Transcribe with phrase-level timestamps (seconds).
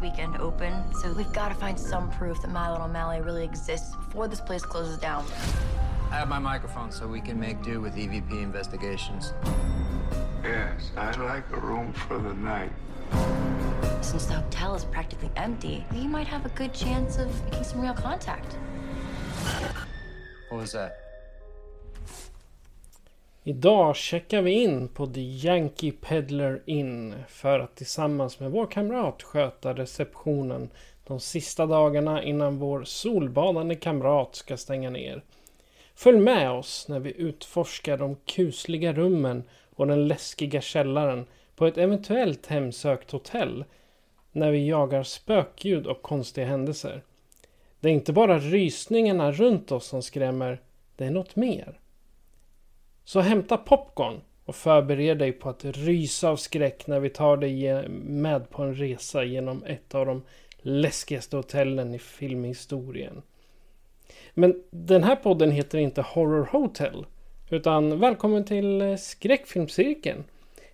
[0.00, 3.44] Last weekend open, so we've got to find some proof that My Little Mallet really
[3.44, 5.24] exists before this place closes down.
[6.10, 9.32] I have my microphone so we can make do with EVP investigations.
[10.42, 12.72] Yes, I'd like a room for the night.
[14.00, 17.80] Since the hotel is practically empty, we might have a good chance of making some
[17.80, 18.56] real contact.
[20.48, 21.09] What was that?
[23.44, 29.22] Idag checkar vi in på The Yankee Peddler Inn för att tillsammans med vår kamrat
[29.22, 30.70] sköta receptionen
[31.06, 35.22] de sista dagarna innan vår solbadande kamrat ska stänga ner.
[35.94, 39.42] Följ med oss när vi utforskar de kusliga rummen
[39.76, 41.26] och den läskiga källaren
[41.56, 43.64] på ett eventuellt hemsökt hotell
[44.32, 47.02] när vi jagar spökljud och konstiga händelser.
[47.80, 50.60] Det är inte bara rysningarna runt oss som skrämmer,
[50.96, 51.79] det är något mer.
[53.10, 57.88] Så hämta popcorn och förbered dig på att rysa av skräck när vi tar dig
[57.88, 60.22] med på en resa genom ett av de
[60.58, 63.22] läskigaste hotellen i filmhistorien.
[64.34, 67.06] Men den här podden heter inte Horror Hotel.
[67.50, 70.24] Utan välkommen till eh, skräckfilmscirkeln.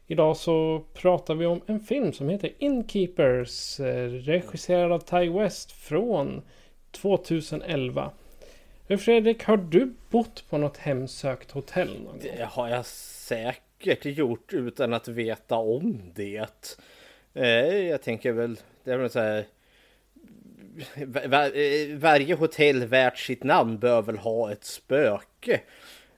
[0.06, 5.72] Idag så pratar vi om en film som heter Inkeepers eh, Regisserad av Ty West
[5.72, 6.42] från
[6.90, 8.10] 2011.
[8.86, 12.18] Men Fredrik, har du bott på något hemsökt hotell någon gång?
[12.22, 16.78] Det har jag säkert gjort utan att veta om det.
[17.34, 19.46] Eh, jag tänker väl, det är väl så här.
[20.96, 25.60] Eh, varje hotell värt sitt namn bör väl ha ett spöke.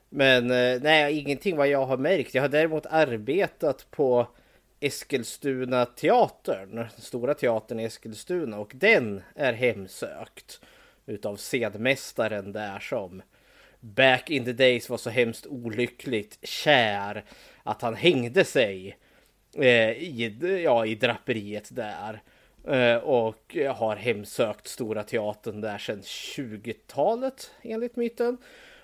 [0.09, 2.33] Men eh, nej, ingenting vad jag har märkt.
[2.33, 4.27] Jag har däremot arbetat på
[4.79, 10.61] Eskilstuna teatern, den stora teatern i Eskilstuna och den är hemsökt
[11.09, 13.21] utav sedmästaren där som
[13.79, 17.23] back in the days var så hemskt olyckligt kär
[17.63, 18.97] att han hängde sig
[19.55, 22.21] eh, i, ja, i draperiet där.
[22.67, 28.37] Eh, och har hemsökt Stora Teatern där sedan 20-talet enligt myten.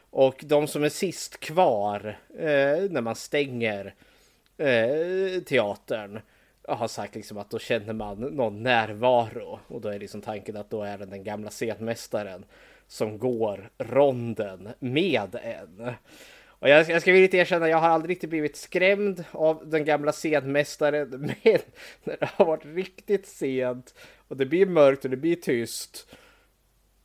[0.09, 3.93] Och de som är sist kvar eh, när man stänger
[4.57, 6.19] eh, teatern
[6.67, 10.69] har sagt liksom att då känner man någon närvaro och då är liksom tanken att
[10.69, 12.45] då är det den gamla scenmästaren
[12.87, 15.93] som går ronden med en.
[16.47, 20.11] Och jag, jag ska villigt erkänna, jag har aldrig riktigt blivit skrämd av den gamla
[20.11, 21.09] scenmästaren,
[21.43, 21.59] men
[22.03, 23.93] när det har varit riktigt sent
[24.27, 26.07] och det blir mörkt och det blir tyst,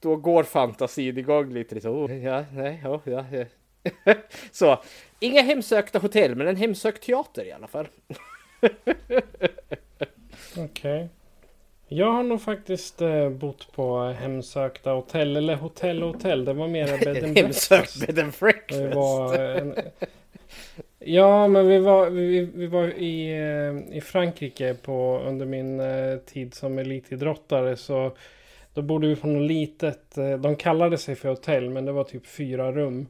[0.01, 1.75] då går fantasin igång lite.
[1.75, 3.45] lite oh, ja, nej, oh, ja, ja.
[4.51, 4.83] Så,
[5.21, 7.89] inga hemsökta hotell, men en hemsökt teater i alla fall.
[10.59, 11.09] Okej.
[11.89, 16.45] Jag har nog faktiskt eh, bott på hemsökta hotell, eller hotell och hotell.
[16.45, 18.95] Det var mera bed and Hemsökt bed and Det breakfast.
[18.95, 19.75] var en...
[20.99, 26.17] Ja, men vi var, vi, vi var i, eh, i Frankrike på, under min eh,
[26.19, 27.77] tid som elitidrottare.
[27.77, 28.13] Så
[28.75, 32.05] då bodde vi på något litet, eh, de kallade sig för hotell, men det var
[32.05, 33.07] typ fyra rum.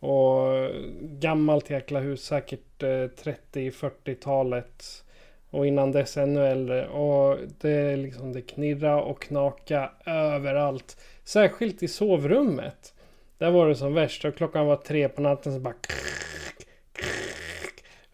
[0.00, 5.04] Och gammalt jäkla hus, säkert eh, 30-40-talet.
[5.50, 6.88] Och innan dess ännu äldre.
[6.88, 10.96] Och det, liksom, det knirra och knaka överallt.
[11.24, 12.94] Särskilt i sovrummet.
[13.38, 14.24] Där var det som värst.
[14.24, 15.74] Och klockan var tre på natten så bara...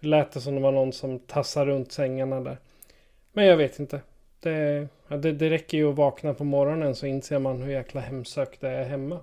[0.00, 2.58] Lät det som det var någon som tassade runt sängarna där.
[3.32, 4.00] Men jag vet inte.
[4.40, 8.00] Det, ja, det, det räcker ju att vakna på morgonen så inser man hur jäkla
[8.00, 9.20] hemsökt det är hemma.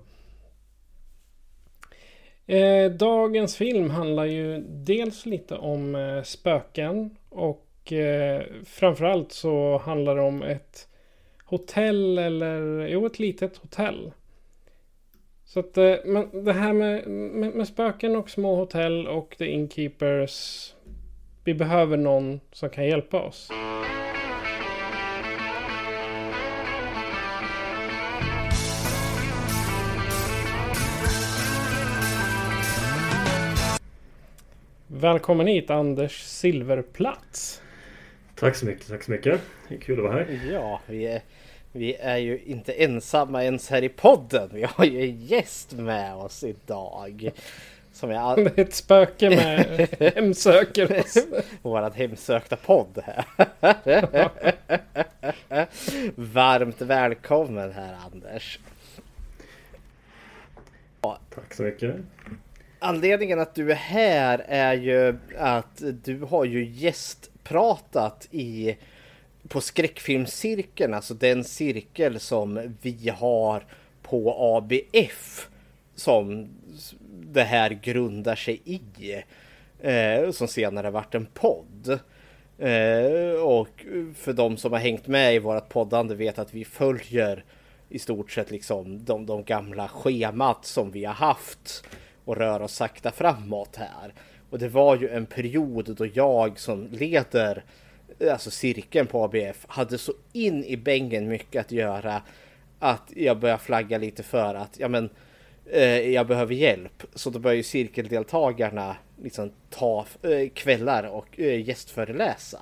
[2.48, 10.16] Eh, dagens film handlar ju dels lite om eh, spöken och eh, framförallt så handlar
[10.16, 10.88] det om ett
[11.46, 14.12] hotell eller jo ett litet hotell.
[15.46, 19.46] Så att eh, men det här med, med, med spöken och små hotell och the
[19.46, 20.70] Inkeepers.
[21.44, 23.50] Vi behöver någon som kan hjälpa oss.
[34.96, 37.62] Välkommen hit Anders Silverplats.
[38.36, 39.42] Tack så mycket, tack så mycket.
[39.68, 40.40] Det är kul att vara här.
[40.52, 41.22] Ja, vi är,
[41.72, 44.50] vi är ju inte ensamma ens här i podden.
[44.54, 47.32] Vi har ju en gäst med oss idag.
[47.94, 48.44] Som jag all...
[48.44, 51.18] Det är ett spöke med hemsöker oss.
[51.62, 53.26] Våran hemsökta podd här.
[56.16, 58.60] Varmt välkommen här Anders.
[61.30, 61.96] Tack så mycket.
[62.86, 68.78] Anledningen att du är här är ju att du har ju gästpratat i
[69.48, 73.66] på skräckfilmscirkeln, alltså den cirkel som vi har
[74.02, 75.50] på ABF
[75.96, 76.48] som
[77.10, 79.24] det här grundar sig i.
[79.82, 82.00] Eh, som senare varit en podd.
[82.58, 87.44] Eh, och för de som har hängt med i vårat poddande vet att vi följer
[87.90, 91.84] i stort sett liksom de, de gamla schemat som vi har haft
[92.26, 94.14] och rör oss sakta framåt här.
[94.50, 97.64] Och det var ju en period då jag som leder
[98.32, 102.22] alltså cirkeln på ABF hade så in i bängen mycket att göra
[102.80, 105.10] att jag började flagga lite för att ja men
[105.72, 107.04] eh, jag behöver hjälp.
[107.14, 112.60] Så då började ju cirkeldeltagarna liksom ta eh, kvällar och eh, gästföreläsa.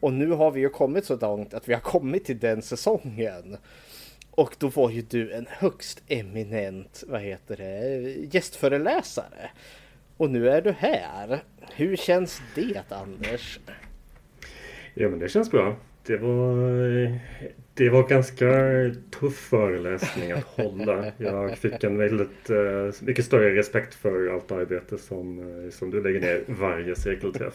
[0.00, 3.56] Och nu har vi ju kommit så långt att vi har kommit till den säsongen.
[4.34, 7.98] Och då var ju du en högst eminent, vad heter det,
[8.34, 9.50] gästföreläsare.
[10.16, 11.42] Och nu är du här.
[11.74, 13.60] Hur känns det Anders?
[14.94, 15.76] Ja men det känns bra.
[16.06, 17.18] Det var,
[17.74, 18.46] det var ganska
[19.20, 21.12] tuff föreläsning att hålla.
[21.16, 26.02] Jag fick en väldigt eh, mycket större respekt för allt arbete som, eh, som du
[26.02, 27.54] lägger ner varje cirkelträff.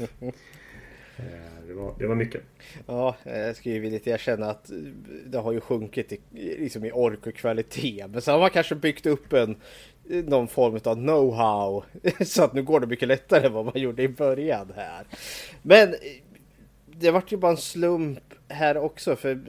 [1.17, 2.41] Eh, det, var, det var mycket.
[2.85, 4.77] Ja, jag ska ju villigt erkänna att eh,
[5.25, 8.05] det har ju sjunkit i, liksom i ork och kvalitet.
[8.07, 9.55] Men så har man kanske byggt upp en
[10.03, 11.83] någon form av know-how.
[12.23, 15.05] Så att nu går det mycket lättare än vad man gjorde i början här.
[15.61, 15.95] Men
[16.85, 19.39] det vart ju bara en slump här också för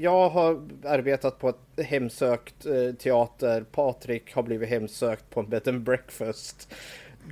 [0.00, 2.66] jag har arbetat på ett hemsökt
[2.98, 3.64] teater.
[3.72, 6.74] Patrik har blivit hemsökt på en bed and breakfast.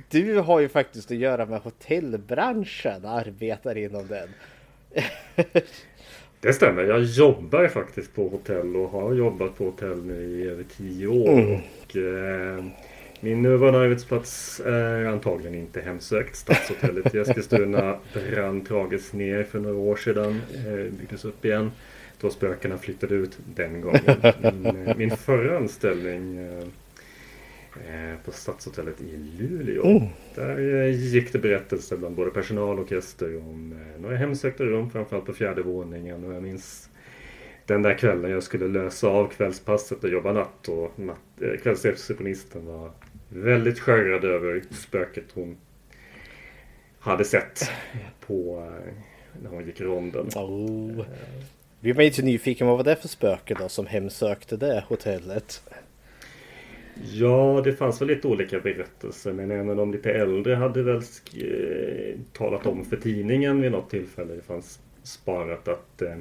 [0.09, 4.29] Du har ju faktiskt att göra med hotellbranschen, arbetar inom den.
[6.41, 6.83] Det stämmer.
[6.83, 11.39] Jag jobbar faktiskt på hotell och har jobbat på hotell nu i över tio år.
[11.39, 11.53] Mm.
[11.55, 12.63] Och, eh,
[13.21, 16.35] min nuvarande arbetsplats är antagligen inte hemsökt.
[16.35, 17.97] Stadshotellet i Eskilstuna
[18.31, 20.41] brann tragiskt ner för några år sedan.
[20.55, 21.71] Eh, byggdes upp igen.
[22.21, 24.01] Då spökena flyttade ut den gången.
[24.41, 26.63] Min, eh, min förra anställning eh,
[28.25, 29.85] på Stadshotellet i Luleå.
[29.85, 30.09] Mm.
[30.35, 35.33] Där gick det berättelser bland både personal och gäster om några hemsökta rum, framförallt på
[35.33, 36.23] fjärde våningen.
[36.23, 36.89] Och jag minns
[37.65, 40.91] den där kvällen jag skulle lösa av kvällspasset och jobba natt och
[41.63, 42.91] kvällsreceptionisten var
[43.29, 45.57] väldigt skärrad över spöket hon
[46.99, 47.71] hade sett
[48.19, 48.71] på
[49.43, 50.29] när hon gick ronden.
[50.35, 51.05] Oh.
[51.79, 55.63] Blir man inte nyfiken vad var det för spöke då som hemsökte det hotellet?
[57.03, 61.01] Ja, det fanns väl lite olika berättelser men en av de lite äldre hade väl
[62.33, 64.33] talat om för tidningen vid något tillfälle.
[64.33, 66.15] Det fanns sparat att eh,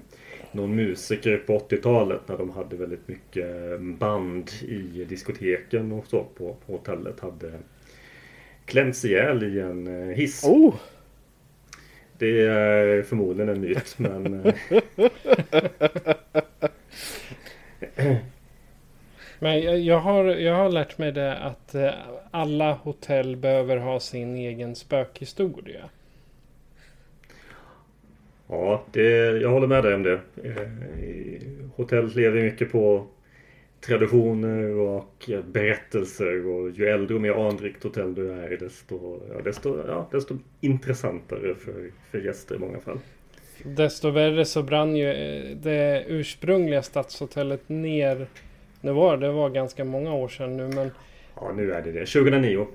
[0.53, 6.57] någon musiker på 80-talet när de hade väldigt mycket band i diskoteken och så på,
[6.67, 7.53] på hotellet hade
[8.65, 10.45] klämts ihjäl i en eh, hiss.
[10.45, 10.75] Oh.
[12.19, 14.53] Det är förmodligen en myt men...
[19.39, 21.91] Men jag har, jag har lärt mig det att eh,
[22.31, 25.91] alla hotell behöver ha sin egen spökhistoria.
[28.49, 30.21] Ja, det, jag håller med dig om det.
[30.45, 30.69] Eh,
[31.77, 33.07] hotell lever mycket på
[33.81, 39.87] traditioner och berättelser och ju äldre och mer anrikt hotell du är desto, ja, desto,
[39.87, 42.99] ja, desto intressantare för, för gäster i många fall.
[43.65, 48.27] Desto värre så brann ju eh, det ursprungliga stadshotellet ner.
[48.81, 50.91] Det var, det var ganska många år sedan nu men
[51.41, 52.07] Ja nu är det det.
[52.07, 52.67] 2009.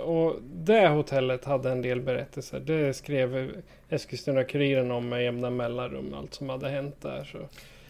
[0.00, 2.60] Och det hotellet hade en del berättelser.
[2.60, 6.14] Det skrev Eskilstuna-Kuriren om med jämna mellanrum.
[6.14, 7.24] Allt som hade hänt där.
[7.24, 7.38] Så.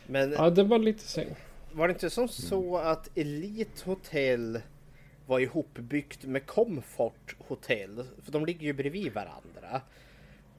[0.06, 1.34] Men ja, det var lite synd.
[1.72, 4.60] Var det inte som så att Elite Hotel
[5.26, 8.04] var ihopbyggt med Comfort Hotel?
[8.24, 9.80] För de ligger ju bredvid varandra.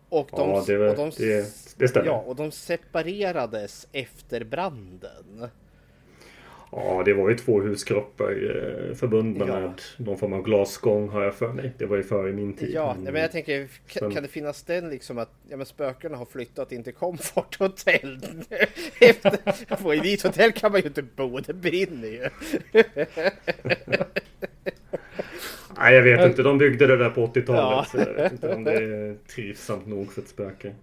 [0.10, 2.08] Och de, ja, det, och de, det, det stämmer.
[2.08, 5.50] Ja, och de separerades efter branden.
[6.76, 9.60] Ja, det var ju två huskroppar eh, förbundna ja.
[9.60, 11.72] med någon form av glasgång har jag för mig.
[11.78, 12.72] Det var ju före min tid.
[12.74, 16.26] Ja, men jag tänker, kan, kan det finnas den liksom att ja, men spökena har
[16.26, 18.20] flyttat in till Comfort Hotel?
[19.02, 22.30] Efter, på Elite Hotel kan man ju inte bo, det brinner ju.
[25.78, 26.44] Nej, jag vet inte.
[26.44, 27.48] De byggde det där på 80-talet.
[27.48, 27.86] Ja.
[27.92, 30.74] Så jag vet inte om det är trivsamt nog för ett spöke.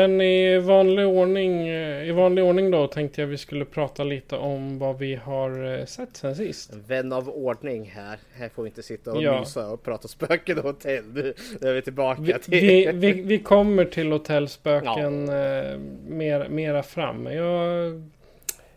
[0.00, 4.36] Men i vanlig ordning, eh, i vanlig ordning då tänkte jag vi skulle prata lite
[4.36, 6.74] om vad vi har eh, sett sen sist.
[6.86, 8.18] Vän av ordning här.
[8.32, 9.40] Här får vi inte sitta och Ja.
[9.40, 11.04] mysa och prata spöken och hotell.
[11.14, 12.50] Nu nu är vi tillbaka Vi, till...
[12.60, 15.78] vi, vi, vi kommer till hotellspöken eh,
[16.08, 17.26] mer, mera fram.
[17.26, 18.02] Jag,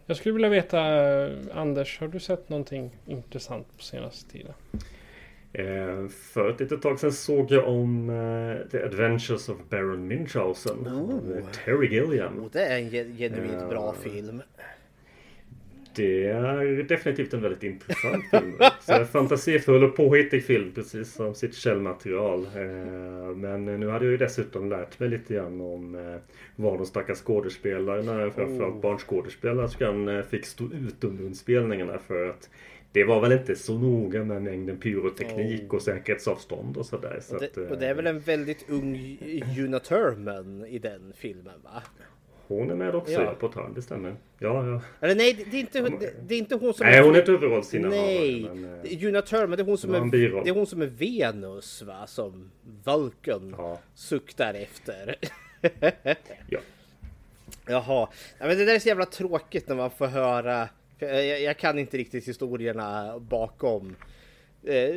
[0.06, 0.80] jag skulle vilja veta,
[1.54, 4.54] Anders, har du sett någonting intressant på senaste tiden?
[5.54, 10.88] Eh, för ett litet tag sedan såg jag om eh, The Adventures of Baron Munchausen.
[10.88, 12.40] av eh, Terry Gilliam.
[12.40, 14.42] Oh, det är en ge- genuint bra film.
[15.96, 18.54] Det är definitivt en väldigt intressant film.
[18.82, 22.48] Så fantasifull och påhittig film precis som sitt källmaterial.
[23.36, 26.18] Men nu hade jag ju dessutom lärt mig lite grann om
[26.56, 32.50] vad de stackars skådespelarna, framförallt barnskådespelerskan, eh, fick stå ut under inspelningarna för att
[32.94, 37.20] det var väl inte så noga med mängden pyroteknik och säkerhetsavstånd och sådär.
[37.22, 39.18] Så Och det, att, eh, och det är väl en väldigt ung
[39.60, 41.84] Una Thurman i den filmen va?
[42.48, 43.36] Hon är med också Ja.
[43.40, 44.16] på ett hörn, det stämmer.
[44.40, 44.82] Ja, ja.
[45.02, 46.86] Eller nej, det är inte, det, det är inte hon som...
[46.88, 48.02] Nej, hon är ett huvudrollsinnehavare.
[48.06, 50.12] Nej, men, eh, det är Una Thurman, det är hon som är,
[50.44, 52.08] det är hon som är Venus va?
[52.08, 52.52] Som
[52.84, 53.80] Vulcan Ja.
[53.94, 55.16] suktar efter.
[56.50, 56.60] Ja.
[57.68, 58.08] Jaha,
[58.40, 60.70] ja, men det där är så jävla tråkigt när man får höra.
[61.10, 63.96] Eh, jag, jag kan inte riktigt historierna bakom.
[64.64, 64.96] Eh,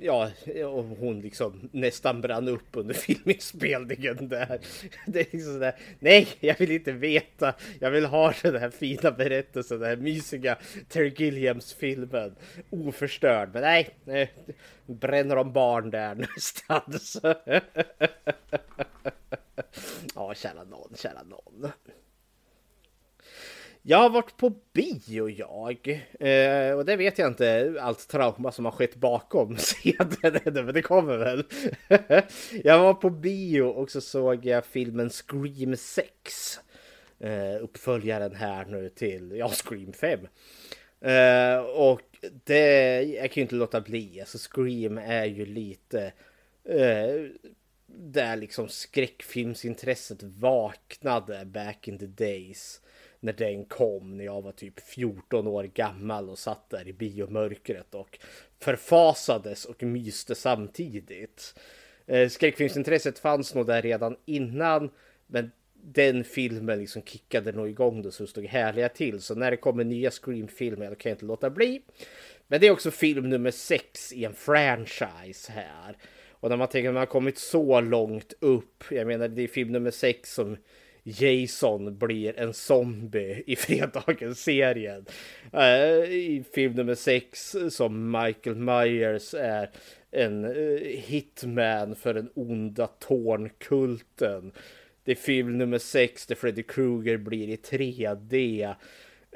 [0.00, 0.30] ja,
[0.66, 4.60] och hon liksom nästan brann upp under filminspelningen där.
[5.06, 7.54] Det är liksom sådär, nej, jag vill inte veta.
[7.80, 12.36] Jag vill ha den här fina berättelsen, den här mysiga Terry Gilliams-filmen.
[12.70, 14.32] Oförstörd, men nej, nej
[14.86, 17.20] bränner de barn där någonstans.
[20.14, 21.72] Ja, kära någon, kära någon.
[23.82, 25.88] Jag har varit på bio jag.
[26.20, 30.82] Eh, och det vet jag inte allt trauma som har skett bakom scenen men det
[30.82, 31.44] kommer väl.
[32.64, 36.60] jag var på bio och så såg jag filmen Scream 6.
[37.20, 40.20] Eh, uppföljaren här nu till, ja, Scream 5.
[41.00, 42.00] Eh, och
[42.44, 46.12] det, jag kan ju inte låta bli, alltså Scream är ju lite
[46.64, 47.26] eh,
[47.86, 52.80] där liksom skräckfilmsintresset vaknade back in the days.
[53.20, 57.94] När den kom när jag var typ 14 år gammal och satt där i biomörkret
[57.94, 58.18] och
[58.58, 61.54] förfasades och myste samtidigt.
[62.06, 64.90] Eh, skräckfilmsintresset fanns nog där redan innan
[65.26, 65.50] men
[65.82, 69.20] den filmen liksom kickade nog igång det så det stod härliga till.
[69.20, 71.82] Så när det kommer nya Scream-filmer kan jag inte låta bli.
[72.48, 75.96] Men det är också film nummer sex i en franchise här.
[76.30, 78.84] Och när man tänker att man har kommit så långt upp.
[78.90, 80.56] Jag menar det är film nummer sex som
[81.02, 85.06] Jason blir en zombie i fredagens-serien.
[85.52, 89.70] Eh, I film nummer 6 som Michael Myers är
[90.10, 94.52] en eh, hitman för den onda Tornkulten.
[95.04, 98.74] Det är film nummer 6 där Freddy Krueger blir i 3D.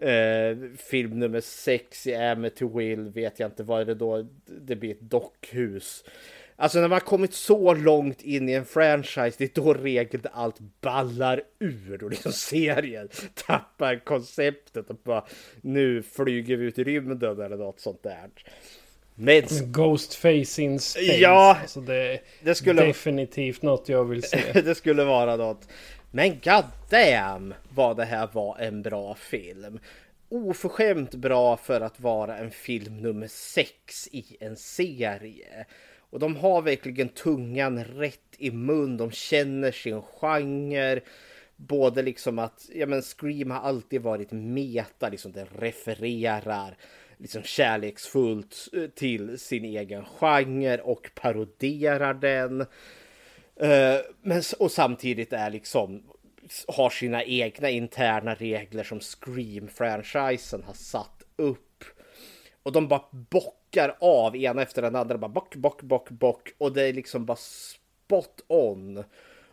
[0.03, 4.27] Uh, eh, film nummer 6 i Amityville vet jag inte vad är det då.
[4.47, 6.05] Det blir ett dockhus.
[6.57, 10.59] Alltså när man kommit så långt in i en franchise, det är då regeln allt
[10.81, 15.25] ballar ur och liksom serien tappar konceptet och bara
[15.61, 18.31] nu flyger vi ut i rymden eller något sånt där.
[19.15, 19.43] Men
[19.73, 21.17] Ghostface in space.
[21.17, 24.53] Ja, alltså det, det skulle- definitivt något jag vill se.
[24.65, 25.69] det skulle vara något.
[26.11, 29.79] Men god damn vad det här var en bra film.
[30.29, 35.67] Oförskämt bra för att vara en film nummer sex i en serie.
[36.15, 38.97] Och de har verkligen tungan rätt i mun.
[38.97, 41.01] De känner sin genre.
[41.57, 46.77] Både liksom att, ja men Scream har alltid varit meta, liksom det refererar
[47.19, 52.61] liksom kärleksfullt eh, till sin egen genre och paroderar den.
[53.57, 56.03] Eh, men, och samtidigt är liksom
[56.69, 61.74] har sina egna interna regler som Scream-franchisen har satt upp.
[62.65, 65.19] Och de bara bockar av ena efter den andra.
[65.19, 66.55] Bara bock, bock, bock, bock.
[66.59, 69.05] Och det är liksom bara spot on.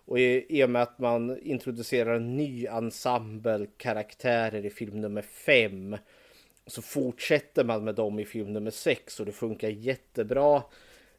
[0.05, 5.21] Och i, i och med att man introducerar en ny ensemble karaktärer i film nummer
[5.21, 5.97] fem.
[6.67, 10.63] Så fortsätter man med dem i film nummer sex och det funkar jättebra.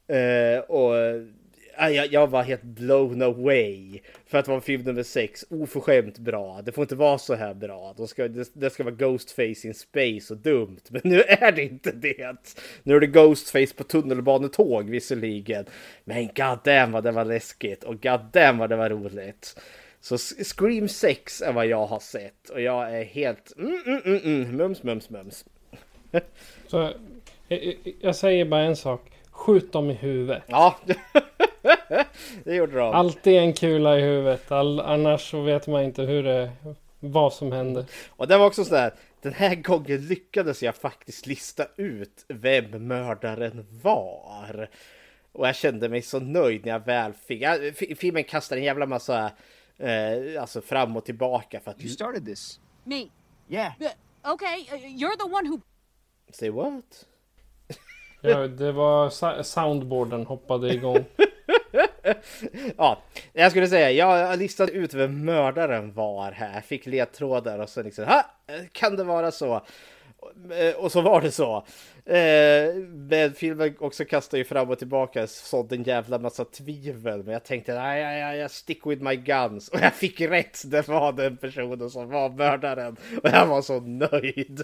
[0.06, 0.94] Eh, och
[1.79, 4.00] jag, jag var helt blown away.
[4.26, 6.62] För att vara film nummer sex, oförskämt bra.
[6.62, 7.95] Det får inte vara så här bra.
[7.97, 10.81] De ska, det, det ska vara Ghostface in space och dumt.
[10.88, 12.57] Men nu är det inte det.
[12.83, 15.64] Nu är det Ghostface på tunnelbanetåg visserligen.
[16.05, 19.57] Men god damn vad det var läskigt och god damn vad det var roligt.
[20.00, 24.21] Så Scream 6 är vad jag har sett och jag är helt mm, mm, mm,
[24.25, 25.45] mm, mums, mums, mums.
[26.67, 26.91] Så,
[27.49, 29.12] jag, jag säger bara en sak.
[29.31, 30.43] Skjut dem i huvudet.
[30.47, 30.76] Ja,
[32.44, 32.94] det gjorde de.
[32.94, 34.52] Alltid en kula i huvudet.
[34.52, 36.52] All, annars så vet man inte hur det,
[37.00, 37.84] vad som händer.
[38.11, 43.66] Och det var också sådär, den här gången lyckades jag faktiskt lista ut vem mördaren
[43.82, 44.68] var.
[45.32, 47.42] Och jag kände mig så nöjd när jag väl fick...
[47.42, 47.56] Ja,
[47.96, 49.30] filmen kastar en jävla massa
[49.78, 51.80] eh, alltså fram och tillbaka för att...
[51.80, 52.61] You started this.
[52.84, 53.06] Me.
[53.49, 53.72] Yeah.
[54.25, 55.61] Okay, uh, you're the one who.
[56.30, 57.06] Say what?
[58.20, 61.04] Ja, det var soundboarden hoppade igång.
[62.76, 66.61] ja, jag skulle säga, jag listade ut vem mördaren var här.
[66.61, 68.25] Fick ledtrådar och så liksom, ha,
[68.73, 69.66] kan det vara så?
[70.50, 71.56] Eh, och så var det så.
[72.04, 77.23] Eh, men filmen också kastar ju fram och tillbaka sådde en jävla massa tvivel.
[77.23, 79.68] Men jag tänkte, nej, nej, nej, jag stick with my guns.
[79.68, 82.97] Och jag fick rätt, det var den personen som var mördaren.
[83.23, 84.62] Och jag var så nöjd.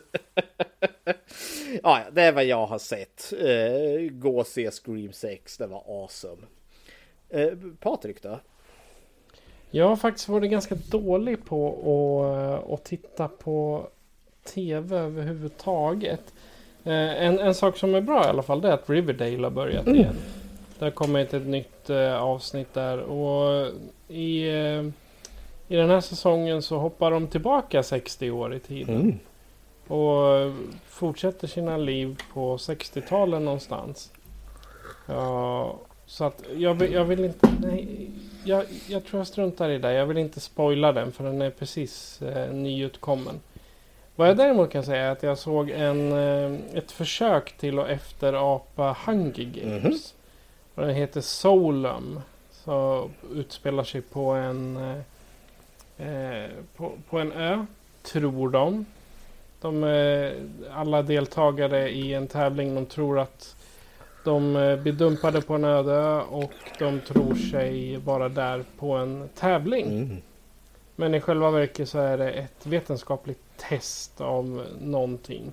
[1.83, 3.33] ja, det är vad jag har sett.
[3.33, 6.42] Eh, gå och se Scream 6, det var awesome.
[7.30, 7.49] Eh,
[7.80, 8.40] Patrik då?
[9.70, 11.68] Jag har faktiskt varit ganska dålig på
[12.66, 13.87] att, att titta på
[14.54, 16.35] tv överhuvudtaget.
[16.85, 16.92] Eh,
[17.25, 19.87] En, en sak som är bra i alla fall det är att Riverdale har börjat
[19.87, 20.16] igen.
[20.78, 23.70] Det har kommit ett nytt eh, avsnitt där och
[24.08, 24.85] i, eh,
[25.68, 29.20] i den här säsongen så hoppar de tillbaka 60 år i tiden.
[29.88, 30.52] Och
[30.88, 34.12] fortsätter sina liv på 60-talet någonstans.
[35.06, 35.78] Ja,
[36.09, 37.49] så att jag vill, jag vill inte...
[37.61, 38.11] Nej,
[38.45, 39.93] jag, jag tror jag struntar i det.
[39.93, 43.41] Jag vill inte spoila den för den är precis eh, nyutkommen.
[44.17, 47.88] Vad jag däremot kan säga är att jag såg en, eh, ett försök till att
[47.88, 50.15] efterapa Hunger Games.
[50.75, 52.21] Och den heter Solum.
[52.50, 57.67] Så utspelar sig på en, eh, eh, på, på en ö,
[58.03, 58.87] tror de.
[59.61, 60.33] De, eh,
[60.73, 63.57] alla deltagare i en tävling, de tror att
[64.25, 69.28] de eh, blir dumpade på en öde och de tror sig vara där på en
[69.34, 70.22] tävling.
[70.96, 75.52] Men i själva verket så är det ett vetenskapligt test av någonting.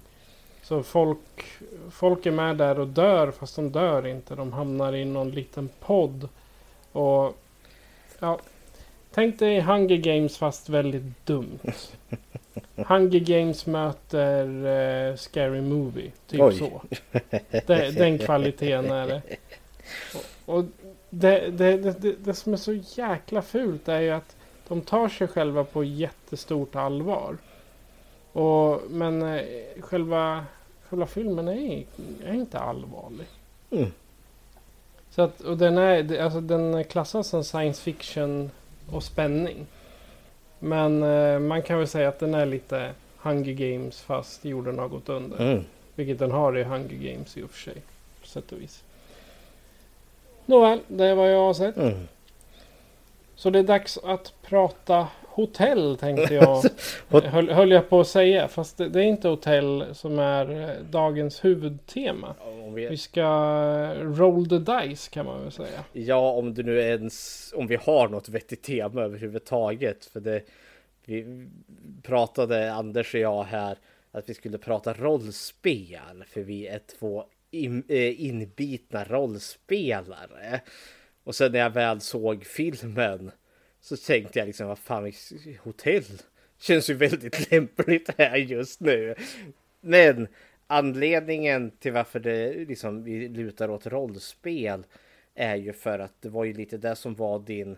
[0.63, 1.43] Så folk,
[1.91, 4.35] folk är med där och dör fast de dör inte.
[4.35, 6.29] De hamnar i någon liten podd.
[6.91, 7.37] Och
[8.19, 8.39] ja,
[9.11, 11.59] tänk dig Hunger Games fast väldigt dumt.
[12.75, 16.11] Hunger Games möter eh, Scary Movie.
[16.27, 16.57] Typ Oj.
[16.57, 16.81] så.
[17.65, 19.21] Den, den kvaliteten är det.
[20.45, 20.65] Och, och
[21.09, 24.35] det, det, det, det, som är så jäkla fult är ju att
[24.67, 27.37] de tar sig själva på jättestort allvar.
[28.31, 29.41] Och, men eh,
[29.79, 30.45] själva,
[30.89, 31.85] själva filmen är,
[32.25, 33.27] är inte allvarlig.
[33.71, 33.91] Mm.
[35.09, 38.51] Så att, och den, är, alltså, den klassas som science fiction
[38.91, 39.67] och spänning.
[40.59, 44.87] Men eh, man kan väl säga att den är lite Hunger Games fast jorden har
[44.87, 45.51] gått under.
[45.51, 45.63] Mm.
[45.95, 47.81] Vilket den har i Hunger Games i och för sig.
[48.21, 48.83] På sätt och vis.
[50.45, 51.77] Nåväl, det är vad jag har sett.
[51.77, 52.07] Mm.
[53.35, 56.63] Så det är dags att prata hotell tänkte jag.
[57.23, 58.47] Höll, höll jag på att säga.
[58.47, 62.35] Fast det, det är inte hotell som är eh, dagens huvudtema.
[62.73, 63.23] Vi vi, ska
[63.95, 65.83] roll the dice kan man väl säga.
[65.93, 70.05] ja, om du nu ens, om vi har något vettigt tema överhuvudtaget.
[70.05, 70.41] För det,
[71.05, 71.47] vi
[72.03, 73.77] pratade Anders och jag här
[74.11, 76.23] att vi skulle prata rollspel.
[76.27, 80.61] För vi är två in, eh, inbitna rollspelare.
[81.23, 83.31] Och sen när jag väl såg filmen
[83.85, 85.13] så tänkte jag liksom vad fan,
[85.59, 86.03] hotell
[86.57, 89.15] känns ju väldigt lämpligt här just nu.
[89.81, 90.27] Men
[90.67, 94.85] anledningen till varför det liksom vi lutar åt rollspel
[95.35, 97.77] är ju för att det var ju lite det som var din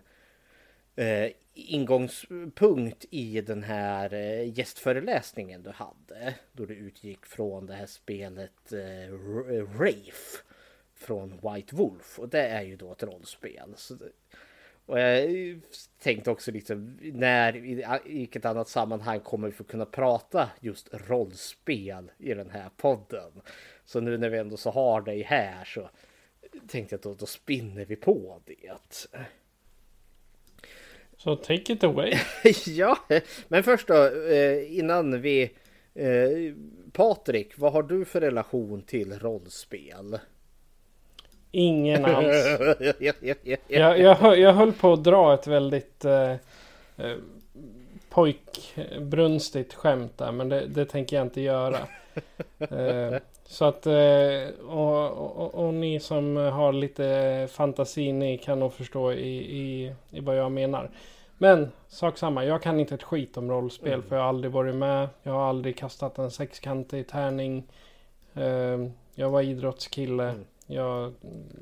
[0.96, 6.34] eh, ingångspunkt i den här eh, gästföreläsningen du hade.
[6.52, 9.14] Då du utgick från det här spelet eh,
[9.78, 10.42] Rafe
[10.94, 13.74] från White Wolf och det är ju då ett rollspel.
[13.76, 14.08] Så det,
[14.88, 15.60] och jag
[16.02, 22.10] tänkte också liksom när i vilket annat sammanhang kommer vi få kunna prata just rollspel
[22.18, 23.30] i den här podden.
[23.84, 25.90] Så nu när vi ändå så har dig här så
[26.68, 28.72] tänkte jag att då, då spinner vi på det.
[31.16, 32.14] Så take it away.
[32.66, 32.98] ja,
[33.48, 35.42] men först då eh, innan vi
[35.94, 36.54] eh,
[36.92, 40.18] Patrik, vad har du för relation till rollspel?
[41.50, 42.46] Ingen alls.
[42.80, 43.56] ja, ja, ja, ja.
[43.68, 46.32] Jag, jag, hö- jag höll på att dra ett väldigt eh,
[46.96, 47.16] eh,
[48.10, 50.32] pojkbrunstigt skämt där.
[50.32, 51.78] Men det, det tänker jag inte göra.
[52.58, 58.72] Eh, så att eh, och, och, och ni som har lite fantasi ni kan nog
[58.72, 60.90] förstå i, i, i vad jag menar.
[61.38, 64.74] Men sak samma, jag kan inte ett skit om rollspel för jag har aldrig varit
[64.74, 65.08] med.
[65.22, 67.64] Jag har aldrig kastat en sexkantig tärning.
[68.34, 68.78] Eh,
[69.14, 70.34] jag var idrottskille.
[70.70, 71.14] Jag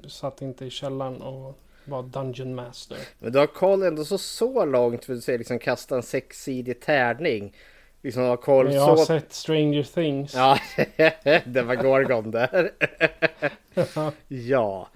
[0.08, 2.98] satt inte i källaren och vara Dungeon Master.
[3.18, 6.80] Men du har koll ändå så, så långt för att säga liksom kasta en sexsidig
[6.80, 7.54] tärning.
[8.02, 9.04] Liksom har koll Men jag har så...
[9.04, 10.34] sett Stranger Things.
[10.34, 10.58] Ja,
[11.44, 12.70] det var Gorgon där.
[14.28, 14.88] ja.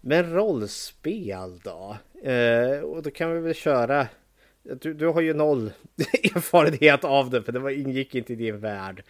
[0.00, 1.96] Men rollspel då?
[2.30, 4.06] Eh, och då kan vi väl köra...
[4.62, 5.72] Du, du har ju noll
[6.22, 9.02] erfarenhet av det för det var, ingick inte i din värld.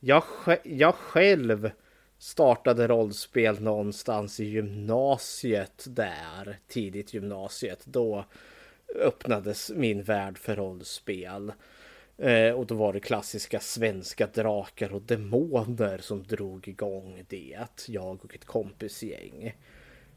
[0.00, 0.22] Jag,
[0.62, 1.70] jag själv
[2.18, 7.80] startade rollspel någonstans i gymnasiet där, tidigt gymnasiet.
[7.84, 8.24] Då
[9.00, 11.52] öppnades min värld för rollspel.
[12.18, 17.58] Eh, och då var det klassiska svenska drakar och demoner som drog igång det.
[17.88, 19.54] Jag och ett kompisgäng.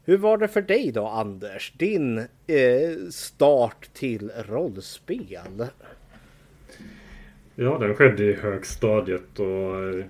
[0.04, 1.72] Hur var det för dig då Anders?
[1.76, 5.66] Din eh, start till rollspel?
[7.54, 10.04] Ja, den skedde i högstadiet och eh,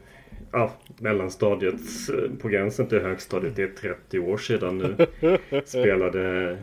[0.53, 3.57] ja, mellanstadiet eh, på gränsen till högstadiet.
[3.57, 5.07] Det är 30 år sedan nu.
[5.65, 6.57] Spelade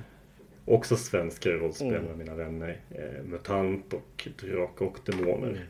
[0.65, 2.77] också svenska rollspel med mina vänner.
[2.89, 5.67] Eh, Mutant och Drakar och Demoner.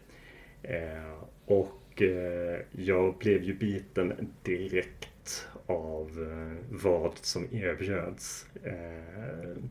[0.64, 8.46] Eh, och eh, jag blev ju biten direkt av eh, vad som erbjöds.
[8.64, 9.64] Eh,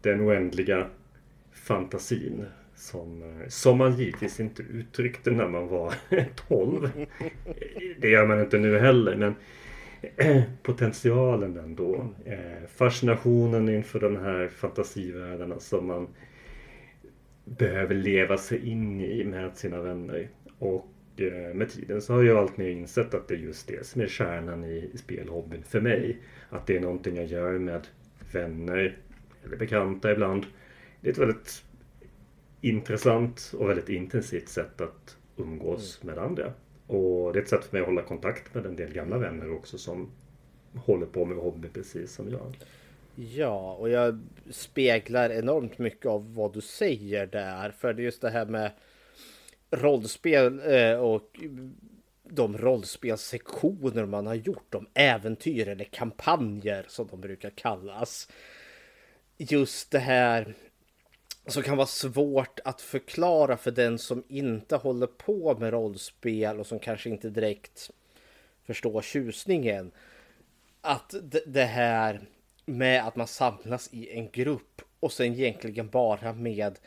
[0.00, 0.86] den oändliga
[1.52, 2.46] fantasin
[2.82, 5.94] som, eh, som man givetvis inte uttryckte när man var
[6.48, 6.90] 12.
[7.98, 9.34] Det gör man inte nu heller men
[10.62, 12.14] potentialen ändå.
[12.24, 16.08] Eh, fascinationen inför de här fantasivärldarna som man
[17.44, 20.28] behöver leva sig in i med sina vänner.
[20.58, 24.00] Och eh, med tiden så har jag alltmer insett att det är just det som
[24.00, 26.18] är kärnan i spelhobbyn för mig.
[26.50, 27.86] Att det är någonting jag gör med
[28.32, 28.96] vänner
[29.44, 30.46] eller bekanta ibland.
[31.00, 31.64] Det är ett väldigt
[32.62, 36.52] intressant och väldigt intensivt sätt att umgås med andra.
[36.86, 39.52] Och det är ett sätt för mig att hålla kontakt med en del gamla vänner
[39.52, 40.10] också som
[40.74, 42.56] håller på med hobby precis som jag.
[43.14, 44.20] Ja, och jag
[44.50, 47.70] speglar enormt mycket av vad du säger där.
[47.70, 48.70] För det är just det här med
[49.70, 51.40] rollspel eh, och
[52.22, 54.66] de rollspelsektioner man har gjort.
[54.68, 58.28] De äventyr eller kampanjer som de brukar kallas.
[59.36, 60.54] Just det här
[61.46, 66.66] som kan vara svårt att förklara för den som inte håller på med rollspel och
[66.66, 67.90] som kanske inte direkt
[68.66, 69.90] förstår tjusningen.
[70.80, 71.14] Att
[71.46, 72.20] det- här
[72.66, 76.78] med att man samlas i en grupp och sen egentligen bara med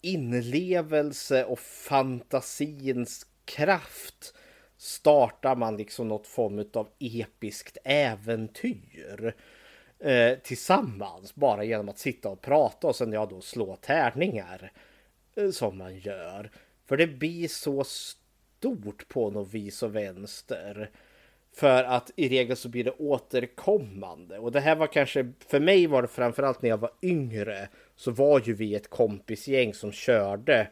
[0.00, 4.34] inlevelse och fantasins kraft
[4.76, 9.34] startar man liksom något form av episkt äventyr
[10.06, 14.72] eh, tillsammans bara genom att sitta och prata och sen ja då slå tärningar
[15.36, 16.50] eh, som man gör.
[16.86, 20.90] För det blir så stort på något vis och vänster.
[21.52, 24.38] För att i regel så blir det återkommande.
[24.38, 27.68] Och det här var kanske, för mig var det framförallt när jag var yngre.
[27.96, 30.68] Så var ju vi ett kompisgäng som körde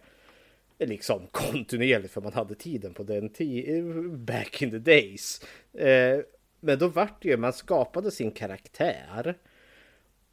[0.78, 5.40] eh, liksom kontinuerligt för man hade tiden på den tiden, eh, back in the days.
[5.72, 6.20] Eh,
[6.64, 9.38] men då vart det ju, man skapade sin karaktär.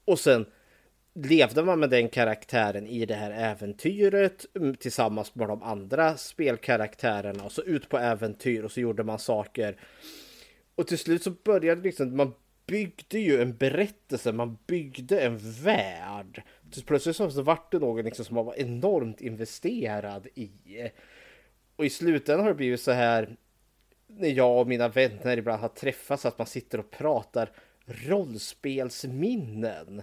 [0.06, 0.46] Och sen
[1.13, 4.46] levde man med den karaktären i det här äventyret
[4.80, 9.80] tillsammans med de andra spelkaraktärerna och så ut på äventyr och så gjorde man saker.
[10.76, 12.34] Och till slut så började liksom, man
[12.65, 16.44] byggde ju en berättelse, man byggde en värld.
[16.72, 20.52] Så plötsligt så så vart det någon liksom som man var enormt investerad i.
[21.76, 23.36] Och i slutändan har det blivit så här
[24.17, 27.50] när jag och mina vänner ibland har träffats att man sitter och pratar
[27.86, 30.02] rollspelsminnen.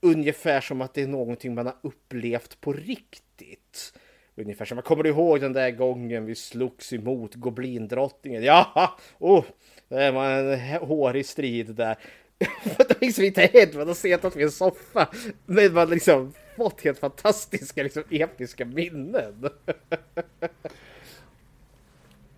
[0.00, 3.92] Ungefär som att det är någonting man har upplevt på riktigt.
[4.36, 8.42] Ungefär som, kommer du ihåg den där gången vi slogs emot Goblindrottningen?
[8.42, 9.44] Ja, oh,
[9.88, 11.96] det var en hårig strid där.
[12.38, 15.08] det har liksom inte hänt, man har suttit vid en soffa.
[15.46, 19.48] Men man har liksom fått helt fantastiska, liksom episka minnen.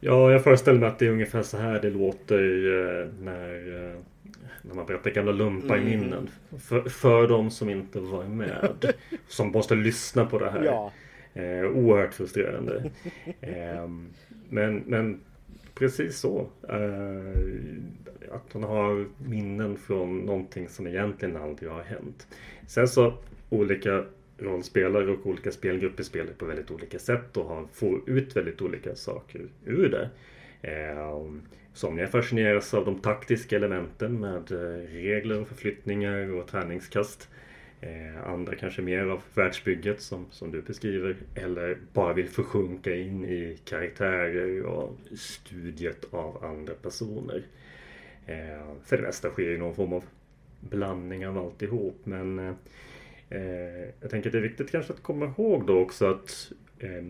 [0.06, 3.96] Ja, jag föreställer mig att det är ungefär så här det låter eh, när, eh,
[4.62, 6.28] när man berättar gamla lumpa i minnen.
[6.58, 8.92] För, för de som inte var med.
[9.28, 10.64] Som måste lyssna på det här.
[10.64, 10.92] Ja.
[11.34, 12.90] Eh, oerhört frustrerande.
[13.40, 13.88] eh,
[14.48, 15.20] men, men
[15.74, 16.46] precis så.
[16.68, 22.26] Eh, att man har minnen från någonting som egentligen aldrig har hänt.
[22.66, 23.14] Sen så
[23.50, 24.04] olika
[24.38, 28.94] rollspelare och olika spelgrupper spelar på väldigt olika sätt och har, får ut väldigt olika
[28.94, 30.10] saker ur det.
[30.62, 37.28] Ehm, Somliga fascineras av de taktiska elementen med eh, regler och förflyttningar och tärningskast.
[37.80, 41.16] Ehm, andra kanske mer av världsbygget som, som du beskriver.
[41.34, 47.42] Eller bara vill försjunka in i karaktärer och studiet av andra personer.
[48.26, 50.04] Ehm, för det mesta sker i någon form av
[50.60, 51.96] blandning av alltihop.
[52.04, 52.54] Men eh,
[53.30, 53.40] Eh,
[54.00, 57.04] jag tänker att det är viktigt kanske att komma ihåg då också att eh,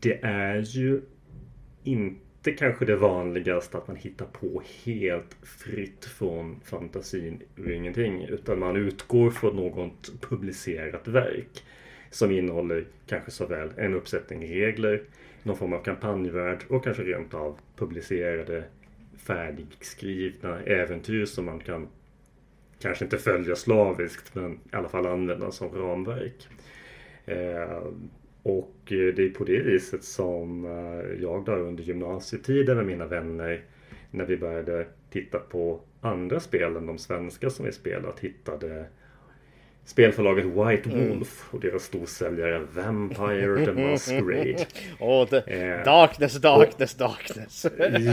[0.00, 1.00] det är ju
[1.84, 8.24] inte kanske det vanligaste att man hittar på helt fritt från fantasin ur ingenting.
[8.24, 11.64] Utan man utgår från något publicerat verk
[12.10, 15.02] som innehåller kanske såväl en uppsättning regler,
[15.42, 18.64] någon form av kampanjvärld och kanske rent av publicerade
[19.16, 21.88] färdigskrivna äventyr som man kan
[22.80, 26.48] kanske inte följa slaviskt men i alla fall använda som ramverk.
[27.26, 27.82] Eh,
[28.42, 33.64] och det är på det viset som eh, jag där under gymnasietiden med mina vänner
[34.10, 38.86] när vi började titta på andra spel än de svenska som vi spelat hittade
[39.84, 41.08] spelförlaget White mm.
[41.08, 44.66] Wolf och deras storsäljare Vampire the Masquerade.
[45.00, 47.66] oh, the eh, darkness, darkness, och, darkness.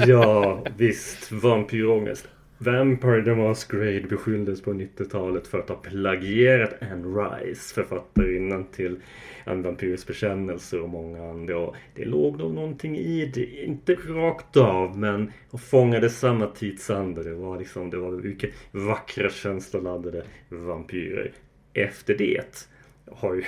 [0.08, 1.32] ja, visst.
[1.32, 2.28] Vampyrångest.
[2.57, 8.99] Vampire the Masquerade beskylldes på 90-talet för att ha plagierat Anne Rice, författarinnan till
[9.45, 11.57] En vampyrs bekännelse och många andra.
[11.57, 17.23] Och det låg nog någonting i det, inte rakt av men och fångade samma tidsanda.
[17.23, 21.31] Det var liksom, det var mycket vackra känsloladdade vampyrer.
[21.73, 22.67] Efter det
[23.11, 23.43] har ju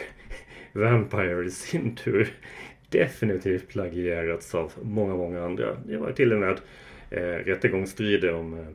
[0.74, 2.34] Vampire i sin tur
[2.90, 5.78] definitivt plagierats av många, många andra.
[5.86, 6.60] Det var till och med
[7.10, 8.66] eh, rättegångsstrider om eh,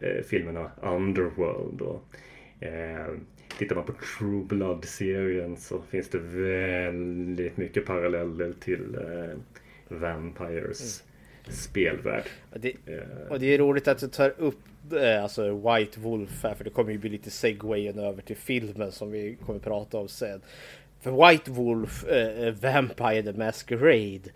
[0.00, 1.80] eh, filmerna Underworld.
[1.80, 2.04] Och,
[2.64, 3.06] eh,
[3.58, 9.38] tittar man på True Blood-serien så finns det väldigt mycket paralleller till eh,
[9.88, 11.02] Vampires
[11.44, 11.56] mm.
[11.56, 12.24] spelvärld.
[12.52, 13.30] Och det, eh.
[13.30, 14.58] och det är roligt att du tar upp
[14.92, 18.92] eh, alltså White Wolf här för det kommer ju bli lite segwayen över till filmen
[18.92, 20.40] som vi kommer prata om sen.
[21.00, 24.30] För White Wolf, eh, Vampire the Masquerade,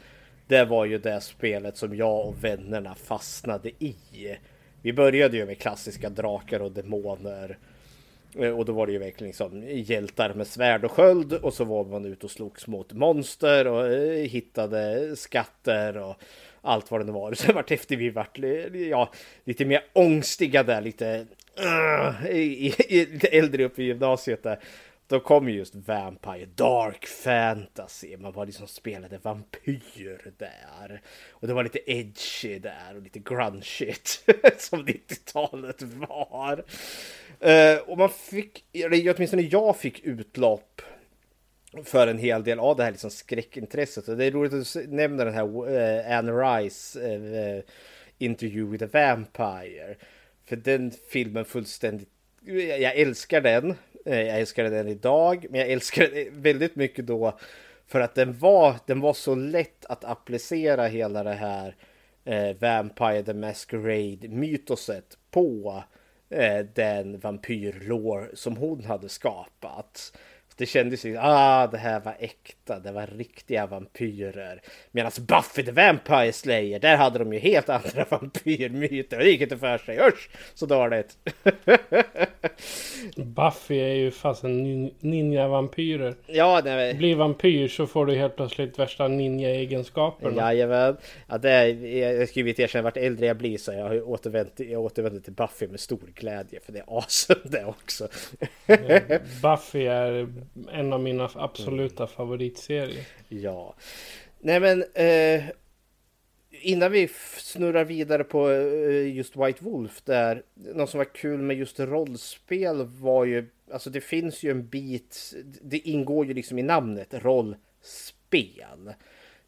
[0.47, 4.37] det var ju det spelet som jag och vännerna fastnade i.
[4.83, 7.59] Vi började ju med klassiska drakar och demoner.
[8.39, 11.65] Eh, och då var det ju verkligen liksom hjältar med svärd och sköld och så
[11.65, 16.17] var man ute och slogs mot monster och eh, hittade skatter och
[16.61, 17.33] allt vad det nu var.
[17.35, 19.13] Sen vart efter vi vart eh, ja,
[19.45, 21.27] lite mer ångstiga där, lite,
[21.61, 24.59] uh, i, i, lite äldre upp i gymnasiet där.
[25.13, 28.17] Då kom just Vampire Dark Fantasy.
[28.17, 31.03] Man var liksom spelade vampyr där.
[31.31, 34.09] Och det var lite edgy där och lite grungeigt
[34.59, 36.65] som 90-talet var.
[37.45, 40.83] Uh, och man fick, eller åtminstone jag fick utlopp
[41.85, 44.09] för en hel del av det här liksom skräckintresset.
[44.09, 47.63] Och det är roligt att du nämner den här uh, Anne Rice uh,
[48.19, 49.97] Interview with a Vampire.
[50.45, 52.09] För den filmen fullständigt,
[52.81, 53.75] jag älskar den.
[54.07, 57.39] Eh, jag älskade den idag, men jag älskade den väldigt mycket då
[57.87, 61.77] för att den var, den var så lätt att applicera hela det här
[62.25, 65.83] eh, Vampire the Masquerade mytoset på
[66.31, 70.13] eh, den vampyrlår som hon hade skapat.
[70.63, 74.61] Det kändes ju, ah det här var äkta, det var riktiga vampyrer.
[74.91, 79.19] Medan Buffy the Vampire Slayer, där hade de ju helt andra vampyrmyter.
[79.19, 81.17] Det gick inte för sig, usch så dåligt.
[83.17, 86.15] Buffy är ju fasen ninja-vampyrer.
[86.27, 90.37] Ja, nej, Blir vampyr så får du helt plötsligt värsta ninja-egenskaperna.
[90.37, 90.97] Jajamän.
[91.29, 94.53] Ja, det är, jag ska ju erkänna, vart äldre jag blir så jag har återvänt,
[94.57, 96.61] jag återvänder till Buffy med stor glädje.
[96.61, 98.09] För det är awesome det också.
[99.43, 100.29] Buffy är
[100.73, 102.15] en av mina absoluta mm.
[102.17, 103.07] favoritserier.
[103.29, 103.75] Ja.
[104.41, 105.45] Nej men eh,
[106.51, 111.57] innan vi snurrar vidare på eh, just White Wolf där något som var kul med
[111.57, 115.35] just rollspel var ju alltså det finns ju en bit.
[115.63, 118.95] Det ingår ju liksom i namnet rollspel.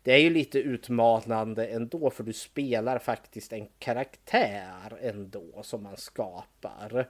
[0.02, 5.96] Det är ju lite utmanande ändå för du spelar faktiskt en karaktär ändå som man
[5.96, 7.08] skapar.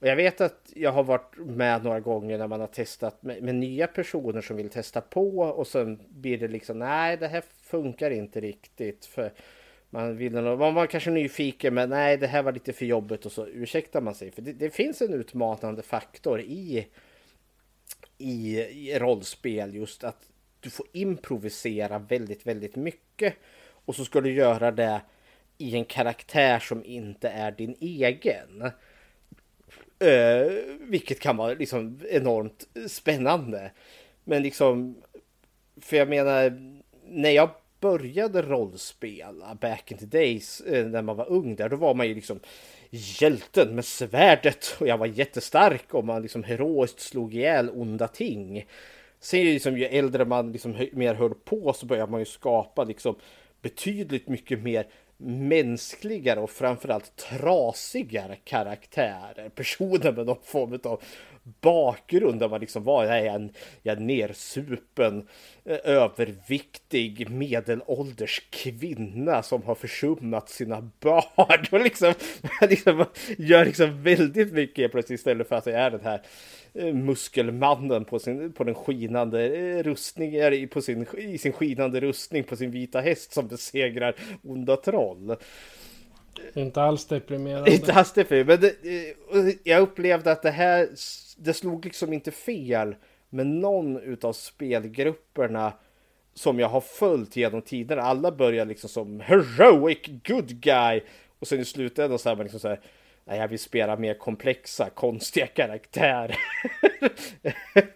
[0.00, 3.42] Och jag vet att jag har varit med några gånger när man har testat med,
[3.42, 7.44] med, nya personer som vill testa på och sen blir det liksom nej det här
[7.62, 9.32] funkar inte riktigt för
[9.90, 13.32] man vill man var kanske nyfiken men nej det här var lite för jobbigt och
[13.32, 16.86] så ursäktar man sig för det, det finns en utmanande faktor i,
[18.18, 20.30] i, i rollspel just att
[20.60, 23.34] du får improvisera väldigt väldigt mycket
[23.84, 25.00] och så ska du göra det
[25.58, 28.70] i en karaktär som inte är din egen.
[29.98, 33.70] Eh, vilket kan vara liksom enormt spännande.
[34.24, 35.02] Men liksom,
[35.80, 36.72] för jag menar,
[37.06, 41.76] när jag började rollspela back in the days eh, när man var ung där, då
[41.76, 42.40] var man ju liksom
[42.90, 48.66] hjälten med svärdet och jag var jättestark och man liksom heroiskt slog ihjäl onda ting.
[49.20, 53.16] Sen liksom, ju äldre man liksom mer höll på så började man ju skapa liksom
[53.62, 54.86] betydligt mycket mer
[55.20, 59.48] mänskligare och framförallt trasigare karaktärer.
[59.48, 61.02] Personer med någon form av
[61.60, 63.50] bakgrund där man liksom var en,
[63.82, 65.26] en nersupen,
[65.64, 72.14] eh, överviktig, medelålders kvinna som har försummat sina barn och liksom,
[72.60, 73.04] liksom
[73.38, 76.22] gör liksom väldigt mycket plötsligt istället för att det är den här
[76.74, 82.44] eh, muskelmannen på, sin, på den skinande eh, rustningen, på sin, i sin skinande rustning
[82.44, 85.36] på sin vita häst som besegrar onda troll.
[86.54, 87.74] Inte alls deprimerande.
[87.74, 88.72] Inte alls deprimerande.
[89.32, 90.88] Men det, jag upplevde att det här
[91.38, 92.94] det slog liksom inte fel
[93.28, 95.72] med någon utav spelgrupperna
[96.34, 98.02] som jag har följt genom tiderna.
[98.02, 99.98] Alla börjar liksom som heroic
[100.28, 101.00] good guy
[101.38, 102.80] och sen i slutändan så är man liksom så här.
[103.24, 106.38] Nej, jag vill spela mer komplexa, konstiga karaktärer.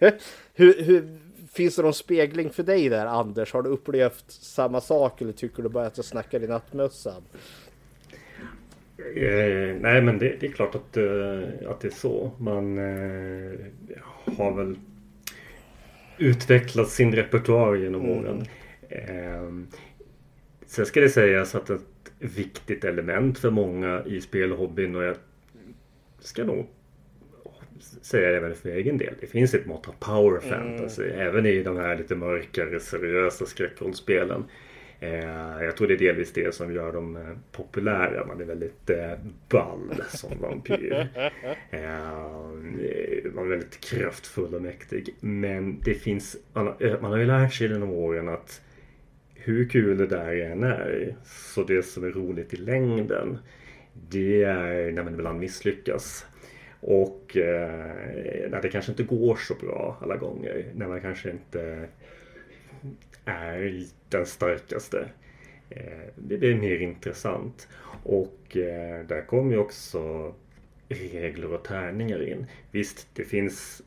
[0.54, 1.18] hur, hur,
[1.52, 3.52] finns det någon spegling för dig där, Anders?
[3.52, 7.22] Har du upplevt samma sak eller tycker du bara att jag snackar i nattmössan?
[9.14, 12.30] Eh, nej men det, det, är klart att, eh, att det är så.
[12.38, 13.58] Man eh,
[14.36, 14.76] har väl
[16.18, 18.18] utvecklat sin repertoar genom mm.
[18.18, 18.44] åren.
[18.88, 19.76] Eh,
[20.66, 21.80] sen ska det sägas att ett
[22.18, 25.16] viktigt element för många i spelhobbyn och jag
[26.20, 26.66] ska nog
[28.02, 29.14] säga även för egen del.
[29.20, 30.50] Det finns ett mått av power mm.
[30.50, 31.20] fantasy mm.
[31.20, 34.40] även i de här lite mörkare seriösa skräckrollspelen.
[34.40, 34.46] Eh,
[35.60, 38.26] jag tror det är delvis det som gör dem eh, populära.
[38.26, 39.12] Man är väldigt eh,
[39.48, 41.08] ball som vampyr.
[43.34, 45.14] man är väldigt kraftfull och mäktig.
[45.20, 46.36] Men det finns,
[47.00, 48.60] man har ju lärt sig genom åren att
[49.34, 53.38] hur kul det där än är, så det som är roligt i längden,
[54.10, 56.26] det är när man ibland misslyckas.
[56.80, 60.64] Och eh, när det kanske inte går så bra alla gånger.
[60.74, 61.88] När man kanske inte
[63.24, 65.08] är den starkaste.
[65.70, 67.68] Eh, det är mer intressant.
[68.04, 70.34] Och eh, där kommer ju också
[70.88, 72.46] regler och tärningar in.
[72.70, 73.82] Visst, det finns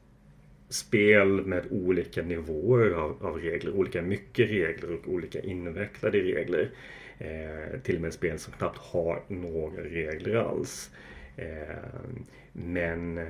[0.70, 6.72] spel med olika nivåer av, av regler, olika mycket regler och olika invecklade regler.
[7.18, 10.92] Eh, till och med spel som knappt har några regler alls.
[11.38, 11.76] Eh,
[12.54, 13.28] men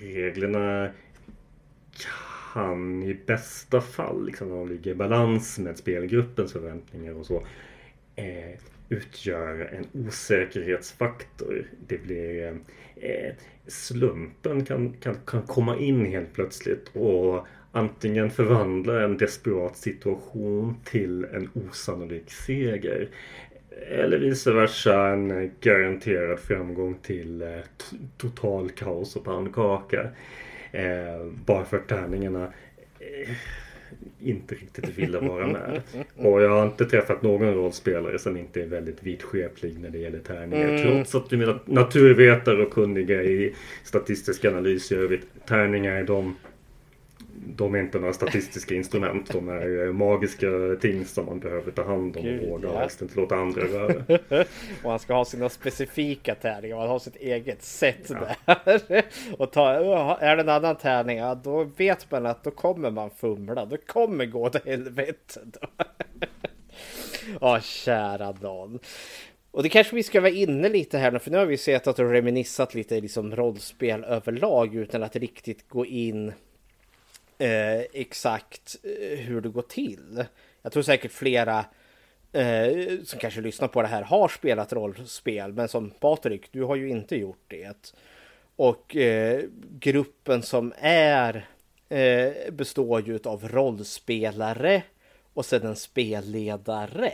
[0.00, 0.90] reglerna
[2.52, 7.46] han i bästa fall, liksom, när de ligger i balans med spelgruppens förväntningar och så,
[8.16, 8.58] eh,
[8.88, 11.66] utgöra en osäkerhetsfaktor.
[11.86, 12.58] Det blir
[12.96, 13.32] eh,
[13.66, 21.24] slumpen kan, kan, kan komma in helt plötsligt och antingen förvandla en desperat situation till
[21.24, 23.08] en osannolik seger.
[23.88, 27.48] Eller vice versa en garanterad framgång till eh,
[28.16, 30.10] total kaos och pannkaka.
[30.72, 32.52] Eh, bara för att tärningarna
[32.98, 33.30] eh,
[34.20, 35.82] inte riktigt ville vara med.
[36.16, 40.18] Och jag har inte träffat någon rollspelare som inte är väldigt vidskeplig när det gäller
[40.18, 40.68] tärningar.
[40.68, 40.82] Mm.
[40.82, 43.54] Trots att de är naturvetare och kunniga i
[43.84, 45.26] statistisk analys i övrigt.
[45.46, 46.36] Tärningar är de
[47.46, 49.32] de är inte några statistiska instrument.
[49.32, 50.46] De är eh, magiska
[50.80, 53.62] ting som man behöver ta hand om Gud, och vårda och helst inte låta andra
[53.62, 54.18] röra.
[54.82, 56.76] och han ska ha sina specifika tärningar.
[56.76, 58.54] Han har sitt eget sätt ja.
[58.64, 59.04] där.
[59.38, 59.70] och ta,
[60.20, 63.64] är det en annan tärning, ja, då vet man att då kommer man fumla.
[63.64, 65.40] Då kommer gå åt helvete.
[67.40, 68.78] Ja, kära någon.
[69.50, 71.86] Och det kanske vi ska vara inne lite här nu, för nu har vi sett
[71.86, 76.32] att och reminissat lite liksom rollspel överlag utan att riktigt gå in
[77.38, 80.24] eh, exakt eh, hur det går till.
[80.62, 81.64] Jag tror säkert flera
[82.32, 86.76] eh, som kanske lyssnar på det här har spelat rollspel, men som Patrik, du har
[86.76, 87.92] ju inte gjort det.
[88.56, 89.44] Och eh,
[89.78, 91.48] gruppen som är
[91.88, 94.82] eh, består ju av rollspelare
[95.34, 97.12] och sedan en spelledare.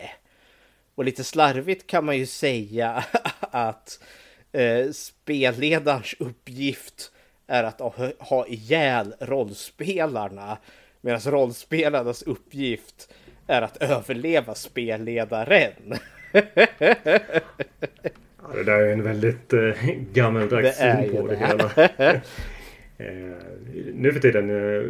[0.95, 3.05] Och lite slarvigt kan man ju säga
[3.41, 4.03] att
[4.53, 7.13] eh, spelledarens uppgift
[7.47, 7.81] är att
[8.19, 10.59] ha ihjäl rollspelarna.
[11.01, 13.15] Medan rollspelarnas uppgift
[13.47, 15.73] är att överleva spelledaren.
[16.33, 16.43] ja,
[18.55, 19.75] det där är en väldigt eh,
[20.13, 21.71] gammaldags syn på det, det hela.
[22.99, 23.37] eh,
[23.95, 24.85] nu för tiden eh,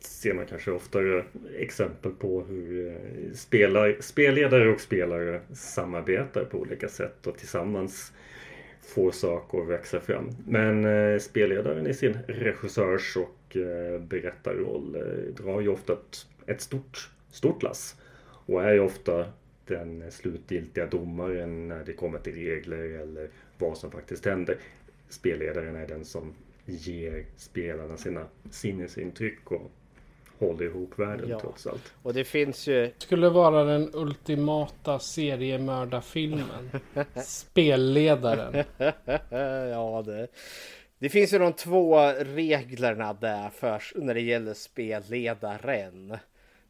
[0.00, 1.24] ser man kanske oftare
[1.58, 8.12] exempel på hur eh, spelar, spelledare och spelare samarbetar på olika sätt och tillsammans
[8.82, 10.30] får saker att växa fram.
[10.46, 16.60] Men eh, spelledaren i sin regissörs och eh, berättarroll eh, drar ju ofta ett, ett
[16.60, 17.96] stort, stort lass
[18.46, 19.26] och är ju ofta
[19.66, 23.28] den slutgiltiga domaren när det kommer till regler eller
[23.58, 24.58] vad som faktiskt händer.
[25.08, 29.70] Spelledaren är den som ger spelarna sina sinnesintryck och
[30.46, 31.40] håller ihop världen Ja.
[31.40, 31.92] trots allt.
[32.02, 32.90] Och det finns ju...
[32.98, 36.70] Skulle vara den ultimata seriemördarfilmen.
[37.24, 38.64] Spelledaren.
[39.70, 40.28] ja, det...
[40.98, 46.16] Det finns ju de två reglerna där för när det gäller spelledaren.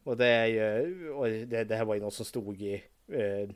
[0.04, 2.74] Och det är ju, och det, det här var ju något som stod i
[3.12, 3.48] eh,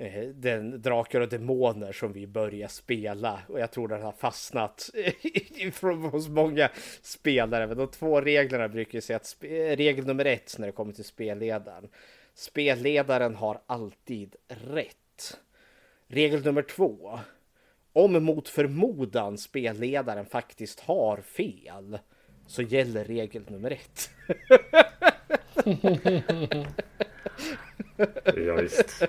[0.00, 3.40] Eh, den Drakar och Demoner som vi började spela.
[3.48, 4.90] Och jag tror den har fastnat
[5.72, 6.70] från hos många
[7.02, 7.66] spelare.
[7.66, 10.92] Men de två reglerna brukar ju säga att eh, regel nummer ett när det kommer
[10.92, 11.88] till spelledaren.
[12.34, 15.38] Spelledaren har alltid rätt.
[16.06, 17.18] Regel nummer två.
[17.92, 21.98] Om mot förmodan spelledaren faktiskt har fel
[22.46, 24.10] så gäller regel nummer ett.
[28.46, 29.02] Ja, visst.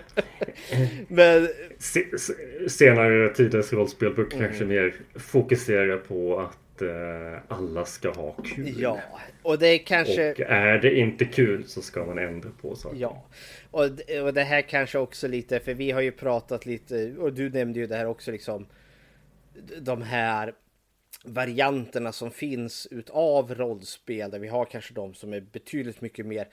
[1.07, 1.47] Men
[1.79, 4.47] Se, se- senare tiders rollspelböcker Mm.
[4.47, 8.73] kanske mer fokuserar på att eh, alla ska ha kul.
[8.81, 8.99] ja,
[9.43, 10.31] och det är kanske...
[10.31, 12.97] Och är det inte kul så ska man ändra på saker.
[12.97, 13.25] Ja,
[13.71, 13.83] och,
[14.23, 17.79] och det här kanske också lite, för vi har ju pratat lite, och du nämnde
[17.79, 18.67] ju det här också liksom,
[19.81, 20.53] de här
[21.23, 26.47] varianterna som finns utav rollspel, där vi har kanske de som är betydligt mycket mer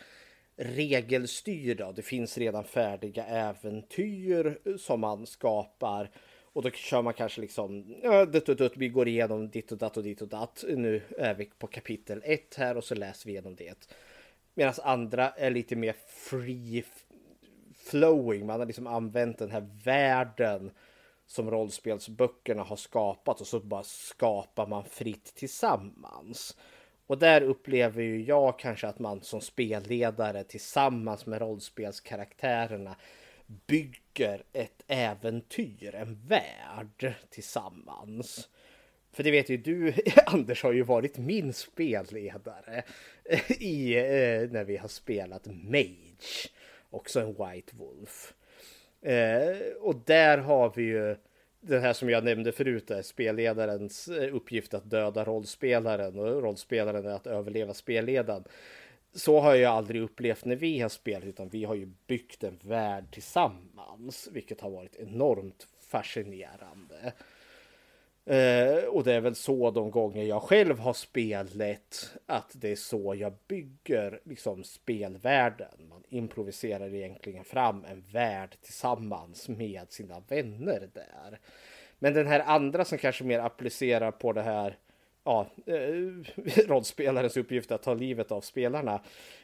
[0.58, 1.92] regelstyrda.
[1.92, 6.10] Det finns redan färdiga äventyr eh, som man skapar.
[6.52, 9.78] Och då kör man kanske liksom, ja, dutt, dutt, dutt, vi går igenom ditt och
[9.78, 10.64] datt och ditt och datt.
[10.68, 13.88] Nu är vi på kapitel 1 här och så läser vi igenom det.
[14.54, 16.84] Medan andra är lite mer free
[17.76, 18.46] flowing.
[18.46, 20.70] Man har liksom använt den här världen
[21.26, 26.56] som rollspelsböckerna har skapat och så bara skapar man fritt tillsammans.
[27.08, 32.96] Och där upplever ju jag kanske att man som spelledare tillsammans med rollspelskaraktärerna
[33.66, 38.48] bygger ett äventyr, en värld tillsammans.
[39.12, 39.92] För det vet ju du,
[40.26, 42.82] Anders har ju varit min spelledare
[43.48, 46.48] i, eh, när vi har spelat Mage,
[46.90, 48.34] också en White Wolf.
[49.02, 51.16] Eh, och där har vi ju
[51.68, 57.06] det här som jag nämnde förut, där spelledarens eh, uppgift att döda rollspelaren och rollspelaren
[57.06, 58.44] är att överleva spelledaren.
[59.12, 62.58] Så har jag aldrig upplevt när vi har spelat, utan vi har ju byggt en
[62.62, 67.12] värld tillsammans, vilket har varit enormt fascinerande.
[68.28, 72.76] Eh, och det är väl så de gånger jag själv har spelat att det är
[72.76, 75.88] så jag bygger liksom spelvärlden.
[75.88, 81.38] Man improviserar egentligen fram en värld tillsammans med sina vänner där.
[81.98, 84.76] Men den här andra som kanske mer applicerar på det här
[85.24, 89.00] ja, eh, rollspelarens uppgift att ta livet av spelarna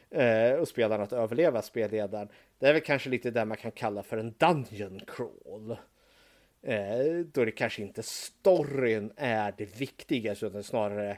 [0.09, 2.27] eh, och spelarna att överleva spelledaren.
[2.59, 5.77] Det är väl kanske lite det man kan kalla för en dungeon crawl.
[6.67, 11.17] Eh, då det kanske inte storyn är det viktigaste, utan snarare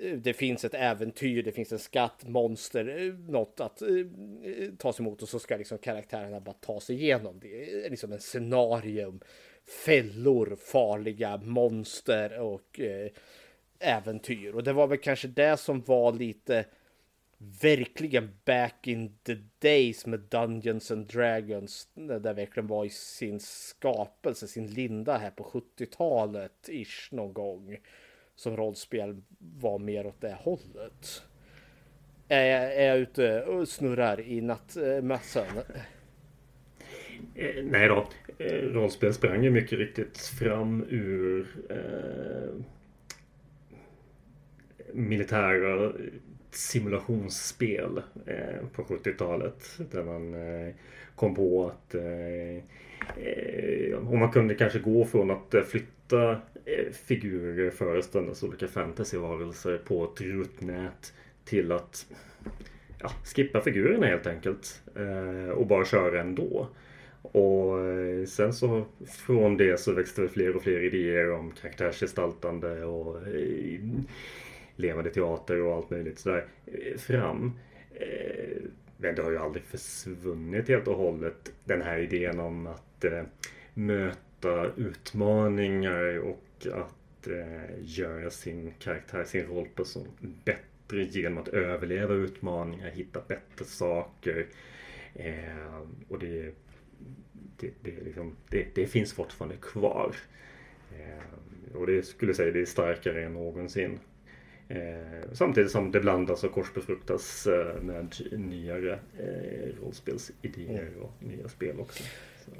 [0.00, 3.82] eh, det finns ett äventyr, det finns en skatt, monster, eh, något att
[4.78, 7.38] ta sig emot och så ska liksom karaktärerna bara ta sig igenom.
[7.40, 9.20] Det är liksom en scenarium,
[9.84, 12.80] fällor, farliga monster och
[13.78, 14.54] äventyr.
[14.54, 16.64] Och det var väl kanske det som var lite
[17.60, 21.88] verkligen back in the days med Dungeons and Dragons.
[21.94, 27.76] Där det verkligen var i sin skapelse, sin linda här på 70-talet ish någon gång.
[28.34, 31.22] Som rollspel var mer åt det hållet.
[32.28, 35.46] Är jag, är jag ute och snurrar i nattmössan?
[37.34, 38.08] Eh, nej då.
[38.38, 42.64] Eh, rollspel sprang ju mycket riktigt fram ur eh,
[44.92, 45.92] militära
[46.54, 49.78] simulationsspel eh, på 70-talet.
[49.90, 50.74] Där man eh,
[51.16, 52.56] kom på att eh,
[53.26, 56.30] eh om man kunde kanske gå från att eh, flytta
[56.64, 61.12] eh, figurer föreställandes olika fantasyvarelser på ett rutnät
[61.44, 62.06] till att
[62.98, 66.68] ja, skippa figurerna helt enkelt eh, och bara köra ändå.
[67.22, 68.84] Och eh, sen så
[69.26, 73.80] från det så växte det fler och fler idéer om karaktärsgestaltande och eh,
[74.76, 77.52] levande teater och allt möjligt sådär eh, fram.
[77.94, 78.62] Eh,
[78.96, 83.22] men det har ju aldrig försvunnit helt och hållet den här idén om att eh,
[83.74, 86.88] möta utmaningar och att
[87.80, 90.08] göra sin karaktär, sin rollperson
[90.44, 94.46] bättre genom att överleva utmaningar, hitta bättre saker.
[96.08, 96.54] Och det,
[97.56, 100.14] det, det, liksom, det, det finns fortfarande kvar.
[100.98, 103.98] Eh, och det skulle jag säga det är starkare än någonsin.
[104.72, 111.80] Eh, samtidigt som det blandas och korsbefruktas eh, med nyare eh, rollspelsidéer och nya spel
[111.80, 112.02] också.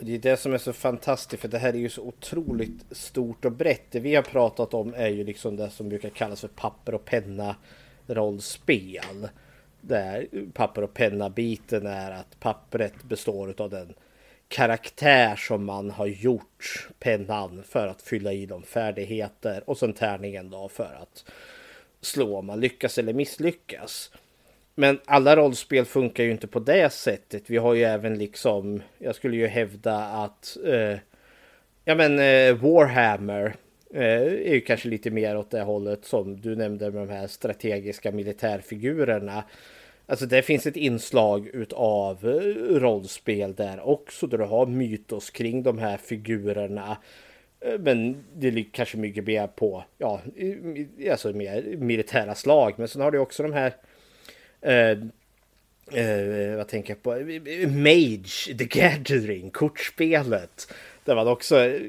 [0.01, 3.45] Det är det som är så fantastiskt för det här är ju så otroligt stort
[3.45, 3.91] och brett.
[3.91, 7.05] Det vi har pratat om är ju liksom det som brukar kallas för papper och
[7.05, 7.57] penna
[8.07, 9.29] rollspel.
[9.81, 13.95] där papper och penna-biten är att pappret består av den
[14.49, 20.51] karaktär som man har gjort pennan för att fylla i de färdigheter och sen tärningen
[20.51, 21.25] då för att
[22.03, 24.11] slå om man lyckas eller misslyckas.
[24.75, 27.43] Men alla rollspel funkar ju inte på det sättet.
[27.47, 30.99] Vi har ju även liksom, jag skulle ju hävda att, eh,
[31.85, 33.55] ja men eh, Warhammer
[33.95, 37.27] eh, är ju kanske lite mer åt det hållet som du nämnde med de här
[37.27, 39.45] strategiska militärfigurerna.
[40.07, 45.63] Alltså det finns ett inslag utav eh, rollspel där också, där du har mytos kring
[45.63, 46.97] de här figurerna.
[47.65, 50.21] Eh, men det är kanske mycket mer på, ja,
[51.11, 52.75] alltså mer militära slag.
[52.77, 53.75] Men sen har du också de här
[54.61, 54.99] eh,
[55.93, 57.15] eh, vad tänker jag på?
[57.15, 60.73] Eh, Mage, The Gathering, kortspelet.
[61.05, 61.81] Där man också eh,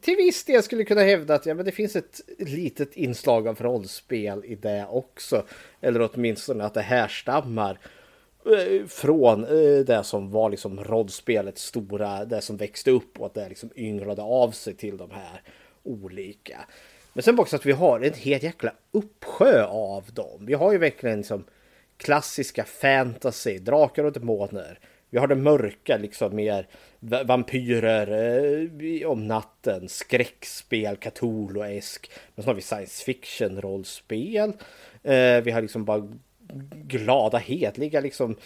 [0.00, 3.60] till viss del skulle kunna hävda att ja, men det finns ett litet inslag av
[3.60, 5.46] rollspel i det också.
[5.80, 7.78] Eller åtminstone att det härstammar
[8.46, 13.34] Eh, från eh, det som var liksom rollspelets stora, det som växte upp och att
[13.34, 15.42] det liksom ynglade av sig till de här
[15.82, 16.60] olika.
[17.12, 20.46] Men sen också att vi har en helt jäkla uppsjö av dem.
[20.46, 21.44] Vi har ju verkligen liksom
[21.96, 24.78] klassiska fantasy, drakar och demoner.
[25.10, 26.66] Vi har det mörka, liksom mer
[27.24, 28.08] vampyrer
[28.82, 32.10] eh, om natten, skräckspel, Cthulhu-esk.
[32.34, 34.52] Men så har vi science fiction-rollspel.
[35.02, 36.08] Eh, vi har liksom bara
[36.72, 38.36] glada, hedliga liksom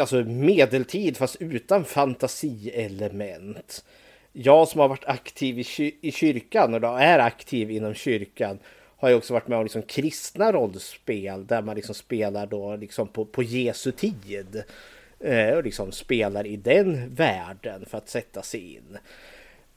[0.00, 3.84] alltså medeltid fast utan fantasielement.
[4.32, 8.58] Jag som har varit aktiv i, kyr i kyrkan och då är aktiv inom kyrkan
[8.98, 13.08] har ju också varit med om liksom kristna rollspel där man liksom spelar då liksom
[13.08, 14.62] på, på Jesu tid.
[15.20, 18.98] Eh, och liksom spelar i den världen för att sätta sig in.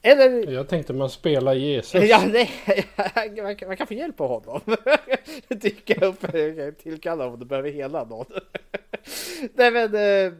[0.02, 0.52] Eller...
[0.52, 2.04] Jag tänkte man spelar Jesus.
[2.04, 2.50] Ja, nej,
[3.42, 4.76] man, man kan få hjälp av honom.
[5.48, 6.24] Dyka upp,
[6.78, 8.26] tillkalla om du behöver hela någon.
[9.54, 10.32] nej men, eh,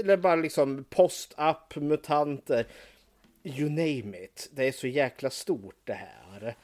[0.00, 2.66] eller bara liksom post-up, mutanter.
[3.42, 4.48] You name it.
[4.52, 6.54] Det är så jäkla stort det här.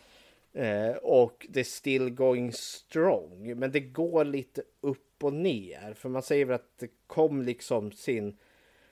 [0.53, 3.59] Eh, och det är still going strong.
[3.59, 5.95] Men det går lite upp och ner.
[5.95, 8.36] För man säger väl att det kom liksom sin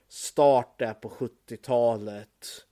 [0.07, 2.65] start där på 70-talet.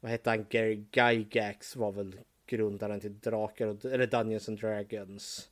[0.00, 0.46] Vad hette han?
[0.50, 2.16] Gary Gygax var väl
[2.46, 5.48] grundaren till Drakar och, eller Dungeons and Dragons.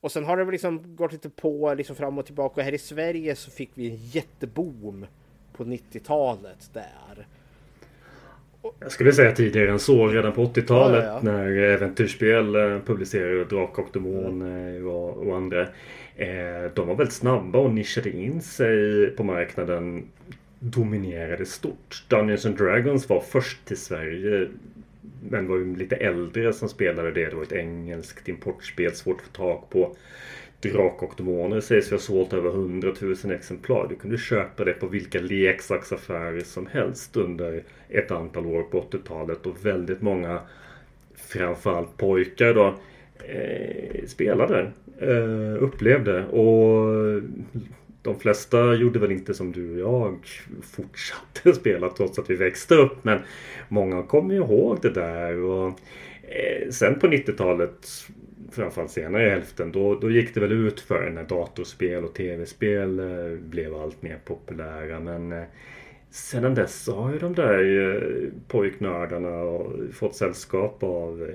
[0.00, 2.60] Och sen har det väl liksom gått lite på liksom fram och tillbaka.
[2.60, 5.06] Och här i Sverige så fick vi en jätteboom
[5.52, 7.26] på 90-talet där.
[8.80, 13.44] Jag skulle säga tidigare än så, redan på 80-talet ja, ja, när äventyrsspel eh, publicerade
[13.44, 15.62] Drakar och Demoner och, och andra.
[16.16, 20.08] Eh, de var väldigt snabba och nischade in sig på marknaden.
[20.60, 22.04] Dominerade stort.
[22.08, 24.48] Dungeons and Dragons var först till Sverige.
[25.30, 27.30] Men var ju lite äldre som spelade det.
[27.30, 29.96] Det var ett engelskt importspel, svårt att få tag på.
[30.60, 33.86] Drak och Demoner sägs vi ha sålt över 100 000 exemplar.
[33.88, 39.46] Du kunde köpa det på vilka leksaksaffärer som helst under ett antal år på 80-talet
[39.46, 40.40] och väldigt många
[41.14, 42.74] framförallt pojkar då
[43.24, 47.22] eh, spelade, eh, upplevde och
[48.02, 50.18] de flesta gjorde väl inte som du och jag
[50.62, 53.18] fortsatte spela trots att vi växte upp men
[53.68, 55.68] många kommer ihåg det där och
[56.22, 57.88] eh, sen på 90-talet
[58.52, 62.98] framförallt senare i hälften, då, då gick det väl ut för när datorspel och tv-spel
[62.98, 65.00] eh, blev allt mer populära.
[65.00, 65.44] Men eh,
[66.10, 71.26] sedan dess har ju de där pojknördarna fått sällskap av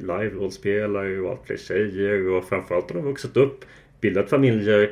[0.00, 3.64] live-rollspelare och allt fler tjejer och framförallt har de vuxit upp,
[4.00, 4.90] bildat familjer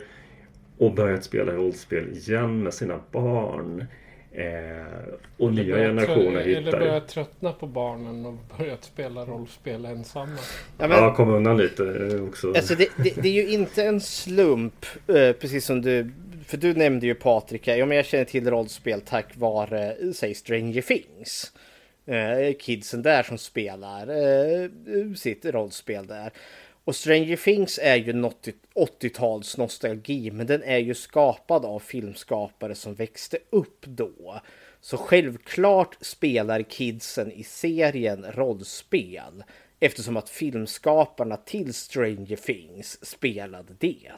[0.80, 3.86] och börjat spela rollspel igen med sina barn.
[4.32, 6.60] Eh, och nya generationer hittar.
[6.60, 10.38] Eller börjat tröttna på barnen och börjat spela rollspel ensamma.
[10.78, 12.48] Ja, men, ja kom undan lite eh, också.
[12.48, 16.10] Alltså det, det, det, är ju inte en slump, eh, precis som du,
[16.46, 20.34] för du nämnde ju Patrik, ja men jag känner till rollspel tack vare, eh, säg
[20.34, 21.52] Stranger Things.
[22.06, 26.32] Eh, kidsen där som spelar sitt rollspel där.
[26.90, 32.94] Och Stranger Things är ju 80-tals nostalgi, men den är ju skapad av filmskapare som
[32.94, 34.40] växte upp då.
[34.80, 39.44] Så självklart spelar kidsen i serien rollspel
[39.80, 44.10] eftersom att filmskaparna till Stranger Things spelade det.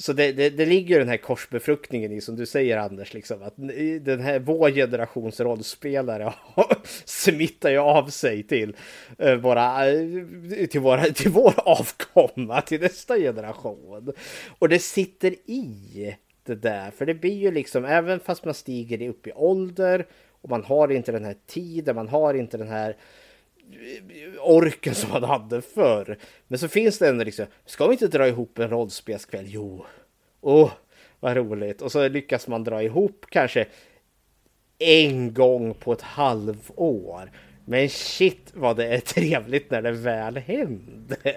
[0.00, 3.54] Så det, det, det ligger den här korsbefruktningen i som du säger Anders, liksom, att
[4.00, 6.34] den här vår generations rollspelare
[7.04, 8.76] smittar ju av sig till,
[9.18, 14.12] eh, våra, eh, till, våra, till vår avkomma, till nästa generation.
[14.58, 19.08] Och det sitter i det där, för det blir ju liksom, även fast man stiger
[19.08, 20.06] upp i ålder
[20.40, 22.96] och man har inte den här tiden, man har inte den här
[24.40, 26.18] orken som han hade förr.
[26.48, 29.44] Men så finns det ändå liksom, ska vi inte dra ihop en rollspelskväll?
[29.48, 29.86] Jo,
[30.40, 30.72] åh, oh,
[31.20, 31.82] vad roligt.
[31.82, 33.66] Och så lyckas man dra ihop kanske
[34.78, 37.30] en gång på ett halvår.
[37.64, 41.36] Men shit vad det är trevligt när det väl händer.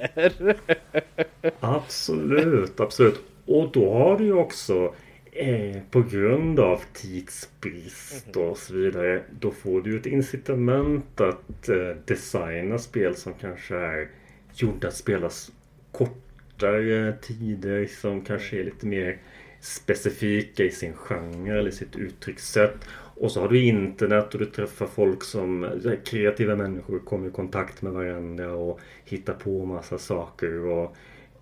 [1.59, 3.19] absolut, absolut.
[3.45, 4.93] Och då har du ju också
[5.35, 9.23] eh, på grund av tidsbrist och så vidare.
[9.39, 14.09] Då får du ett incitament att eh, designa spel som kanske är
[14.53, 15.51] gjorda att spelas
[15.91, 17.85] kortare tider.
[17.85, 19.17] Som kanske är lite mer
[19.61, 22.75] specifika i sin genre eller sitt uttryckssätt.
[23.15, 27.31] Och så har du internet och du träffar folk som eh, kreativa människor kommer i
[27.31, 30.65] kontakt med varandra och hittar på massa saker.
[30.65, 30.95] Och,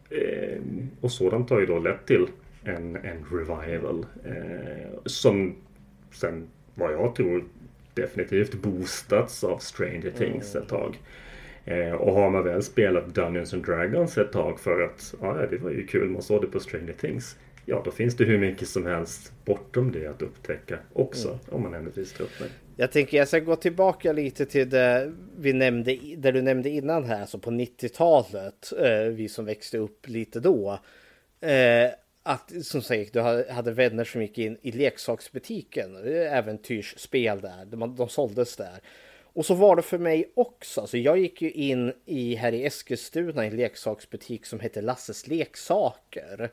[0.09, 0.61] eh,
[1.01, 2.27] och sådant har ju då lett till
[2.63, 4.05] en, en revival.
[4.25, 5.55] Eh, som
[6.11, 7.43] sen vad jag tror
[7.93, 10.99] definitivt boostats av Stranger Things ett tag.
[11.65, 15.57] Eh, och har man väl spelat Dungeons and Dragons ett tag för att ja, det
[15.57, 18.67] var ju kul, man såg det på Stranger Things ja då finns det hur mycket
[18.67, 21.27] som helst bortom det att upptäcka också.
[21.27, 21.39] Mm.
[21.49, 22.47] Om man händelsevis tröttnar.
[22.75, 27.03] Jag tänker jag ska gå tillbaka lite till det vi nämnde, där du nämnde innan
[27.03, 28.73] här, alltså på 90-talet.
[28.79, 30.79] Eh, vi som växte upp lite då.
[32.23, 37.95] Att som sagt, du hade vänner som gick in i leksaksbutiken, eh, äventyrsspel där, de,
[37.95, 38.79] de såldes där.
[39.33, 40.81] Och så var det för mig också.
[40.81, 45.27] Alltså jag gick ju in i här i Eskilstuna i en leksaksbutik som hette Lasses
[45.27, 46.51] leksaker.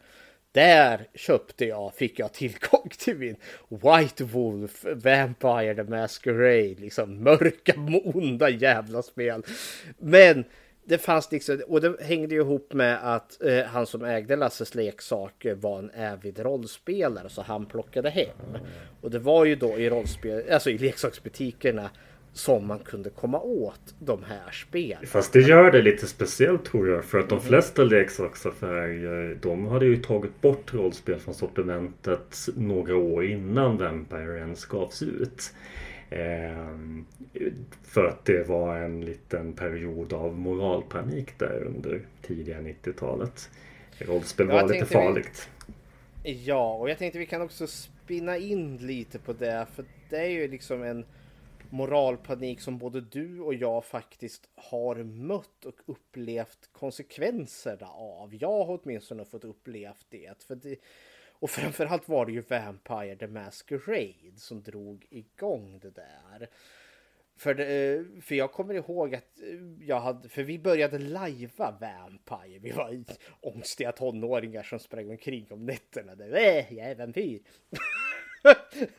[0.52, 3.36] Där köpte jag, fick jag tillgång till min
[3.68, 7.74] White Wolf, Vampire the Masquerade, liksom mörka,
[8.14, 9.42] onda jävla spel.
[9.98, 10.44] Men
[10.88, 14.74] det fanns liksom, och det hängde ju ihop med att eh, han som ägde Lasses
[14.74, 18.58] leksaker var en ävid rollspelare så han plockade hem.
[19.00, 21.90] Och det var ju då i rollspel, alltså i leksaksbutikerna
[22.32, 25.06] som man kunde komma åt de här spelen.
[25.06, 27.04] Fast det gör det lite speciellt tror jag.
[27.04, 27.48] För att de mm.
[27.48, 34.64] flesta leksaksaffärer de hade ju tagit bort rollspel från sortimentet några år innan Vampire ens
[34.64, 35.52] gavs ut.
[36.10, 36.78] Eh,
[37.82, 43.50] för att det var en liten period av moralpanik där under tidiga 90-talet.
[43.98, 45.50] Rollspel var lite farligt.
[46.24, 49.66] Vi, ja, och jag tänkte vi kan också spinna in lite på det.
[49.74, 51.04] För det är ju liksom en
[51.70, 58.34] moralpanik som både du och jag faktiskt har mött och upplevt konsekvenserna av.
[58.34, 60.42] Jag har åtminstone fått upplevt det.
[60.46, 60.76] För det
[61.40, 66.48] och framförallt var det ju Vampire the Masquerade som drog igång det där.
[67.38, 72.58] För, det, för jag kommer ihåg att eh, jag hade, för vi började lajva Vampire.
[72.58, 73.04] Vi var
[73.40, 76.14] ångstiga tonåringar som sprang omkring om nätterna.
[76.14, 77.40] Det, äh, jag är vampyr.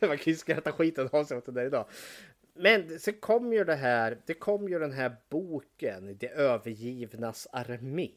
[0.00, 1.86] Man kan ju skratta skiten av sig åt det där idag.
[2.54, 8.10] Men så kom ju det här, det kom ju den här boken, Det övergivnas armé.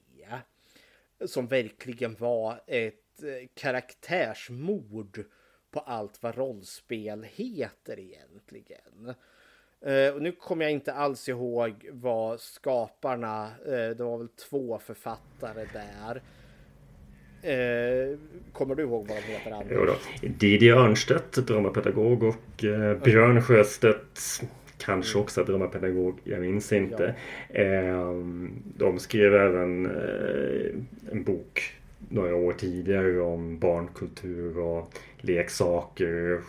[1.26, 5.24] Som verkligen var ett eh, karaktärsmord
[5.72, 9.14] på allt vad rollspel heter egentligen.
[9.88, 14.80] Uh, och nu kommer jag inte alls ihåg vad skaparna, uh, det var väl två
[14.80, 16.22] författare där.
[17.44, 18.18] Eh,
[18.54, 19.52] kommer du ihåg vad de heter?
[19.52, 19.72] Anders?
[19.72, 19.96] Jo då.
[20.28, 24.20] Didi Örnstedt, dramapedagog och eh, Björn Sjöstedt
[24.78, 27.16] Kanske också dramapedagog, jag minns inte.
[27.54, 27.62] Ja.
[27.62, 28.14] Eh,
[28.78, 29.86] de skrev även
[31.12, 31.76] en bok
[32.10, 36.42] några år tidigare om barnkultur och leksaker,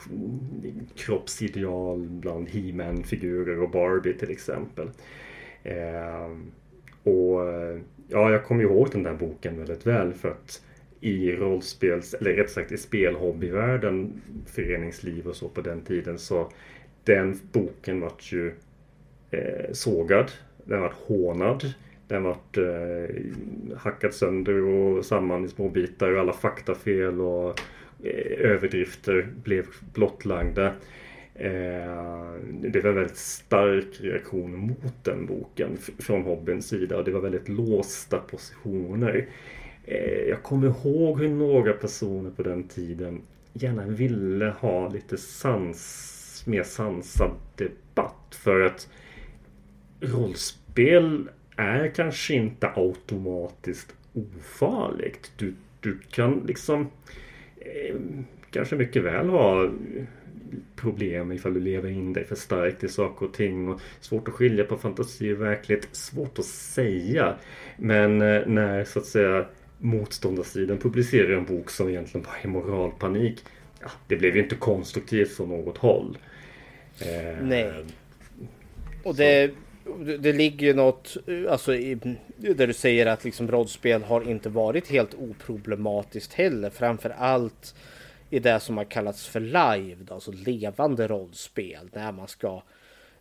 [0.97, 4.91] kroppsideal bland He-Man-figurer och Barbie till exempel.
[5.63, 6.31] Eh,
[7.03, 7.41] och
[8.09, 10.63] ja, jag kommer ihåg den där boken väldigt väl för att
[11.01, 16.51] i rollspels, eller rätt sagt i spelhobbyvärlden, föreningsliv och så på den tiden så
[17.05, 18.53] den boken vart ju
[19.31, 20.31] eh, sågad,
[20.65, 21.75] den vart hånad,
[22.09, 23.17] den vart eh,
[23.77, 27.61] hackad sönder och samman i små bitar och alla faktafel och
[28.03, 30.67] eh, överdrifter blev blottlagda.
[31.35, 37.11] Eh, det var en väldigt stark reaktion mot den boken från hobbyns sida och det
[37.11, 39.29] var väldigt låsta positioner.
[39.85, 46.43] Eh, jag kommer ihåg hur några personer på den tiden gärna ville ha lite sans,
[46.47, 48.39] mer sansad debatt.
[48.45, 48.89] För att
[50.01, 55.33] rollspel är kanske inte automatiskt ofarligt.
[55.37, 56.91] Du, du kan liksom
[57.57, 57.97] eh,
[58.51, 59.71] kanske mycket väl ha
[60.77, 63.69] problem ifall du lever in dig för starkt i saker och ting.
[63.69, 65.89] Och svårt att skilja på fantasi och verklighet.
[65.93, 67.37] Svårt att säga.
[67.77, 69.47] Men eh, när så att säga
[69.79, 73.45] motståndarsidan publicerar en bok som egentligen bara är moralpanik.
[73.81, 76.19] Ja, det blev ju inte konstruktivt från något håll.
[77.01, 77.73] Eh, Nej.
[79.03, 79.55] Och det, det,
[80.19, 81.95] det ligger ju något, eh, alltså i,
[82.37, 86.71] där du säger att liksom rollspel har inte varit helt oproblematiskt heller.
[86.71, 87.75] Framför allt
[88.31, 91.89] i det som har kallats för live, alltså levande rollspel.
[91.93, 92.63] När man ska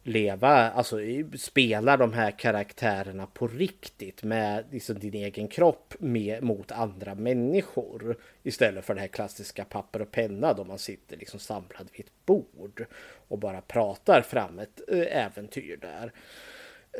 [0.04, 0.98] leva, alltså
[1.38, 8.18] spela de här karaktärerna på riktigt med liksom din egen kropp med, mot andra människor.
[8.44, 12.26] Istället för det här klassiska papper och penna då man sitter liksom samlad vid ett
[12.26, 12.86] bord
[13.28, 16.12] och bara pratar fram ett eh, äventyr där.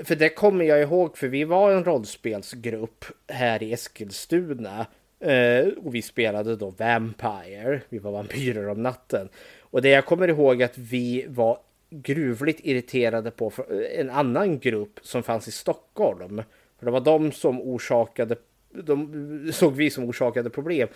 [0.04, 4.86] För det kommer jag ihåg, för vi var en rollspelsgrupp här i Eskilstuna
[5.20, 7.82] eh, och vi spelade då Vampire.
[7.90, 9.30] Vi var vampyrer om natten.
[9.60, 11.58] Och det jag kommer ihåg att vi var
[11.90, 16.44] gruvligt irriterade på eh, en annan grupp som fanns i Stockholm.
[16.80, 18.36] För det var de som orsakade,
[18.70, 20.88] de eh, såg vi som orsakade problem.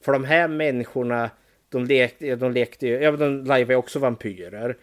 [0.00, 1.30] För de här människorna,
[1.68, 4.76] de lekte, de lekte ja de lajvade också vampyrer.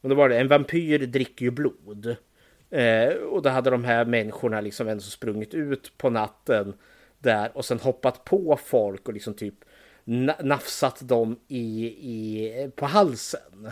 [0.00, 2.16] Men då var det, en vampyr dricker ju blod.
[2.76, 6.74] Eh, och då hade de här människorna liksom ändå sprungit ut på natten
[7.18, 9.54] där och sen hoppat på folk och liksom typ
[10.40, 13.70] nafsat dem i, i, på halsen.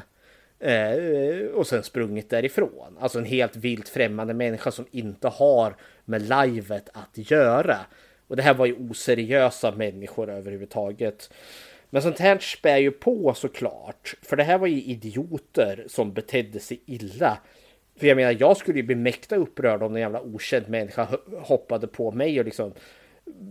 [0.58, 2.98] Eh, och sen sprungit därifrån.
[3.00, 7.76] Alltså en helt vilt främmande människa som inte har med livet att göra.
[8.28, 11.32] Och det här var ju oseriösa människor överhuvudtaget.
[11.90, 14.14] Men sånt här spär ju på såklart.
[14.22, 17.38] För det här var ju idioter som betedde sig illa.
[17.96, 21.86] För jag menar, jag skulle ju bli mäkta upprörd om en jävla okänd människa hoppade
[21.86, 22.72] på mig och liksom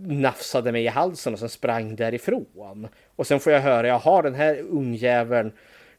[0.07, 2.87] nafsade mig i halsen och sen sprang därifrån.
[3.15, 5.51] Och sen får jag höra, jaha den här ungjäveln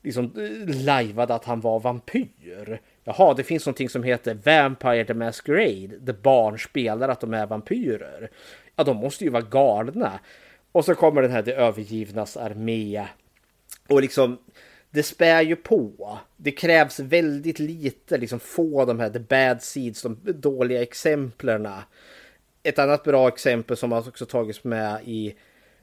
[0.02, 2.80] liksom eh, lajvade att han var vampyr.
[3.04, 7.46] Jaha, det finns någonting som heter Vampire the Masquerade, där barn spelar att de är
[7.46, 8.30] vampyrer.
[8.76, 10.20] Ja, de måste ju vara galna.
[10.72, 13.06] Och så kommer den här Det övergivnas armé.
[13.88, 14.38] Och liksom,
[14.94, 16.18] det spär ju på.
[16.36, 21.68] Det krävs väldigt lite, liksom få de här the bad seeds, de dåliga exemplen.
[22.62, 25.34] Ett annat bra exempel som har också tagits med i,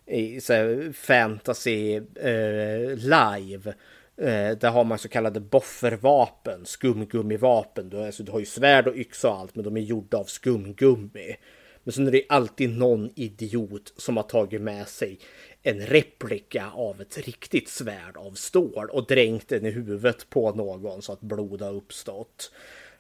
[0.06, 0.54] i så
[0.94, 3.74] fantasy eh, live
[4.18, 7.90] Eh, där har man så kallade boffervapen, skumgummivapen.
[7.90, 10.24] Du, alltså, du har ju svärd och yxa och allt, men de är gjorda av
[10.24, 11.36] skumgummi.
[11.84, 15.20] Men sen är det alltid någon idiot som har tagit med sig
[15.64, 21.02] en replika av ett riktigt svärd av stål och dränkt den i huvudet på någon
[21.02, 22.52] så att blod har uppstått.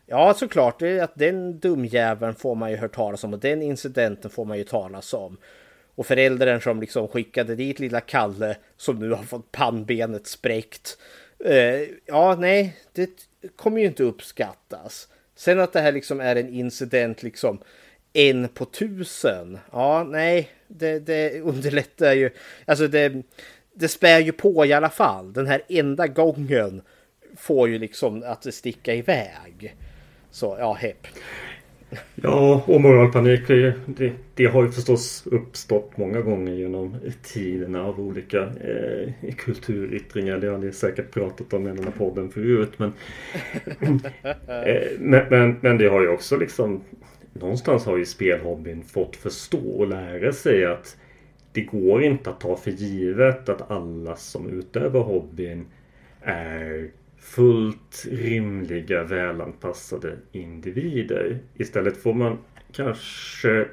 [0.05, 3.61] Ja, såklart, det är att den dumjäveln får man ju hört talas om och den
[3.61, 5.37] incidenten får man ju talas om.
[5.95, 10.97] Och föräldern som liksom skickade dit lilla Kalle som nu har fått pannbenet spräckt.
[11.45, 13.09] Eh, ja, nej, det
[13.55, 15.07] kommer ju inte uppskattas.
[15.35, 17.59] Sen att det här liksom är en incident liksom
[18.13, 19.59] en på tusen.
[19.71, 22.29] Ja, nej, det, det underlättar ju.
[22.65, 23.23] Alltså det,
[23.73, 25.33] det spär ju på i alla fall.
[25.33, 26.81] Den här enda gången
[27.37, 29.75] får ju liksom att det sticka iväg.
[30.31, 31.07] Så ja, hepp.
[32.15, 38.41] Ja, och moralpanik det, det, har ju förstås uppstått många gånger genom tiderna av olika
[38.41, 40.37] eh, kulturyttringar.
[40.37, 42.71] Det har ni säkert pratat om i den här podden förut.
[42.77, 42.93] Men,
[44.47, 46.81] eh, men, men, men, det har ju också liksom
[47.33, 50.97] någonstans har ju spelhobbyn fått förstå och lära sig att
[51.51, 55.65] det går inte att ta för givet att alla som utövar hobbyn
[56.21, 61.39] är fullt rimliga, välanpassade individer.
[61.57, 62.37] Istället får man
[62.71, 63.65] kanske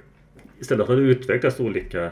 [0.61, 2.11] Istället har det utvecklats olika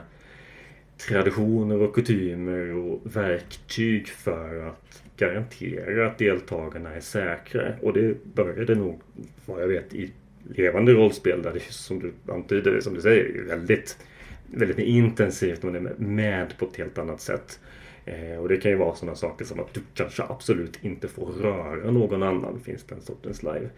[1.08, 7.74] traditioner och kutymer och verktyg för att garantera att deltagarna är säkra.
[7.82, 9.00] Och det började nog,
[9.46, 10.12] vad jag vet, i
[10.54, 13.98] levande rollspel där det som du antyder, som du säger, väldigt,
[14.46, 15.62] väldigt intensivt.
[15.62, 17.60] Man är med på ett helt annat sätt.
[18.04, 21.26] Eh, och det kan ju vara sådana saker som att du kanske absolut inte får
[21.26, 23.68] röra någon annan, finns den sortens live.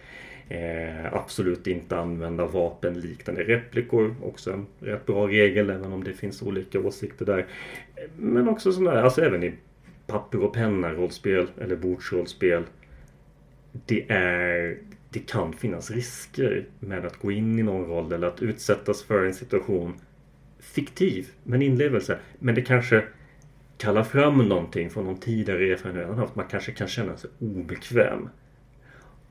[0.48, 6.42] Eh, absolut inte använda vapenliknande replikor, också en rätt bra regel även om det finns
[6.42, 7.46] olika åsikter där.
[8.16, 9.52] Men också sådana här, alltså även i
[10.06, 12.62] papper och penna rollspel eller bordsrollspel.
[13.86, 14.78] Det är
[15.10, 19.24] det kan finnas risker med att gå in i någon roll eller att utsättas för
[19.24, 20.00] en situation
[20.58, 22.18] fiktiv, men inlevelse.
[22.38, 23.04] Men det kanske
[23.78, 26.36] kallar fram någonting från någon tidigare erfarenhet man haft.
[26.36, 28.28] Man kanske kan känna sig obekväm.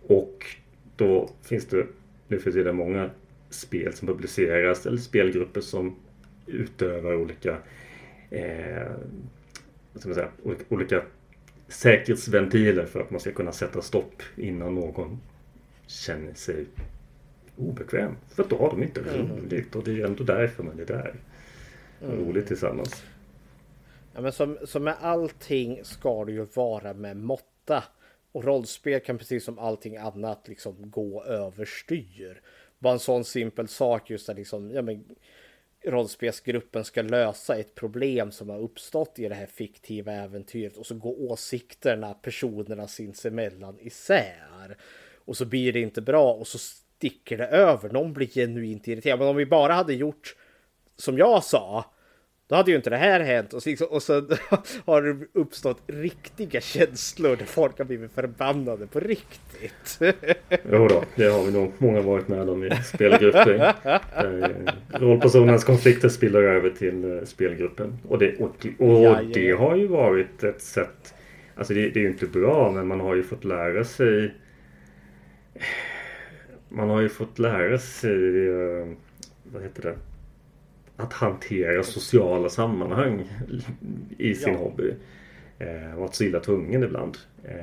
[0.07, 0.45] Och
[0.95, 1.87] då finns det
[2.27, 3.09] nu för tiden många
[3.49, 5.95] spel som publiceras eller spelgrupper som
[6.45, 7.57] utövar olika
[8.29, 8.91] eh,
[9.95, 11.01] ska man säga, olika, olika
[11.67, 15.19] säkerhetsventiler för att man ska kunna sätta stopp innan någon
[15.87, 16.65] känner sig
[17.57, 18.15] obekväm.
[18.29, 19.37] För då har de inte mm.
[19.37, 21.15] roligt och det är ändå därför man är där.
[22.01, 22.25] Mm.
[22.25, 23.03] Roligt tillsammans.
[24.13, 27.83] Ja, men som, som med allting ska det ju vara med måtta.
[28.31, 32.41] Och rollspel kan precis som allting annat liksom gå överstyr.
[32.79, 35.05] Bara en sån simpel sak just att liksom, ja men
[35.83, 40.95] rollspelsgruppen ska lösa ett problem som har uppstått i det här fiktiva äventyret och så
[40.95, 44.77] går åsikterna personerna sinsemellan isär.
[45.27, 47.89] Och så blir det inte bra och så sticker det över.
[47.89, 49.19] Någon blir genuint irriterad.
[49.19, 50.35] Men om vi bara hade gjort
[50.95, 51.85] som jag sa
[52.49, 54.13] då hade ju inte det här hänt och så, liksom, och så
[54.85, 59.99] har det uppstått riktiga känslor där folk har blivit förbannade på riktigt.
[60.71, 63.73] Jo då, det har vi nog många varit med om i spelgrupper.
[64.99, 67.97] Rollpersonens konflikter spiller över till eh, spelgruppen.
[68.07, 71.13] Och det, och, och det har ju varit ett sätt,
[71.55, 74.33] alltså det, det är ju inte bra men man har ju fått lära sig
[76.69, 78.87] man har ju fått lära sig, eh,
[79.43, 79.95] vad heter det?
[80.97, 83.29] att hantera sociala sammanhang
[84.17, 84.59] i sin ja.
[84.59, 84.93] hobby.
[85.59, 87.17] Eh, och att så illa tvungen ibland.
[87.43, 87.61] Eh,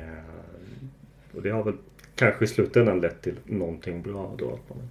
[1.35, 1.75] och det har väl
[2.15, 4.47] kanske i slutändan lett till någonting bra då.
[4.47, 4.89] Att man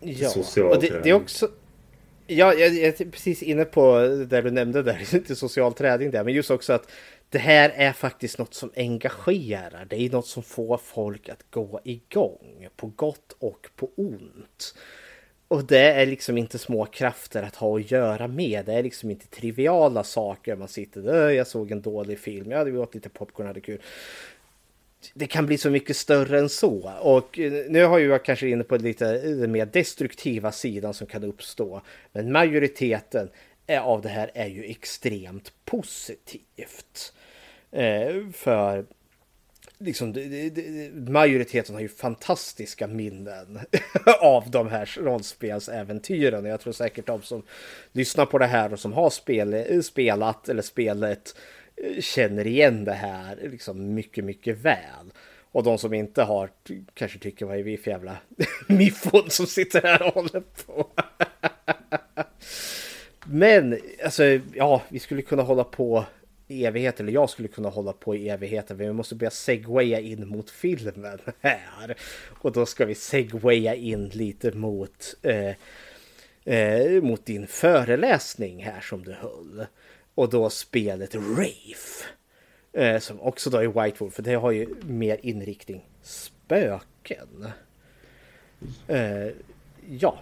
[0.00, 0.30] ja,
[0.64, 1.48] och det, det, är också...
[2.26, 6.24] Ja, jag, jag är precis inne på det du nämnde där, inte social träning där,
[6.24, 6.90] men just också att
[7.30, 9.86] det här är faktiskt något som engagerar.
[9.90, 14.74] Det är något som får folk att gå igång på gott och på ont.
[15.48, 18.64] Och det är liksom inte små krafter att ha att göra med.
[18.64, 20.56] Det är liksom inte triviala saker.
[20.56, 23.80] Man sitter där, jag såg en dålig film, jag hade åt lite popcorn, hade kul.
[25.14, 26.92] Det kan bli så mycket större än så.
[27.00, 31.24] Och eh, nu har jag kanske inne på lite den mer destruktiva sidan som kan
[31.24, 31.82] uppstå.
[32.12, 33.28] Men majoriteten
[33.66, 37.12] Eh, av det här är ju extremt positivt.
[37.72, 38.86] Eh, för
[39.78, 40.14] liksom,
[41.08, 43.60] majoriteten har ju fantastiska minnen
[44.20, 46.44] av de här rollspelsäventyren.
[46.44, 47.42] Jag tror säkert de som
[47.92, 51.36] lyssnar på det här och som har spel, eh, spelat eller spelet
[52.00, 55.12] känner igen det här liksom mycket, mycket väl.
[55.52, 56.50] Och de som inte har
[56.94, 58.16] kanske tycker vad är vi för jävla
[58.66, 60.86] miffon som sitter här och håller på.
[63.30, 64.24] Men alltså,
[64.54, 66.04] ja, vi skulle kunna hålla på
[66.48, 70.00] i evigheter, eller jag skulle kunna hålla på i evigheter, men vi måste börja segwaya
[70.00, 71.96] in mot filmen här.
[72.28, 75.54] Och då ska vi segwaya in lite mot, eh,
[76.54, 79.66] eh, mot din föreläsning här som du höll.
[80.14, 82.04] Och då spelet Rafe.
[82.72, 87.46] Eh, som också då är White Wolf, för det har ju mer inriktning spöken.
[88.88, 89.28] Eh,
[89.88, 90.18] ja,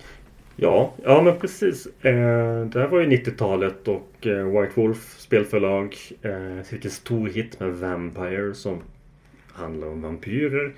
[0.57, 1.87] Ja, ja men precis.
[1.87, 7.29] Eh, det här var ju 90-talet och eh, White Wolf spelförlag eh, fick en stor
[7.29, 8.83] hit med Vampire som
[9.53, 10.73] handlar om vampyrer.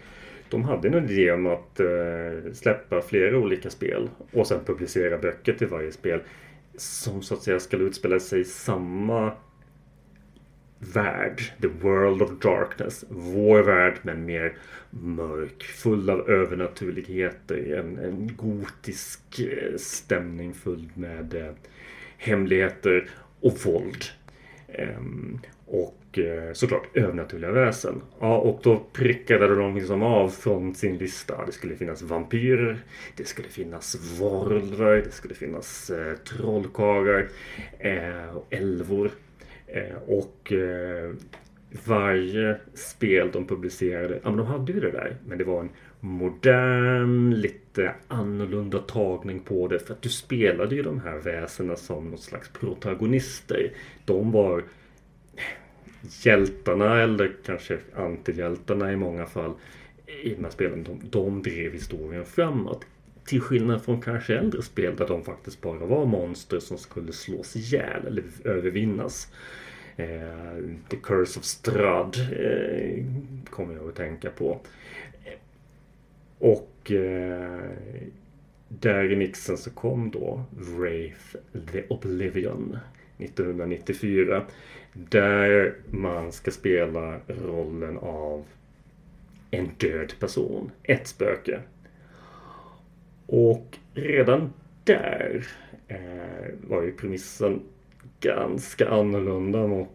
[0.49, 5.53] De hade en idé om att eh, släppa flera olika spel och sen publicera böcker
[5.53, 6.21] till varje spel
[6.77, 9.33] som så att säga skulle utspela sig i samma
[10.79, 14.57] värld, the world of darkness, vår värld men mer
[14.91, 21.53] mörk, full av övernaturligheter, en, en gotisk eh, stämning full med eh,
[22.19, 23.11] hemligheter
[23.41, 24.05] och våld.
[24.69, 28.03] Ehm, och eh, såklart övernaturliga väsen.
[28.21, 31.47] Ja, och då prickade de liksom av från sin lista.
[31.47, 32.79] Det skulle finnas vampyrer,
[33.17, 37.29] det skulle finnas varulvar, det skulle finnas eh, trollkarlar
[37.79, 39.11] eh, och älvor.
[39.67, 41.15] Eh, och eh,
[41.85, 45.17] varje spel de publicerade, ja men de hade ju det där.
[45.27, 49.79] Men det var en modern, lite annorlunda tagning på det.
[49.79, 53.73] För att du spelade ju de här väsena som något slags protagonister.
[54.05, 54.65] De var
[56.25, 59.53] hjältarna eller kanske antihjältarna i många fall
[60.23, 60.85] i de här spelen.
[60.85, 62.87] De, de drev historien framåt.
[63.27, 67.57] Till skillnad från kanske äldre spel där de faktiskt bara var monster som skulle slås
[67.57, 69.33] ihjäl eller övervinnas.
[69.97, 73.05] Eh, The Curse of Strad eh,
[73.51, 74.61] kommer jag att tänka på.
[76.39, 77.71] Och eh,
[78.69, 81.37] där i mixen så kom då Wraith
[81.73, 82.79] the Oblivion
[83.19, 84.47] 1994.
[84.93, 88.45] Där man ska spela rollen av
[89.51, 91.61] en död person, ett spöke.
[93.27, 94.53] Och redan
[94.85, 95.47] där
[95.89, 97.63] eh, var ju premissen
[98.21, 99.89] ganska annorlunda mot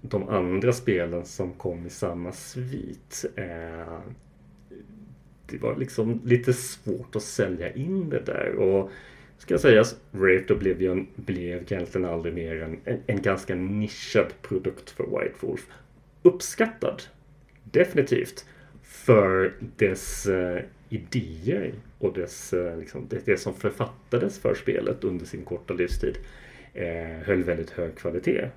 [0.00, 3.24] de andra spelen som kom i samma svit.
[3.36, 3.98] Eh,
[5.46, 8.54] det var liksom lite svårt att sälja in det där.
[8.54, 8.90] Och
[9.38, 15.04] ska sägas, Raved Oblivion blev egentligen aldrig mer än en, en ganska nischad produkt för
[15.04, 15.66] White Wolf.
[16.22, 17.02] Uppskattad,
[17.64, 18.46] definitivt,
[18.82, 25.26] för dess eh, idéer och dess, eh, liksom, det, det, som författades för spelet under
[25.26, 26.18] sin korta livstid
[26.74, 28.48] eh, höll väldigt hög kvalitet.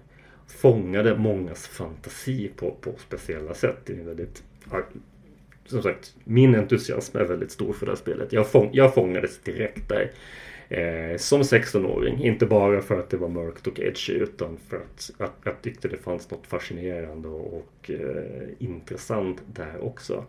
[0.48, 4.44] Fångade mångas fantasi på, på speciella sätt Det är väldigt
[5.70, 8.34] som sagt, min entusiasm är väldigt stor för det här spelet.
[8.34, 10.12] Jag, fång, jag fångades direkt där.
[10.70, 15.12] Eh, som 16-åring, inte bara för att det var mörkt och edgy utan för att,
[15.18, 20.26] att jag tyckte det fanns något fascinerande och, och eh, intressant där också.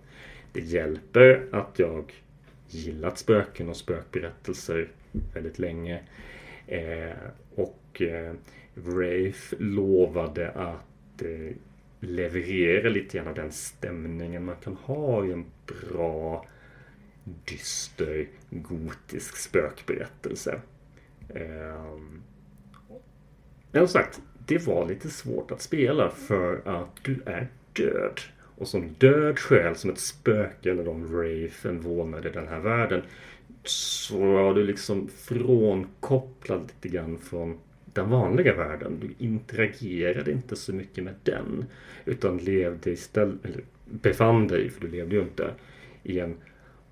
[0.52, 2.12] Det hjälper att jag
[2.68, 4.88] gillat spöken och spökberättelser
[5.34, 6.00] väldigt länge.
[6.66, 7.16] Eh,
[7.54, 8.34] och eh,
[8.74, 11.56] Rafe lovade att eh,
[12.00, 16.46] leverera lite grann av den stämningen man kan ha i en bra
[17.24, 20.60] dyster gotisk spökberättelse.
[21.28, 21.98] Eh,
[23.72, 28.20] men som sagt, det var lite svårt att spela för att du är död.
[28.60, 32.60] Och som död själ, som ett spöke eller de Rafe, en vålnad i den här
[32.60, 33.02] världen,
[33.64, 38.98] så var du liksom frånkopplad lite grann från den vanliga världen.
[39.00, 41.64] Du interagerade inte så mycket med den.
[42.04, 45.54] Utan levde istället, eller befann dig, för du levde ju inte,
[46.02, 46.36] i en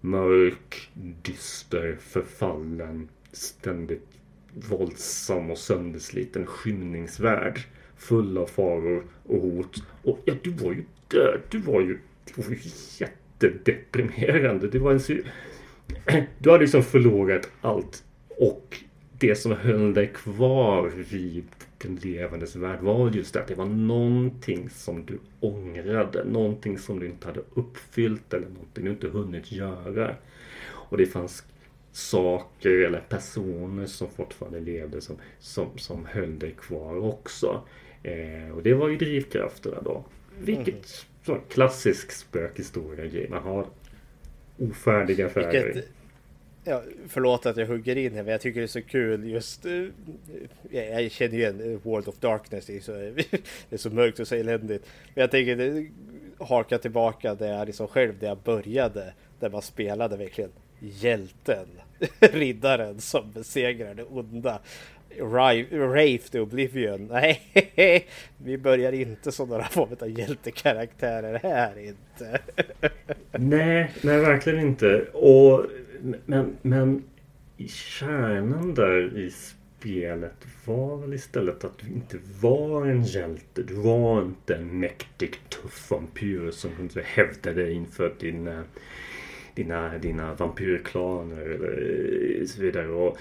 [0.01, 0.91] mörk,
[1.23, 4.09] dyster, förfallen, ständigt
[4.53, 7.61] våldsam och söndersliten skymningsvärld.
[7.97, 9.83] Full av faror och hot.
[10.03, 11.41] Och ja, du var ju död.
[11.51, 12.59] Du var ju, du var ju
[12.99, 14.69] jättedeprimerande.
[14.69, 15.01] Det var en
[16.39, 18.05] Du hade liksom förlorat allt.
[18.29, 18.77] Och
[19.19, 21.45] det som höll dig kvar vid
[21.79, 26.25] den levandes värld var just det att det var någonting som du ångrade.
[26.25, 30.15] Någonting som du inte hade uppfyllt eller någonting du inte hunnit göra.
[30.67, 31.45] Och det fanns
[31.93, 37.63] saker eller personer som fortfarande levde som, som, som höll dig kvar också.
[38.03, 40.05] Eh, och det var ju drivkrafterna då.
[40.41, 41.41] Vilket mm.
[41.49, 43.29] klassisk spökhistoria-grej.
[43.31, 43.67] Man har
[44.59, 45.65] ofärdiga färger.
[45.65, 45.89] Vilket,
[46.69, 49.67] Ja, förlåt att jag hugger in här, men jag tycker det är så kul just...
[49.67, 49.89] Uh,
[50.71, 52.93] jag känner ju igen World of Darkness, det är så,
[53.69, 54.87] det är så mörkt och så eländigt.
[55.15, 55.87] Men jag tänker det
[56.45, 61.67] harka tillbaka där jag liksom själv, där jag började, där man spelade verkligen hjälten,
[62.21, 64.61] riddaren som besegrar det onda.
[65.21, 67.07] Rafe the Oblivion.
[67.11, 68.07] Nej,
[68.37, 72.41] vi börjar inte som några form av hjältekaraktärer här inte.
[73.33, 75.05] nej, nej verkligen inte.
[75.13, 75.67] Och
[76.27, 77.03] men, men
[77.67, 79.31] kärnan där i
[79.79, 83.63] spelet var väl istället att du inte var en hjälte.
[83.63, 88.65] Du var inte en mäktig tuff vampyr som kunde hävda dig inför dina, eh,
[89.55, 92.89] dina, dina vampyrklaner eller så vidare.
[92.89, 93.19] Och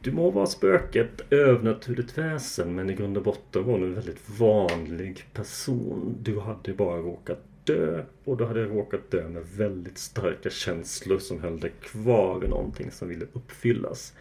[0.00, 4.38] du må vara spöket, övernaturligt väsen men i grund och botten var du en väldigt
[4.38, 6.16] vanlig person.
[6.22, 11.40] Du hade bara råkat dö och du hade råkat dö med väldigt starka känslor som
[11.40, 14.14] höll dig kvar i någonting som ville uppfyllas.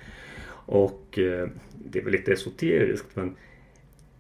[0.66, 1.50] Och eh,
[1.86, 3.36] det är väl lite esoteriskt men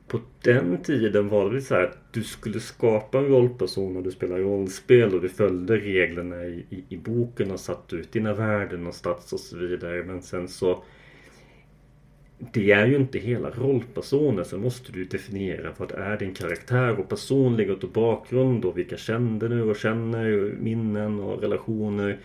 [0.08, 4.12] på den tiden var det så här att du skulle skapa en rollperson och du
[4.12, 8.88] spelade rollspel och du följde reglerna i, i, i boken och satte ut dina värden
[8.88, 10.04] och stats och så vidare.
[10.04, 10.84] Men sen så
[12.52, 14.46] det är ju inte hela rollpersonen.
[14.46, 19.48] Sen måste du definiera vad är din karaktär och personlighet och bakgrund och vilka kände
[19.48, 22.20] du och känner, minnen och relationer.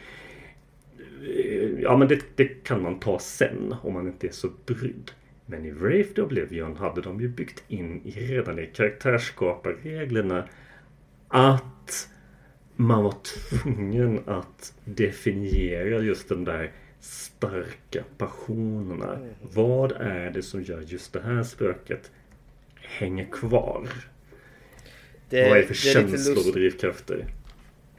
[1.80, 5.10] Ja men det, det kan man ta sen om man inte är så brydd.
[5.46, 10.44] Men i Wraith the Oblivion hade de ju byggt in redan i karaktärsskaparreglerna
[11.28, 12.08] att
[12.76, 19.14] man var tvungen att definiera just den där starka passionerna.
[19.14, 19.34] Mm.
[19.42, 22.10] Vad är det som gör just det här spöket
[22.74, 23.88] hänger kvar?
[25.28, 27.26] Det, Vad är det för det känslor och drivkrafter?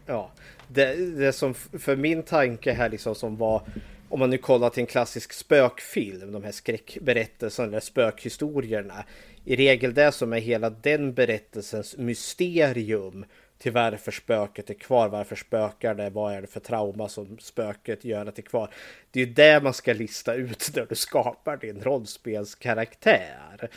[0.06, 0.32] Ja,
[0.68, 3.62] det, det som för min tanke här liksom som var
[4.10, 9.06] om man nu kollar till en klassisk spökfilm, de här skräckberättelserna eller spökhistorierna.
[9.46, 13.26] I regel det som är hela den berättelsens mysterium
[13.60, 18.06] till varför spöket är kvar, varför spökar det, vad är det för trauma som spöket
[18.06, 18.70] gör att det är kvar.
[19.12, 23.70] Det är ju det man ska lista ut när du skapar din rollspelskaraktär.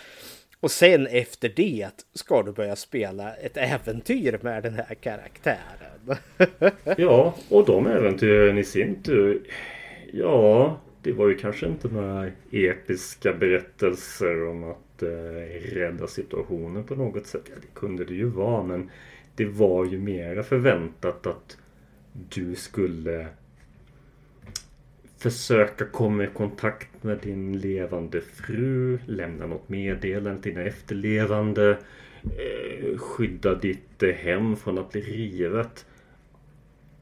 [0.61, 6.17] Och sen efter det ska du börja spela ett äventyr med den här karaktären.
[6.97, 9.43] ja, och de äventyren i sin tur.
[10.13, 16.95] Ja, det var ju kanske inte några episka berättelser om att eh, rädda situationen på
[16.95, 17.43] något sätt.
[17.47, 18.91] Ja, det kunde det ju vara, men
[19.37, 21.59] det var ju mera förväntat att
[22.13, 23.27] du skulle
[25.23, 31.79] försöka komma i kontakt med din levande fru, lämna något meddelande till dina efterlevande,
[32.23, 35.87] eh, skydda ditt eh, hem från att bli rivet.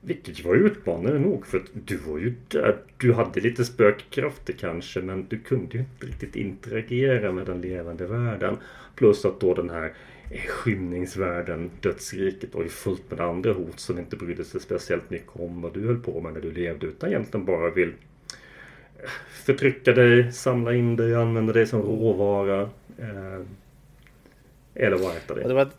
[0.01, 2.77] Vilket var utmanande nog för att du var ju där.
[2.97, 8.07] Du hade lite spökkrafter kanske men du kunde ju inte riktigt interagera med den levande
[8.07, 8.57] världen.
[8.95, 9.93] Plus att då den här
[10.39, 15.63] skymningsvärlden, dödsriket och i fullt med andra hot som inte brydde sig speciellt mycket om
[15.63, 19.11] vad du höll på med när du levde utan egentligen bara vill eh,
[19.45, 22.61] förtrycka dig, samla in dig, använda dig som råvara.
[22.99, 23.41] Eh,
[24.75, 25.43] eller vad heter dig.
[25.43, 25.71] Och det var,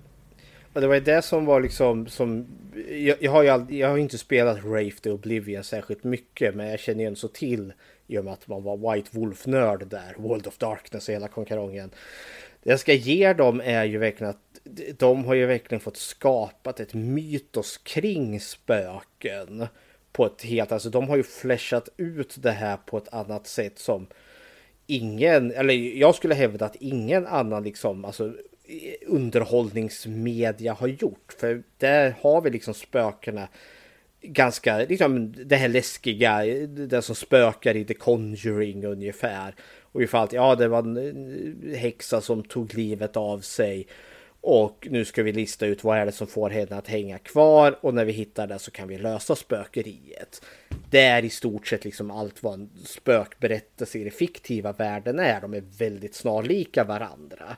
[0.73, 2.47] och det var det som var liksom som
[2.89, 6.67] jag, jag har ju aldrig, jag har inte spelat Rafe the Oblivion särskilt mycket men
[6.67, 7.73] jag känner ju ändå så till
[8.07, 11.89] i och med att man var White Wolf-nörd där, World of Darkness och hela konkarongen.
[12.63, 14.61] Det jag ska ge dem är ju verkligen att
[14.97, 19.67] de har ju verkligen fått skapat ett mytos kring spöken
[20.11, 23.79] på ett helt, alltså de har ju flashat ut det här på ett annat sätt
[23.79, 24.07] som
[24.87, 28.33] ingen, eller jag skulle hävda att ingen annan liksom, alltså
[29.07, 31.35] underhållningsmedia har gjort.
[31.39, 33.47] För där har vi liksom spökena
[34.21, 39.55] ganska, liksom det här läskiga, det som spökar i The Conjuring ungefär.
[39.91, 43.87] Och ifall att ja, det var en häxa som tog livet av sig.
[44.41, 47.79] Och nu ska vi lista ut vad är det som får henne att hänga kvar
[47.81, 50.45] och när vi hittar det så kan vi lösa spökeriet.
[50.89, 55.41] Det är i stort sett liksom allt vad en spökberättelse i den fiktiva världen är.
[55.41, 57.57] De är väldigt snarlika varandra.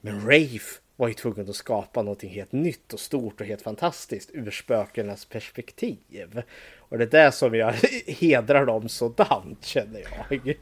[0.00, 4.30] Men Rafe var ju tvungen att skapa någonting helt nytt och stort och helt fantastiskt
[4.32, 6.42] ur spökenas perspektiv.
[6.92, 7.72] Och det är det som jag
[8.06, 10.56] hedrar dem sådant känner jag.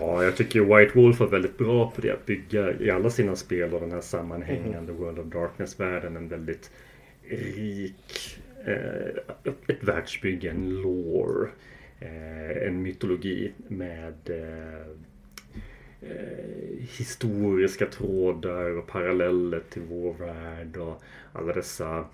[0.00, 2.10] Ja, jag tycker White Wolf var väldigt bra på det.
[2.10, 4.96] Att bygga i alla sina spel och den här sammanhängande mm.
[4.96, 6.70] World of Darkness-världen en väldigt
[7.30, 11.48] rik eh, ett världsbygge, en lore,
[12.00, 14.86] eh, en mytologi med eh,
[16.10, 21.02] eh, historiska trådar och paralleller till vår värld och
[21.32, 22.04] alla dessa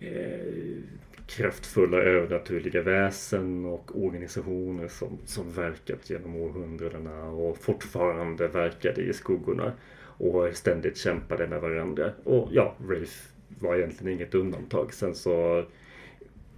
[0.00, 0.82] eh,
[1.26, 9.72] kraftfulla övernaturliga väsen och organisationer som, som verkat genom århundradena och fortfarande verkade i skuggorna
[10.18, 12.10] och ständigt kämpade med varandra.
[12.24, 13.28] Och ja, Rafe
[13.60, 14.94] var egentligen inget undantag.
[14.94, 15.64] Sen så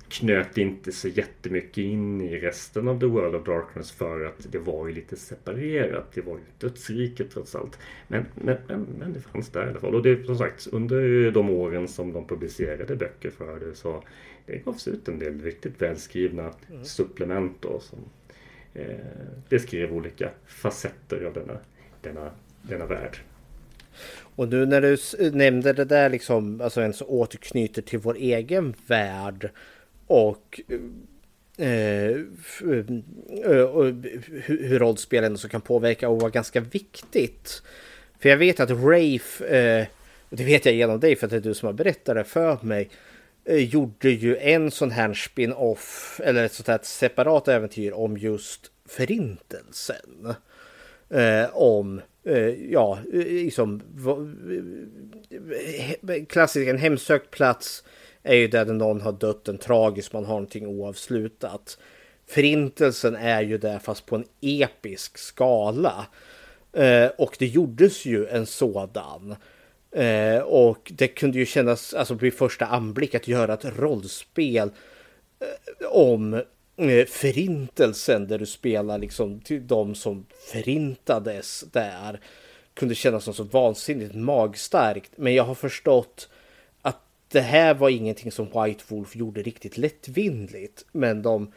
[0.08, 4.58] knöt inte så jättemycket in i resten av The World of Darkness för att det
[4.58, 6.12] var ju lite separerat.
[6.14, 7.78] Det var ju dödsriket trots allt.
[8.08, 9.94] Men, men, men, men, det fanns där i alla fall.
[9.94, 14.04] Och det som sagt under de åren som de publicerade böcker för det så
[14.48, 16.84] det gavs ut en del riktigt välskrivna mm.
[16.84, 17.98] supplement då som
[18.74, 18.96] eh,
[19.48, 21.58] beskrev olika facetter av denna,
[22.02, 22.30] denna,
[22.62, 23.18] denna värld.
[24.20, 29.50] Och nu när du nämnde det där liksom, alltså ens återknyter till vår egen värld
[30.06, 30.60] och
[31.56, 32.16] eh,
[33.68, 33.84] och
[34.44, 37.62] hur rollspel så kan påverka och vara ganska viktigt.
[38.18, 39.86] För jag vet att Rafe, eh,
[40.30, 42.58] det vet jag genom dig för att det är du som har berättat det för
[42.62, 43.07] mig, eh,
[43.48, 48.70] Eh, gjorde ju en sån här spin-off eller ett sånt här separat äventyr om just
[48.88, 50.34] förintelsen.
[51.10, 53.82] Eh, om, eh, ja, eh, liksom
[56.08, 57.84] eh, klassikern hemsökt plats
[58.22, 61.78] är ju där någon har dött en tragisk, man har någonting oavslutat.
[62.26, 66.06] Förintelsen är ju där fast på en episk skala.
[66.72, 69.36] Eh, och det gjordes ju en sådan.
[69.92, 74.70] Eh, och det kunde ju kännas, alltså vid första anblick, att göra ett rollspel
[75.40, 76.34] eh, om
[76.76, 82.20] eh, förintelsen där du spelar liksom till de som förintades där.
[82.74, 85.12] Kunde kännas som så vansinnigt magstarkt.
[85.16, 86.28] Men jag har förstått
[86.82, 90.84] att det här var ingenting som White Wolf gjorde riktigt lättvindigt.
[90.92, 91.52] Men de,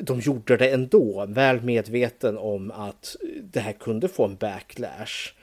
[0.00, 5.34] de gjorde det ändå, väl medveten om att det här kunde få en backlash.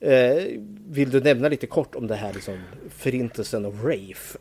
[0.00, 2.58] Eh, vill du nämna lite kort om det här liksom,
[2.90, 4.38] förintelsen av Rafe?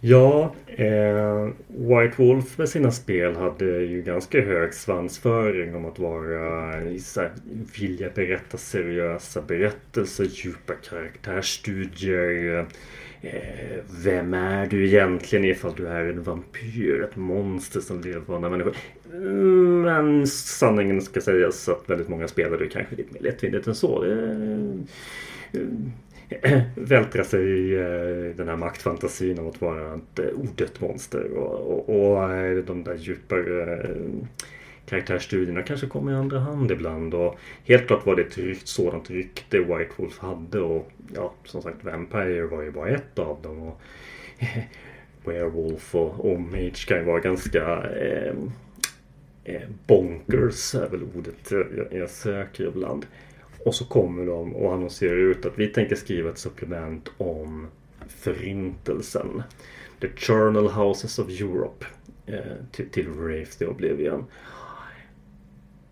[0.00, 6.72] Ja, eh, White Wolf med sina spel hade ju ganska hög svansföring om att vara
[6.82, 7.28] eh, så
[7.78, 12.66] vilja berätta seriösa berättelser, djupa karaktärsstudier, Eh,
[13.22, 17.02] Eh, vem är du egentligen ifall du är en vampyr?
[17.02, 18.76] Ett monster som lever på andra människor?
[19.12, 24.04] Mm, men sanningen ska sägas att väldigt många spelare kanske lite mer lättvindigt än så.
[24.04, 25.60] Eh,
[26.76, 27.74] vältra sig i
[28.36, 32.94] den här maktfantasin om att vara ett eh, odött monster och, och, och de där
[32.94, 33.88] djupare
[34.92, 37.14] karaktärsstudierna kanske kom i andra hand ibland.
[37.14, 40.60] Och helt klart var det ett rykt, sådant rykte White Wolf hade.
[40.60, 43.62] Och ja, som sagt, Vampire var ju bara ett av dem.
[43.62, 43.80] Och
[45.24, 48.34] Werewolf och, och Mage kan ju vara ganska eh,
[49.44, 53.06] eh, bonkers är väl ordet jag, jag söker ibland.
[53.64, 57.66] Och så kommer de och annonserar ut att vi tänker skriva ett supplement om
[58.08, 59.42] Förintelsen.
[60.00, 61.86] The Journal Houses of Europe.
[62.26, 62.40] Eh,
[62.72, 64.24] till, till Wraith the Oblivion.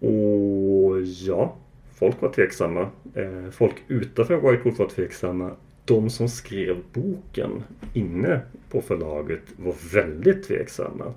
[0.00, 1.56] Och ja,
[1.94, 2.90] folk var tveksamma.
[3.14, 5.50] Eh, folk utanför Whitewood var tveksamma.
[5.84, 7.62] De som skrev boken
[7.94, 8.40] inne
[8.70, 11.14] på förlaget var väldigt tveksamma.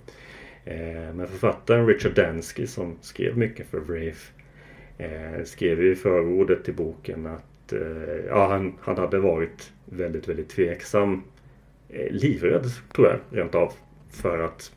[0.66, 4.22] Eh, men författaren Richard Dansky som skrev mycket för Wraith
[4.98, 7.44] eh, skrev i förordet till boken att
[8.28, 11.24] ja, han, han hade varit väldigt, väldigt tveksam.
[12.10, 12.66] Livrädd
[12.96, 13.74] tror jag rent av.
[14.10, 14.72] För att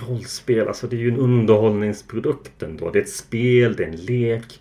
[0.00, 2.90] rollspel, alltså det är ju en underhållningsprodukt ändå.
[2.90, 4.60] Det är ett spel, det är en lek.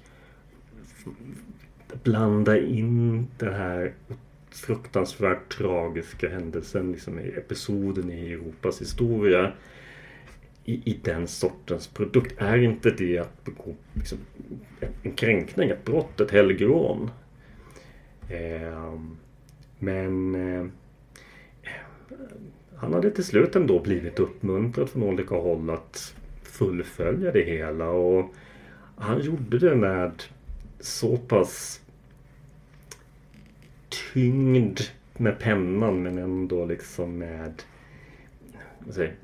[2.03, 3.93] Blanda in den här
[4.49, 9.51] fruktansvärt tragiska händelsen, liksom i episoden i Europas historia.
[10.65, 12.41] I, i den sortens produkt.
[12.41, 14.17] Är inte det att begå liksom,
[15.03, 17.11] en kränkning, ett brott, ett helgerån?
[18.29, 18.99] Eh,
[19.79, 20.65] men eh,
[22.81, 28.33] han hade till slut ändå blivit uppmuntrad från olika håll att fullfölja det hela och
[28.95, 30.23] han gjorde det med
[30.79, 31.81] så pass
[34.13, 34.79] tyngd
[35.17, 37.63] med pennan men ändå liksom med
[38.89, 39.15] säger,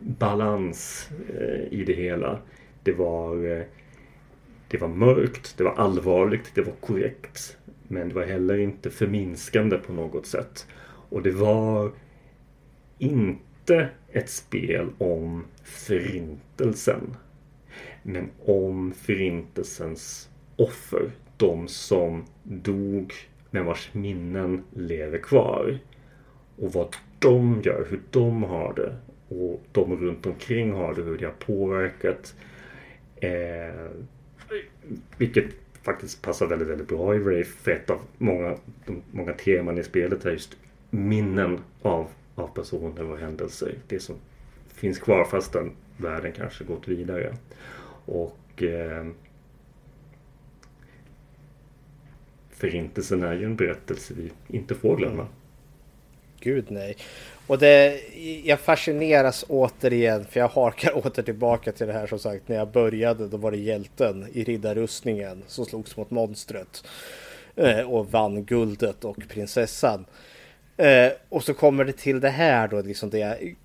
[0.00, 2.38] balans eh, i det hela.
[2.82, 3.64] Det var, eh,
[4.68, 7.56] det var mörkt, det var allvarligt, det var korrekt.
[7.88, 10.66] Men det var heller inte förminskande på något sätt.
[11.08, 11.92] Och det var
[13.02, 17.16] inte ett spel om förintelsen.
[18.02, 21.10] Men om förintelsens offer.
[21.36, 23.12] De som dog
[23.50, 25.78] men vars minnen lever kvar.
[26.56, 28.96] Och vad de gör, hur de har det
[29.28, 32.34] och de runt omkring har det, hur det har påverkat.
[33.16, 33.90] Eh,
[35.18, 35.44] vilket
[35.82, 37.50] faktiskt passar väldigt, väldigt bra i Wraith.
[37.50, 38.56] För ett av många,
[38.86, 40.56] de, många teman i spelet är just
[40.90, 42.08] minnen av
[42.42, 43.74] av personer och händelser.
[43.88, 44.16] Det som
[44.74, 47.36] finns kvar fastän världen kanske gått vidare.
[48.06, 49.06] Och eh,
[52.50, 55.26] Förintelsen är ju en berättelse vi inte får glömma.
[56.40, 56.96] Gud nej.
[57.46, 58.00] Och det,
[58.44, 62.48] jag fascineras återigen, för jag harkar åter tillbaka till det här som sagt.
[62.48, 66.84] När jag började då var det hjälten i riddarrustningen som slogs mot monstret.
[67.56, 70.04] Eh, och vann guldet och prinsessan.
[70.76, 73.56] Eh, och så kommer det till det här då, liksom det jag,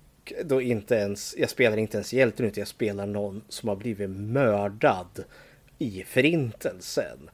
[0.44, 4.10] då inte ens, jag spelar inte ens hjälten utan jag spelar någon som har blivit
[4.10, 5.24] mördad
[5.78, 7.30] i förintelsen.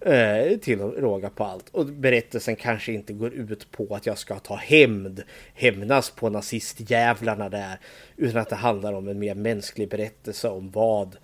[0.00, 1.68] Eh, till att råga på allt.
[1.68, 5.22] Och berättelsen kanske inte går ut på att jag ska ta hämnd,
[5.54, 7.78] hämnas på nazistjävlarna där.
[8.16, 11.16] Utan att det handlar om en mer mänsklig berättelse om vad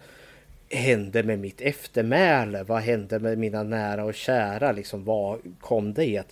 [0.71, 2.63] hände med mitt eftermäle?
[2.63, 4.73] Vad hände med mina nära och kära?
[4.73, 6.23] Liksom, vad kom det?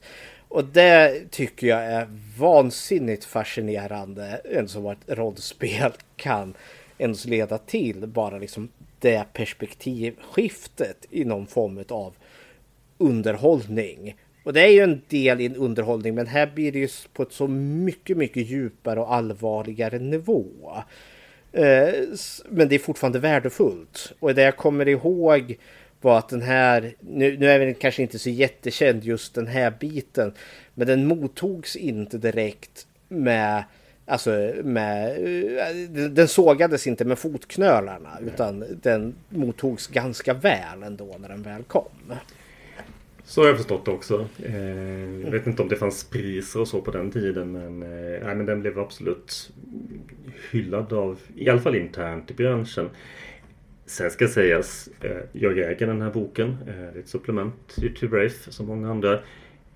[0.50, 2.08] Och det tycker jag är
[2.38, 4.40] vansinnigt fascinerande.
[4.44, 6.54] En vad ett rollspel kan
[6.98, 8.06] ens leda till.
[8.06, 8.68] Bara liksom
[8.98, 12.14] det perspektivskiftet i någon form av
[12.98, 14.16] underhållning.
[14.44, 17.22] Och det är ju en del i en underhållning men här blir det ju på
[17.22, 20.48] ett så mycket, mycket djupare och allvarligare nivå.
[21.52, 21.94] Eh,
[22.48, 24.12] men det är fortfarande värdefullt.
[24.18, 25.56] Och det jag kommer ihåg
[26.00, 29.72] var att den här, nu, nu är den kanske inte så jättekänd just den här
[29.80, 30.32] biten,
[30.74, 33.64] men den mottogs inte direkt med
[34.06, 35.20] Alltså med,
[36.10, 41.88] den sågades inte med fotknölarna utan den mottogs ganska väl ändå när den väl kom.
[43.24, 44.28] Så har jag förstått det också.
[44.44, 48.24] Eh, jag vet inte om det fanns priser och så på den tiden men, eh,
[48.26, 49.50] nej, men den blev absolut
[50.50, 52.90] hyllad av, i alla fall internt i branschen.
[53.90, 56.48] Sen ska sägas, eh, jag äger den här boken.
[56.48, 57.54] Eh, det är ett supplement
[57.98, 59.20] till Wraith som många andra.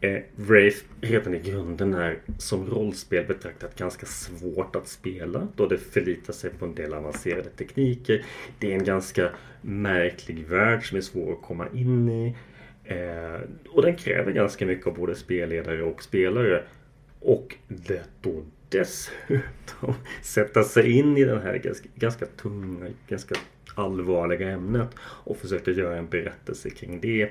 [0.00, 5.78] Eh, Wraith redan i grunden är som rollspel betraktat ganska svårt att spela då det
[5.78, 8.24] förlitar sig på en del avancerade tekniker.
[8.58, 9.30] Det är en ganska
[9.60, 12.36] märklig värld som är svår att komma in i.
[12.84, 16.62] Eh, och den kräver ganska mycket av både spelledare och spelare.
[17.20, 23.34] Och det då dessutom sätta sig in i den här ganska, ganska tunga, ganska
[23.74, 27.30] allvarliga ämnet och försökte göra en berättelse kring det.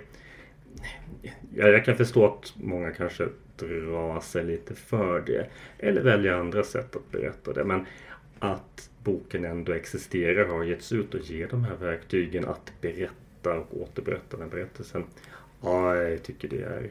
[1.56, 5.48] Ja, jag kan förstå att många kanske drar sig lite för det
[5.80, 7.64] eller väljer andra sätt att berätta det.
[7.64, 7.86] Men
[8.40, 13.82] att boken ändå existerar har getts ut och ger de här verktygen att berätta och
[13.82, 15.04] återberätta den berättelsen.
[15.62, 16.90] Ja, jag tycker det är...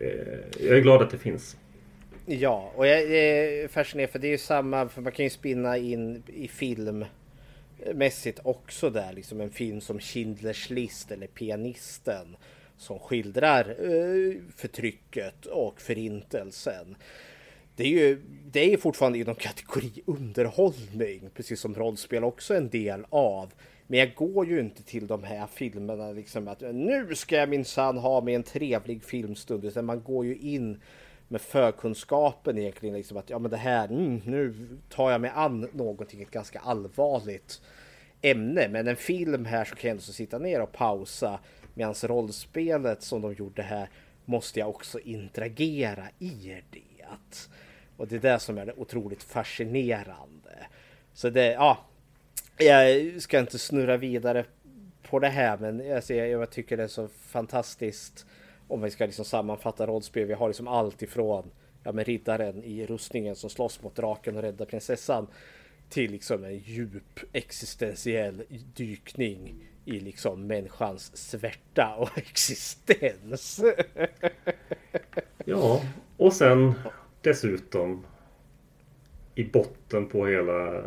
[0.00, 1.56] Eh, jag är glad att det finns.
[2.26, 5.76] Ja, och jag är fascinerad för det är ju samma, för man kan ju spinna
[5.76, 7.04] in i film
[7.94, 9.12] mässigt också där.
[9.12, 12.36] Liksom en film som Schindler's list eller Pianisten.
[12.76, 16.96] som skildrar eh, förtrycket och förintelsen.
[17.76, 23.04] Det är ju det är fortfarande inom kategori underhållning, precis som rollspel också en del
[23.10, 23.52] av.
[23.86, 27.98] Men jag går ju inte till de här filmerna liksom att nu ska jag minsann
[27.98, 30.80] ha med en trevlig filmstund, utan man går ju in
[31.30, 34.54] med förkunskapen egentligen liksom att ja men det här, mm, nu
[34.88, 37.60] tar jag mig an någonting, ett ganska allvarligt
[38.22, 38.68] ämne.
[38.68, 41.40] Men en film här så kan jag ändå sitta ner och pausa
[41.74, 43.88] medan rollspelet som de gjorde här
[44.24, 47.06] måste jag också interagera i det.
[47.96, 50.66] Och det är det som är det otroligt fascinerande.
[51.12, 51.78] Så det, ja,
[52.56, 54.44] jag ska inte snurra vidare
[55.02, 58.26] på det här, men alltså, jag, jag tycker det är så fantastiskt
[58.70, 60.26] om vi ska liksom sammanfatta rollspel.
[60.26, 61.50] Vi har liksom allt ifrån
[61.82, 65.26] ja, men riddaren i rustningen som slåss mot draken och räddar prinsessan
[65.88, 68.42] till liksom en djup existentiell
[68.76, 73.60] dykning i liksom människans svärta och existens.
[75.44, 75.82] ja,
[76.16, 76.72] och sen
[77.20, 78.06] dessutom
[79.34, 80.82] i botten på hela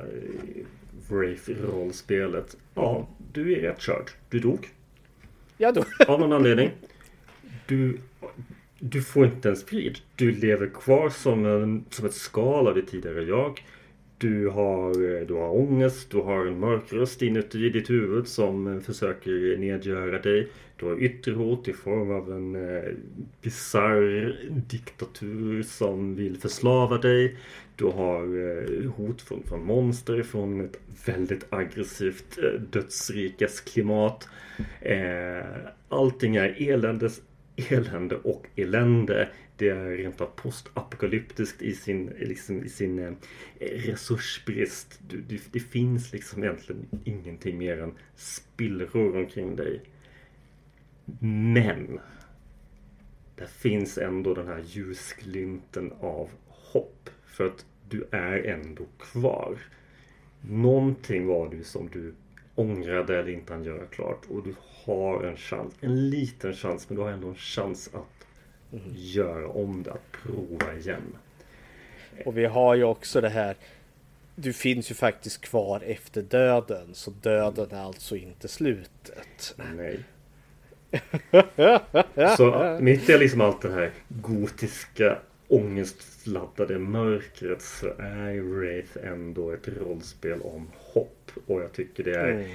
[1.10, 2.58] Wraith-rollspelet.
[2.74, 4.12] Ja, du är rätt körd.
[4.30, 4.70] Du dog.
[5.58, 5.86] Jag dog.
[6.08, 6.72] Av någon anledning.
[7.66, 7.98] Du,
[8.80, 9.98] du får inte en sprid.
[10.16, 13.64] Du lever kvar som, en, som ett skal av ditt tidigare jag.
[14.18, 19.58] Du har, du har ångest, du har en mörk röst inuti ditt huvud som försöker
[19.58, 20.50] nedgöra dig.
[20.78, 22.84] Du har yttre hot i form av en eh,
[23.42, 27.38] bisarr diktatur som vill förslava dig.
[27.76, 34.28] Du har eh, hot från, från monster, från ett väldigt aggressivt eh, dödsrikes klimat.
[34.82, 35.46] Eh,
[35.90, 37.22] allting är eländes,
[37.56, 39.30] elände och elände.
[39.58, 43.14] Det är rent av postapokalyptiskt i sin, liksom, i sin eh,
[43.60, 45.00] resursbrist.
[45.08, 49.82] Du, det, det finns liksom egentligen ingenting mer än spillror omkring dig.
[51.20, 52.00] Men
[53.36, 57.10] det finns ändå den här ljusglimten av hopp.
[57.26, 59.58] För att du är ändå kvar.
[60.42, 62.14] Någonting var det som du
[62.56, 64.26] ångrade eller inte hann göra klart.
[64.30, 64.56] Och du
[64.86, 68.28] har en chans, en liten chans, men du har ändå en chans att
[68.74, 68.86] mm.
[68.96, 71.18] göra om det, att prova igen.
[72.26, 73.56] Och vi har ju också det här
[74.36, 79.56] du finns ju faktiskt kvar efter döden, så döden är alltså inte slutet.
[79.74, 80.00] Nej.
[82.38, 89.68] så mitt i liksom allt det här gotiska ångestladdade mörkret så är Wraith ändå ett
[89.68, 91.23] rollspel om hopp.
[91.46, 92.50] Och jag tycker det är mm.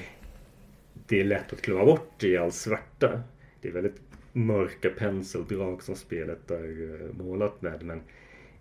[1.07, 3.23] Det är lätt att glömma bort i all svärta.
[3.61, 4.01] Det är väldigt
[4.33, 7.83] mörka penseldrag som spelet är eh, målat med.
[7.83, 7.99] Men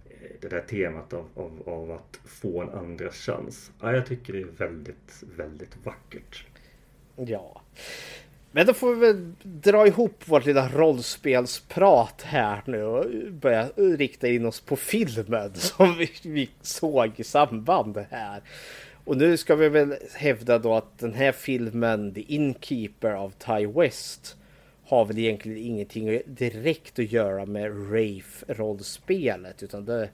[0.09, 3.71] eh, det där temat av, av, av att få en andra chans.
[3.81, 6.45] Ja, jag tycker det är väldigt, väldigt vackert.
[7.15, 7.61] Ja.
[8.51, 14.27] Men då får vi väl dra ihop vårt lilla rollspelsprat här nu och börja rikta
[14.27, 18.41] in oss på filmen som vi, vi såg i samband här.
[19.07, 23.67] Och nu ska vi väl hävda då att den här filmen, The Innkeeper av Ty
[23.67, 24.37] West,
[24.85, 29.63] har väl egentligen ingenting direkt att göra med Rafe-rollspelet.
[29.63, 30.09] Utan det,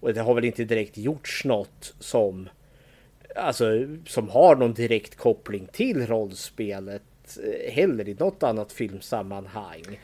[0.00, 2.48] och det har väl inte direkt gjorts något som,
[3.36, 3.64] alltså,
[4.06, 9.98] som har någon direkt koppling till rollspelet eh, heller i något annat filmsammanhang.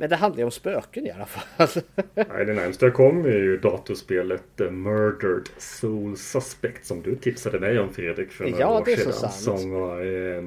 [0.00, 1.68] Men det handlar ju om spöken i alla fall.
[2.14, 7.60] Nej, det närmsta jag kom är ju datorspelet The Murdered Soul Suspect som du tipsade
[7.60, 9.12] mig om Fredrik för några ja, år det sedan.
[9.12, 9.32] Så sant.
[9.32, 10.44] Som var, eh,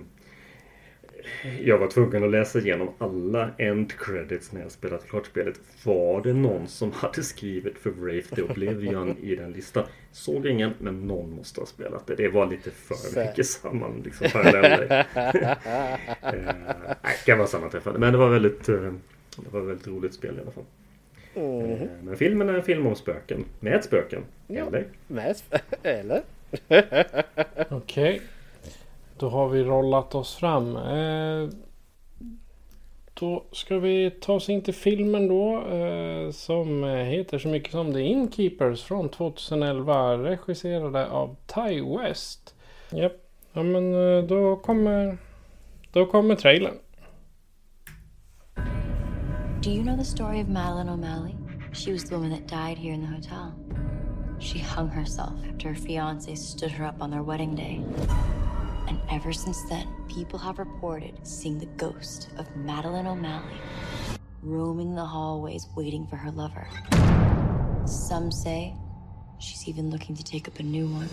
[1.61, 5.59] jag var tvungen att läsa igenom alla end credits när jag spelat klart spelet.
[5.83, 9.83] Var det någon som hade skrivit för Wraith the Oblivion i den listan?
[10.11, 12.15] Såg ingen, men någon måste ha spelat det.
[12.15, 13.19] Det var lite för Så.
[13.19, 14.89] mycket samman liksom, paralleller.
[15.15, 16.55] eh,
[17.03, 17.99] nej, kan vara sammanträffande.
[17.99, 18.93] Men det var väldigt, eh,
[19.41, 20.63] det var väldigt roligt spel i alla fall.
[21.35, 21.89] Mm.
[22.03, 23.45] Men filmen är en film om spöken.
[23.59, 24.23] Med spöken.
[24.47, 24.85] Ja, eller?
[25.07, 25.35] Med
[25.83, 26.21] eller?
[27.69, 28.15] Okej.
[28.15, 28.19] Okay.
[29.17, 30.75] Då har vi rollat oss fram.
[30.75, 31.49] Eh,
[33.13, 35.67] då ska vi ta oss in till filmen då.
[35.71, 40.17] Eh, som heter så mycket som The Innkeepers från 2011.
[40.17, 42.55] Regisserade av Ty West.
[42.91, 43.13] Japp.
[43.53, 43.91] Ja men
[44.27, 45.17] då kommer...
[45.91, 46.73] Då kommer trailern.
[49.63, 51.37] Do you know the story of Madeline O'Malley?
[51.71, 53.55] She was the woman that died here in the hotel.
[54.37, 57.81] She hung herself after her fiance stood her up on their wedding day.
[58.89, 63.55] And ever since then, people have reported seeing the ghost of Madeline O'Malley
[64.41, 66.67] roaming the hallways waiting for her lover.
[67.87, 68.75] Some say
[69.39, 71.09] she's even looking to take up a new one.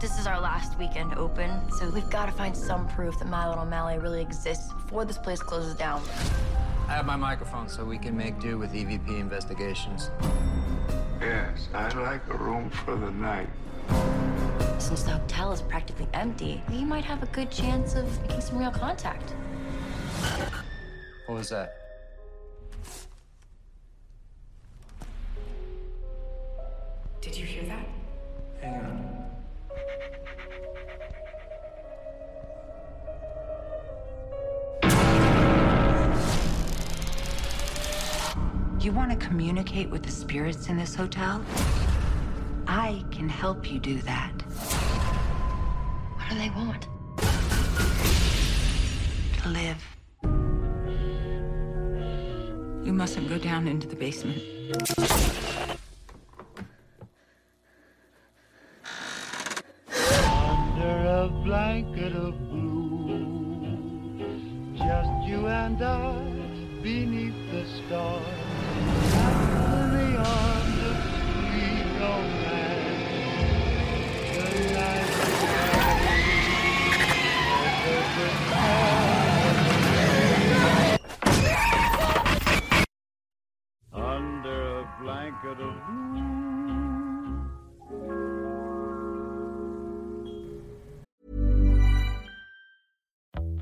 [0.00, 3.60] This is our last weekend open, so we've got to find some proof that Milo
[3.60, 6.00] O'Malley really exists before this place closes down.
[6.88, 10.10] I have my microphone so we can make do with EVP investigations.
[11.20, 13.50] Yes, I'd like a room for the night.
[14.78, 18.56] Since the hotel is practically empty, we might have a good chance of making some
[18.56, 19.34] real contact.
[21.26, 21.76] What was that?
[27.20, 27.86] Did you hear that?
[28.62, 29.29] Hang on.
[38.80, 41.44] You want to communicate with the spirits in this hotel?
[42.66, 44.32] I can help you do that.
[46.16, 46.88] What do they want?
[49.42, 49.84] To live.
[52.86, 54.42] You mustn't go down into the basement.
[61.30, 64.16] Blanket of blue,
[64.76, 66.14] just you and I
[66.82, 68.26] beneath the stars.
[69.74, 70.96] In the arms of
[71.46, 73.10] sweet romance,
[74.36, 75.10] the night
[83.92, 86.39] Under a blanket of blue.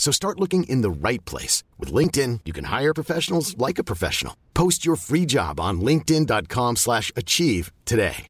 [0.00, 1.62] So start looking in the right place.
[1.78, 4.34] With LinkedIn, you can hire professionals like a professional.
[4.54, 8.26] Post your free job on linkedin.com slash achieve today.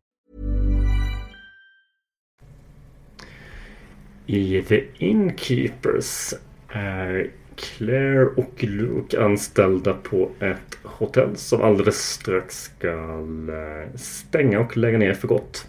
[4.26, 6.34] I The Innkeepers
[6.68, 14.76] är Claire och Luke anställda på ett hotell som alldeles strax ska eh, stänga och
[14.76, 15.66] lägga ner för gott.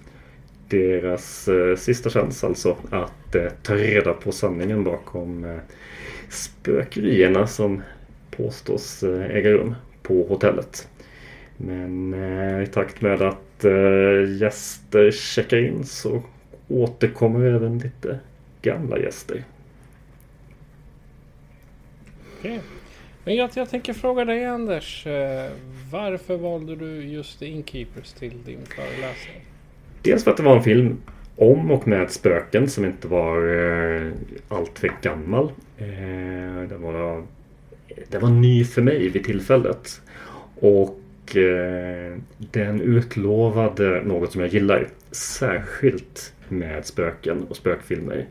[0.68, 5.57] Deras eh, sista chans alltså att eh, ta reda på sanningen bakom eh,
[6.32, 7.82] spökerierna som
[8.32, 10.88] påstås eh, äga rum på hotellet.
[11.58, 16.24] Men eh, i takt med att eh, gäster checkar in så
[16.68, 18.20] återkommer även lite
[18.62, 19.44] gamla gäster.
[22.40, 22.60] Okej.
[23.24, 25.06] Men jag, jag tänker fråga dig Anders.
[25.91, 29.45] Varför valde du just The Innkeepers till din föreläsning?
[30.02, 30.98] Dels för att det var en film
[31.36, 33.38] om och med spöken som inte var
[34.48, 35.52] alltför gammal.
[35.82, 37.24] Eh, det, var,
[38.10, 40.02] det var ny för mig vid tillfället.
[40.56, 44.88] Och eh, den utlovade något som jag gillar.
[45.12, 48.26] Särskilt med spöken och spökfilmer.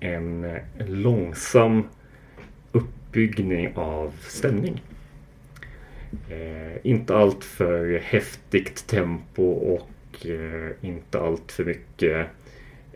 [0.00, 0.44] En,
[0.78, 1.82] en långsam
[2.72, 4.82] uppbyggning av stämning.
[6.30, 12.26] Eh, inte allt för häftigt tempo och eh, inte allt för mycket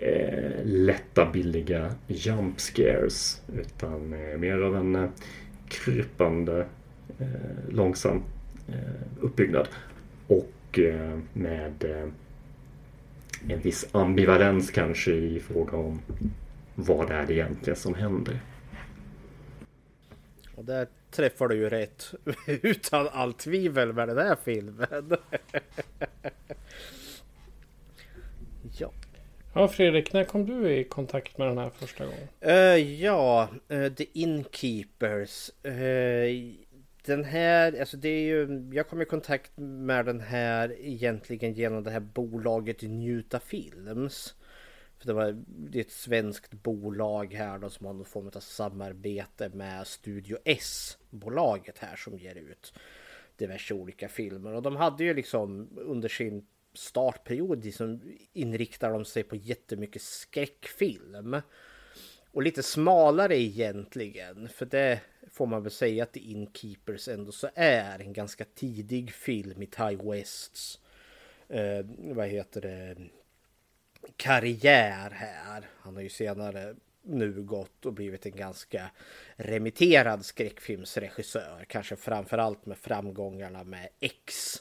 [0.01, 3.43] eh, lätta billiga jump scares.
[3.53, 5.11] Utan eh, mer av en eh,
[5.69, 6.66] krypande
[7.19, 7.27] eh,
[7.69, 8.23] långsam
[8.69, 9.69] eh, uppbyggnad.
[10.27, 12.09] Och eh, med eh,
[13.49, 16.01] en viss ambivalens kanske i fråga om
[16.75, 18.41] vad det är egentligen som händer.
[20.55, 22.15] Och där träffar du ju rätt
[22.47, 25.16] utan allt tvivel med den här filmen.
[29.60, 29.68] ja.
[29.68, 32.28] Fredrik, när kom du i kontakt med den här första gången?
[32.47, 35.51] Uh, ja, uh, The Inkeepers.
[35.66, 36.55] Uh, eh,
[37.05, 41.85] den här, alltså det är ju, jag kom i kontakt med den här egentligen genom
[41.85, 44.35] det här bolaget Njuta Films.
[44.98, 48.40] För det, var, det är ett svenskt bolag här då som har någon form av
[48.40, 52.72] samarbete med Studio S-bolaget här som ger ut
[53.36, 54.55] diverse olika filmer.
[54.55, 56.47] Och de hade ju liksom under sin
[56.79, 58.01] startperiod liksom
[58.33, 61.41] inriktar de sig på jättemycket skräckfilm.
[62.33, 64.49] Och lite smalare egentligen.
[64.49, 65.01] För det
[65.33, 69.67] får man väl säga att The Inkeepers ändå så är en ganska tidig film i
[69.67, 70.81] Ty Wests
[71.49, 72.97] eh, vad heter det
[74.17, 75.69] karriär här.
[75.81, 78.91] Han har ju senare nu gått och blivit en ganska
[79.37, 81.65] remitterad skräckfilmsregissör.
[81.69, 84.57] Kanske framförallt med framgångarna med X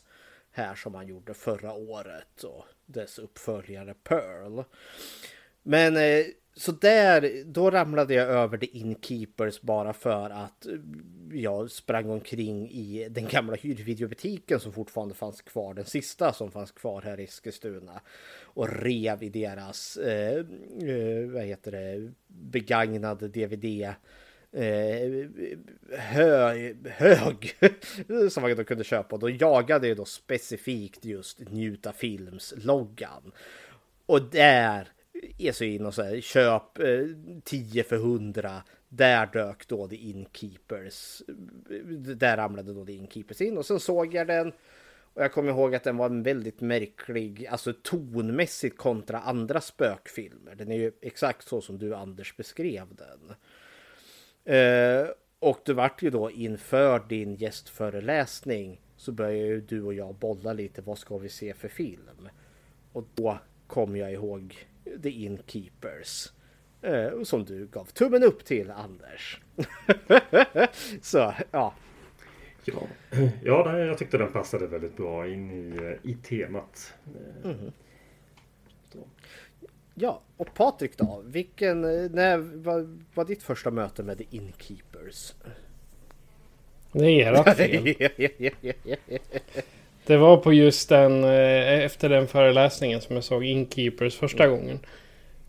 [0.57, 4.63] här som han gjorde förra året och dess uppföljare Pearl.
[5.63, 6.25] Men eh,
[6.57, 10.73] så där, då ramlade jag över The Inkeepers bara för att eh,
[11.31, 16.71] jag sprang omkring i den gamla hyrvideobutiken som fortfarande fanns kvar, den sista som fanns
[16.71, 18.01] kvar här i Eskilstuna.
[18.41, 20.37] Och rev i deras, eh,
[20.89, 23.93] eh, vad heter det, begagnade DVD
[24.51, 25.27] eh,
[25.99, 27.55] hög, hög
[28.31, 29.15] som man då kunde köpa.
[29.15, 33.31] Och då jagade jag då specifikt just Njuta Films loggan.
[34.05, 34.87] Och där
[35.37, 37.05] är så in och så här, köp eh,
[37.43, 38.63] 10 för 100.
[38.89, 41.21] Där dök då The Inkeepers.
[41.69, 44.51] Eh, där ramlade då The Inkeepers in och sen såg jag den.
[45.13, 50.55] Och jag kommer ihåg att den var en väldigt märklig, alltså tonmässigt kontra andra spökfilmer.
[50.55, 53.35] Den är ju exakt så som du Anders beskrev den.
[54.47, 55.07] Eh,
[55.39, 60.53] och det vart ju då inför din gästföreläsning så började ju du och jag bolla
[60.53, 60.81] lite.
[60.81, 62.29] Vad ska vi se för film?
[62.91, 64.55] Och då kom jag ihåg
[65.03, 66.31] The Innkeepers.
[66.81, 69.41] Eh, som du gav tummen upp till Anders.
[71.01, 71.73] så ja.
[72.65, 72.87] Ja,
[73.43, 76.93] ja jag tyckte den passade väldigt bra in i, i temat.
[77.43, 77.71] Mm.
[79.99, 81.21] Ja, och Patrik då?
[81.25, 85.33] Vilken, när var, var ditt första möte med The Innkeepers?
[86.91, 87.95] Det är ert fel.
[90.05, 94.57] Det var på just den, eh, efter den föreläsningen som jag såg Innkeepers första mm.
[94.57, 94.79] gången.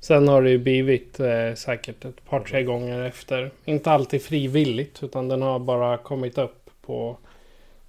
[0.00, 3.50] Sen har det ju blivit eh, säkert ett par tre gånger efter.
[3.64, 7.18] Inte alltid frivilligt utan den har bara kommit upp på...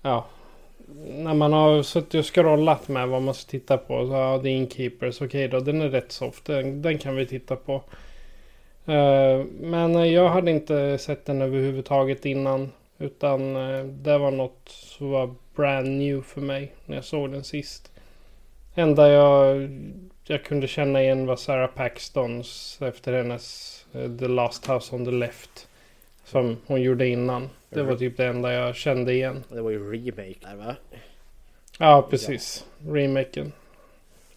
[0.02, 0.26] Ja.
[0.96, 4.08] När man har suttit och scrollat med vad man ska titta på.
[4.08, 6.46] Så ja, The Inkeepers, Okej okay då, den är rätt soft.
[6.46, 7.84] Den, den kan vi titta på.
[8.90, 12.72] Uh, men eh, jag hade inte sett den överhuvudtaget innan.
[12.98, 17.44] Utan uh, det var något som var brand new för mig när jag såg den
[17.44, 17.92] sist.
[18.76, 19.70] Enda jag,
[20.24, 25.12] jag kunde känna igen var Sarah Paxtons efter hennes uh, The Last House on the
[25.12, 25.69] Left.
[26.30, 27.50] Som hon gjorde innan.
[27.70, 29.44] Det var typ det enda jag kände igen.
[29.50, 30.76] Det var ju remake där va?
[31.80, 32.66] Ja precis.
[32.86, 32.94] Ja.
[32.94, 33.52] Remaken.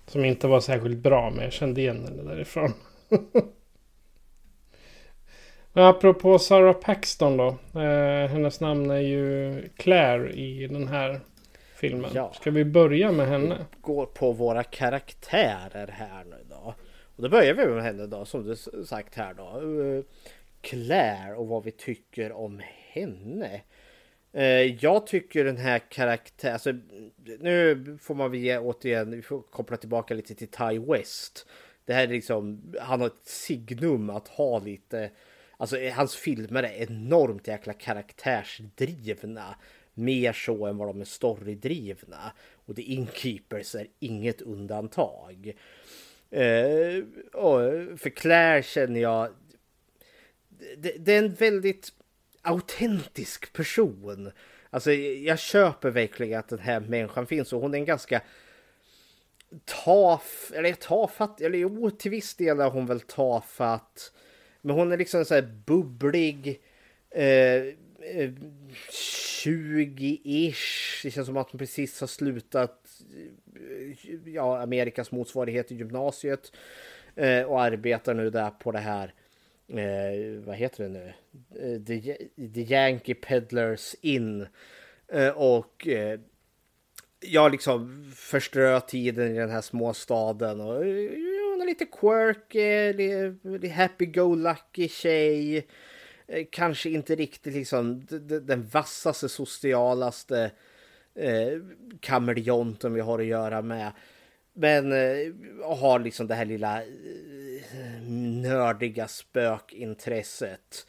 [0.06, 2.73] Som inte var särskilt bra men jag kände igen den därifrån.
[5.73, 7.48] Men apropå Sarah Paxton då.
[7.81, 11.20] Eh, hennes namn är ju Claire i den här
[11.77, 12.10] filmen.
[12.14, 12.32] Ja.
[12.32, 13.56] Ska vi börja med henne?
[13.70, 16.74] Vi går på våra karaktärer här nu då.
[17.16, 18.56] Och då börjar vi med henne då som du
[18.86, 19.62] sagt här då.
[20.62, 22.62] Claire och vad vi tycker om
[22.93, 23.60] henne.
[24.32, 26.72] Eh, jag tycker den här karaktären, alltså,
[27.40, 31.47] nu får man väl återigen vi får koppla tillbaka lite till Ty West.
[31.84, 35.10] Det här är liksom, han har ett signum att ha lite
[35.62, 39.55] Alltså eh, hans filmer är enormt jäkla karaktärsdrivna.
[39.94, 42.32] Mer så än vad de är storydrivna.
[42.66, 45.52] Och The Inkeepers är inget undantag.
[46.30, 47.60] Eh, och
[48.01, 49.30] för Claire känner jag...
[50.76, 51.93] Det, det, är en väldigt
[52.43, 54.32] autentisk person.
[54.70, 58.22] Alltså jag köper verkligen att den här människan finns och hon är en ganska
[59.64, 64.12] taf, eller tafatt, eller jo till viss del är hon väl tafatt.
[64.60, 66.60] Men hon är liksom så här bubblig.
[67.10, 68.32] Eh, eh
[69.44, 71.02] 20-ish.
[71.02, 73.02] Det känns som att hon precis har slutat
[73.55, 73.97] eh,
[74.32, 76.52] ja, Amerikas motsvarighet i gymnasiet.
[77.14, 79.14] Eh, och arbetar nu där på det här.
[79.68, 81.12] Eh, vad heter det nu?
[81.55, 82.16] Eh, The,
[82.55, 84.47] The Yankee Peddlers In.
[85.09, 86.20] Eh, och eh,
[87.20, 90.60] jag liksom förströ tiden i den här småstaden.
[90.60, 90.86] Och
[91.62, 92.93] är lite quirky,
[93.43, 95.66] lite happy-go-lucky tjej.
[96.51, 98.06] Kanske inte riktigt liksom
[98.43, 100.51] den vassaste, socialaste
[101.14, 101.59] eh,
[102.01, 103.93] kameleonten vi har att göra med.
[104.52, 104.92] Men
[105.62, 108.02] och har liksom det här lilla eh,
[108.42, 110.86] nördiga spökintresset.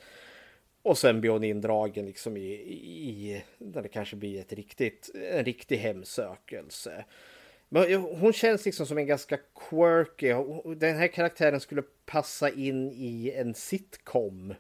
[0.81, 5.45] Och sen blir hon indragen liksom i, i, där det kanske blir ett riktigt, en
[5.45, 7.06] riktig hemsökelse.
[7.69, 9.38] Men eh, hon känns liksom som en ganska
[9.69, 10.34] quirky.
[10.76, 14.53] Den här karaktären skulle passa in i en sitcom.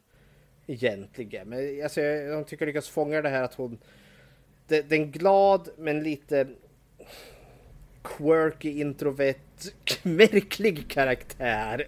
[0.67, 1.49] Egentligen.
[1.49, 3.79] Men alltså, jag tycker jag lyckas fånga det här att hon...
[4.67, 6.47] Den glad men lite
[8.03, 9.35] quirky, introvert,
[10.03, 11.85] märklig karaktär.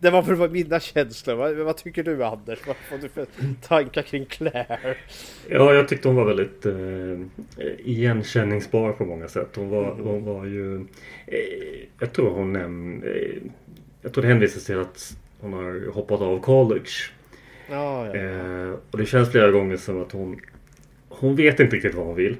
[0.00, 1.34] Det var väl mina känslor.
[1.34, 2.66] Vad, vad tycker du Anders?
[2.66, 3.26] Vad får du för
[3.62, 4.96] tankar kring Claire?
[5.48, 9.48] Ja, jag tyckte hon var väldigt eh, igenkänningsbar på många sätt.
[9.56, 10.06] Hon var, mm.
[10.06, 10.76] hon var ju...
[11.26, 13.42] Eh, jag tror hon näm, eh,
[14.02, 16.90] Jag tror det hänvisas till att hon har hoppat av college.
[17.70, 18.14] Ja, ja.
[18.14, 20.40] Eh, och det känns flera gånger som att hon...
[21.08, 22.36] Hon vet inte riktigt vad hon vill.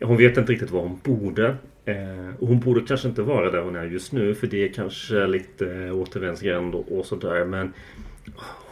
[0.00, 1.56] Hon vet inte riktigt vad hon borde.
[1.88, 5.26] Eh, hon borde kanske inte vara där hon är just nu för det är kanske
[5.26, 7.44] lite återvändsgränd och, och sådär.
[7.44, 7.72] Men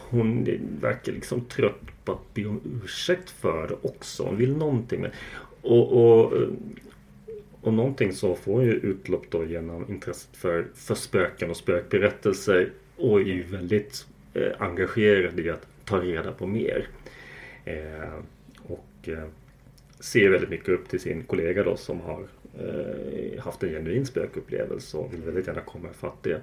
[0.09, 0.47] hon
[0.81, 4.23] verkar liksom trött på att be om ursäkt för det också.
[4.23, 5.01] Hon vill någonting.
[5.01, 5.11] Med.
[5.61, 6.47] Och, och, eh,
[7.61, 12.71] och någonting så får hon ju utlopp då genom intresset för, för spöken och spökberättelser.
[12.97, 16.87] Och är ju väldigt eh, engagerad i att ta reda på mer.
[17.65, 18.19] Eh,
[18.63, 19.27] och eh,
[19.99, 22.27] ser väldigt mycket upp till sin kollega då som har
[22.59, 26.41] Eh, haft en genuin spökupplevelse och vill väldigt gärna komma ifatt det.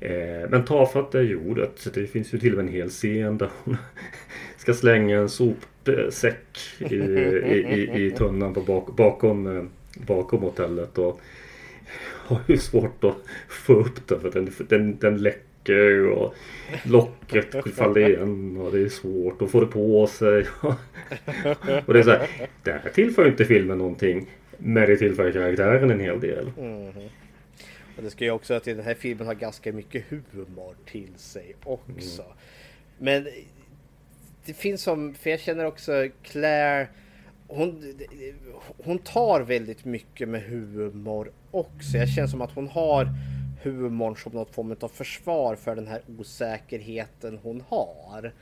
[0.00, 1.94] Eh, men tafatt är ju ordet.
[1.94, 3.76] Det finns ju till och med en hel scen där hon
[4.56, 7.64] ska slänga en sopsäck i, i,
[7.94, 9.64] i, i tunnan på bak, bakom, eh,
[10.06, 10.98] bakom hotellet.
[10.98, 11.20] Och
[12.26, 13.16] har ju svårt att
[13.48, 16.34] få upp den för den, den, den läcker läcker och
[16.84, 20.46] locket faller igen och det är svårt att få det på sig.
[21.86, 22.28] och det är så här,
[22.62, 24.30] det här tillför inte filmen någonting.
[24.64, 26.50] Men det tillför karaktären en hel del.
[26.58, 26.88] Mm.
[27.96, 31.54] Och det ska ju också att den här filmen har ganska mycket humor till sig
[31.64, 32.22] också.
[32.22, 32.34] Mm.
[32.98, 33.26] Men
[34.46, 36.88] det finns som, för jag känner också Claire
[37.48, 37.94] hon,
[38.84, 41.96] hon tar väldigt mycket med humor också.
[41.96, 43.08] Jag känner som att hon har
[43.62, 48.32] humorn som något form av försvar för den här osäkerheten hon har.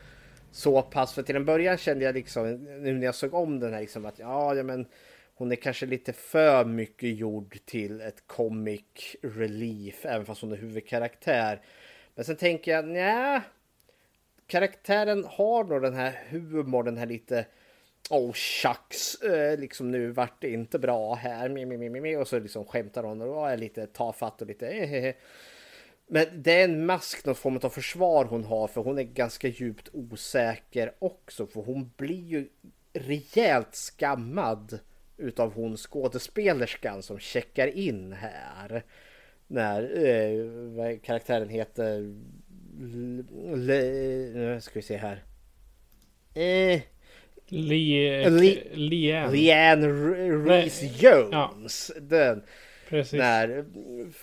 [0.51, 3.73] Så pass, för till en början kände jag liksom, nu när jag såg om den
[3.73, 4.87] här, liksom att ja, ja men
[5.35, 10.57] hon är kanske lite för mycket gjord till ett comic relief, även fast hon är
[10.57, 11.61] huvudkaraktär.
[12.15, 13.41] Men sen tänker jag, nej,
[14.47, 17.47] karaktären har nog den här humorn, den här lite
[18.11, 22.29] oh shucks, eh, liksom nu vart det inte bra här, mi, mi, mi, mi, och
[22.29, 25.15] så liksom skämtar hon och är lite tafatt och lite eh, eh, eh,
[26.07, 29.49] Men det är en mask, någon form av försvar hon har för hon är ganska
[29.49, 32.49] djupt osäker också för hon blir ju
[32.93, 34.79] rejält skammad
[35.23, 38.83] utav hon skådespelerskan som checkar in här.
[39.47, 42.15] När eh, karaktären heter...
[43.57, 45.23] Nu ska vi se här.
[46.35, 46.81] Eh,
[47.49, 48.57] Leanne
[49.33, 49.89] Leanne
[50.49, 51.91] Reese Jones.
[51.95, 52.01] Ja.
[52.01, 52.43] Den.
[52.89, 53.19] Precis.
[53.19, 53.65] När,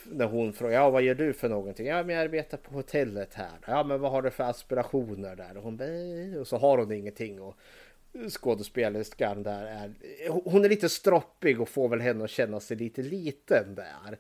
[0.06, 1.88] när hon frågar ja, vad gör du för någonting?
[1.88, 3.58] Ja, men jag arbetar på hotellet här.
[3.68, 5.58] Ja, men vad har du för aspirationer där?
[5.58, 5.80] Och, hon,
[6.40, 7.42] och så har hon ingenting.
[7.42, 7.58] Och
[8.30, 9.94] skådespelerskan där är,
[10.30, 14.18] hon är lite stroppig och får väl henne att känna sig lite liten där.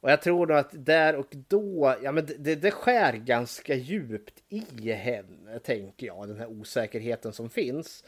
[0.00, 4.42] Och jag tror nog att där och då, ja men det, det skär ganska djupt
[4.48, 8.04] i henne, tänker jag, den här osäkerheten som finns.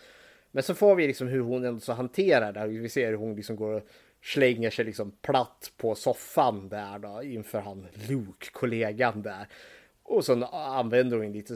[0.51, 2.66] Men så får vi liksom hur hon ändå så hanterar det.
[2.66, 3.82] Vi ser hur hon liksom går och
[4.23, 9.47] slänger sig liksom platt på soffan där då inför han Luke, kollegan där.
[10.11, 11.55] Och så använder hon lite,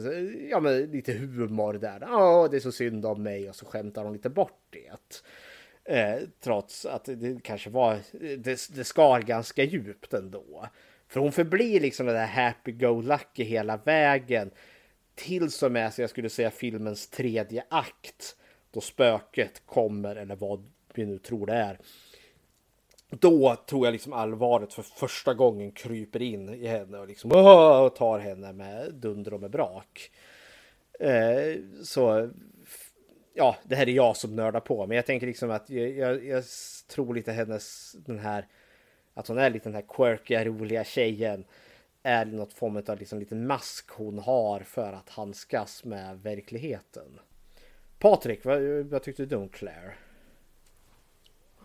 [0.49, 1.99] ja, men lite humor där.
[2.01, 5.21] Ja, det är så synd om mig och så skämtar hon lite bort det.
[5.95, 7.97] Eh, trots att det kanske var,
[8.37, 10.65] det, det skar ganska djupt ändå.
[11.07, 14.51] För hon förblir liksom den där happy-go-lucky hela vägen.
[15.15, 18.35] Tills och med, så jag skulle säga filmens tredje akt
[18.71, 21.79] då spöket kommer eller vad vi nu tror det är.
[23.09, 27.95] Då tror jag liksom allvaret för första gången kryper in i henne och liksom och
[27.95, 30.11] tar henne med dunder och med brak.
[30.99, 32.29] Eh, så
[33.33, 36.25] ja, det här är jag som nördar på, men jag tänker liksom att jag, jag,
[36.25, 36.43] jag
[36.87, 38.47] tror lite hennes den här
[39.13, 41.45] att hon är lite den här quirkiga, roliga tjejen
[42.03, 47.19] är något form av liksom liten mask hon har för att handskas med verkligheten.
[47.99, 49.93] Patrik, vad, vad tyckte du om Claire?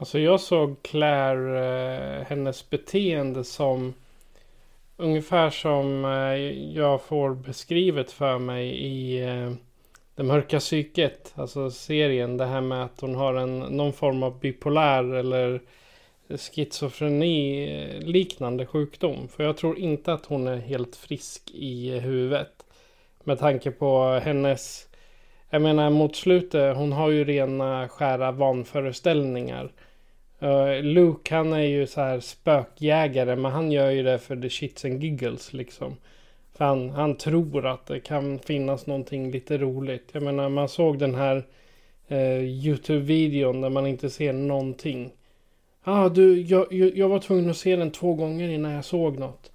[0.01, 3.95] Alltså jag såg Claire, eh, hennes beteende som
[4.97, 9.53] ungefär som eh, jag får beskrivet för mig i eh,
[10.15, 11.33] Det mörka psyket.
[11.35, 12.37] Alltså serien.
[12.37, 15.61] Det här med att hon har en, någon form av bipolär eller
[16.29, 19.29] schizofreni eh, liknande sjukdom.
[19.29, 22.65] För jag tror inte att hon är helt frisk i huvudet.
[23.25, 24.87] Med tanke på hennes
[25.51, 29.73] jag menar mot slutet, hon har ju rena skära vanföreställningar.
[30.43, 34.51] Uh, Luke han är ju så här spökjägare men han gör ju det för the
[34.51, 35.97] shits and giggles liksom.
[36.53, 40.09] För han, han tror att det kan finnas någonting lite roligt.
[40.13, 41.37] Jag menar man såg den här
[42.11, 45.13] uh, Youtube-videon där man inte ser någonting.
[45.83, 49.19] ah, du, jag, jag, jag var tvungen att se den två gånger innan jag såg
[49.19, 49.51] något.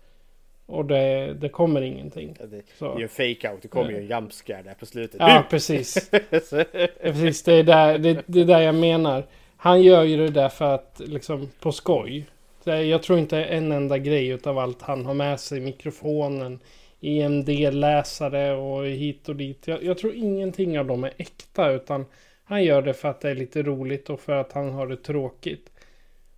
[0.66, 2.36] Och det, det kommer ingenting.
[2.40, 2.86] Ja, det, Så.
[2.86, 3.58] det är ju en fake-out.
[3.62, 5.20] Det kommer ju en jumpscare där på slutet.
[5.20, 6.10] Ja, precis.
[7.02, 9.24] Precis, det är, där, det, det är där jag menar.
[9.66, 12.26] Han gör ju det där för att liksom på skoj.
[12.64, 15.60] Jag tror inte en enda grej utav allt han har med sig.
[15.60, 16.60] Mikrofonen,
[17.02, 19.68] EMD-läsare och hit och dit.
[19.68, 21.72] Jag, jag tror ingenting av dem är äkta.
[21.72, 22.06] Utan
[22.44, 24.98] han gör det för att det är lite roligt och för att han har det
[24.98, 25.70] tråkigt.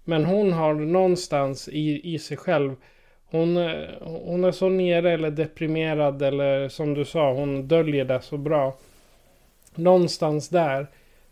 [0.03, 2.75] Men hon har någonstans i, i sig själv.
[3.25, 3.55] Hon,
[4.01, 8.75] hon är så nere eller deprimerad eller som du sa, hon döljer det så bra.
[9.75, 10.87] Någonstans där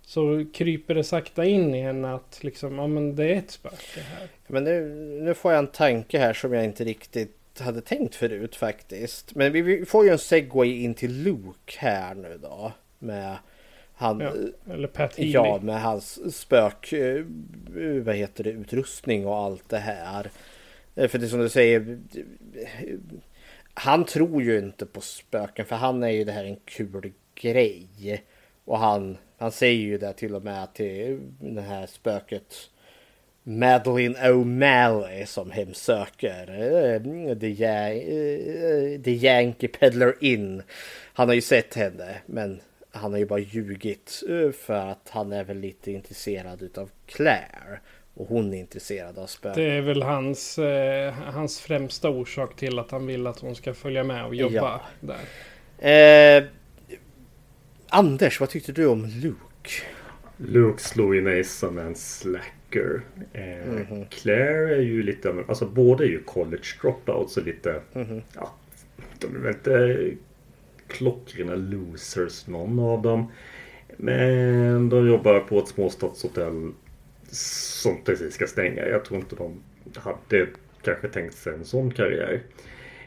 [0.05, 4.01] så kryper det sakta in i henne att liksom, ja men det är ett spöke
[4.01, 4.27] här.
[4.47, 4.85] Men nu,
[5.21, 9.35] nu får jag en tanke här som jag inte riktigt hade tänkt förut faktiskt.
[9.35, 12.71] Men vi, vi får ju en segway in till Luke här nu då.
[12.99, 13.37] Med
[13.93, 14.19] han...
[14.19, 14.33] Ja,
[14.73, 15.31] eller Pat Healy.
[15.31, 16.93] Ja, med hans spök...
[16.93, 17.23] eh,
[18.03, 18.49] Vad heter det?
[18.49, 20.31] Utrustning och allt det här.
[20.95, 21.99] Eh, För det är som du säger.
[23.73, 27.87] Han tror ju inte på spöken för han är ju det här en kul grej.
[28.65, 32.55] Och han, han säger ju det till och med till det här spöket
[33.43, 40.63] Madeline O'Malley som hemsöker eh, The, Ja- eh, The Yankee Peddler Inn.
[41.13, 42.59] Han har ju sett henne men
[42.91, 47.79] han har ju bara ljugit eh, för att han är väl lite intresserad utav Claire.
[48.13, 49.63] Och hon är intresserad av spöken.
[49.63, 53.73] Det är väl hans, eh, hans främsta orsak till att han vill att hon ska
[53.73, 54.81] följa med och jobba Ja.
[55.79, 56.37] där.
[56.37, 56.43] Eh,
[57.89, 59.69] Anders, vad tyckte du om Luke?
[60.37, 63.01] Luke slog ju mig som en slacker.
[63.33, 64.05] Eh, Mhm.
[64.09, 68.21] Claire är ju lite av alltså båda är ju college dropouts och lite, Mhm.
[68.35, 68.53] ja,
[69.19, 70.09] de är väl inte
[70.87, 73.31] klockrena losers någon av dem.
[73.97, 76.71] Men de jobbar på ett småstadshotell
[77.31, 78.87] som precis ska stänga.
[78.87, 79.61] Jag tror inte de
[79.95, 80.47] hade
[80.81, 82.41] kanske tänkt sig en sån karriär.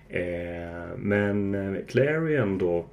[0.08, 2.86] Eh, men eh, Claire är ändå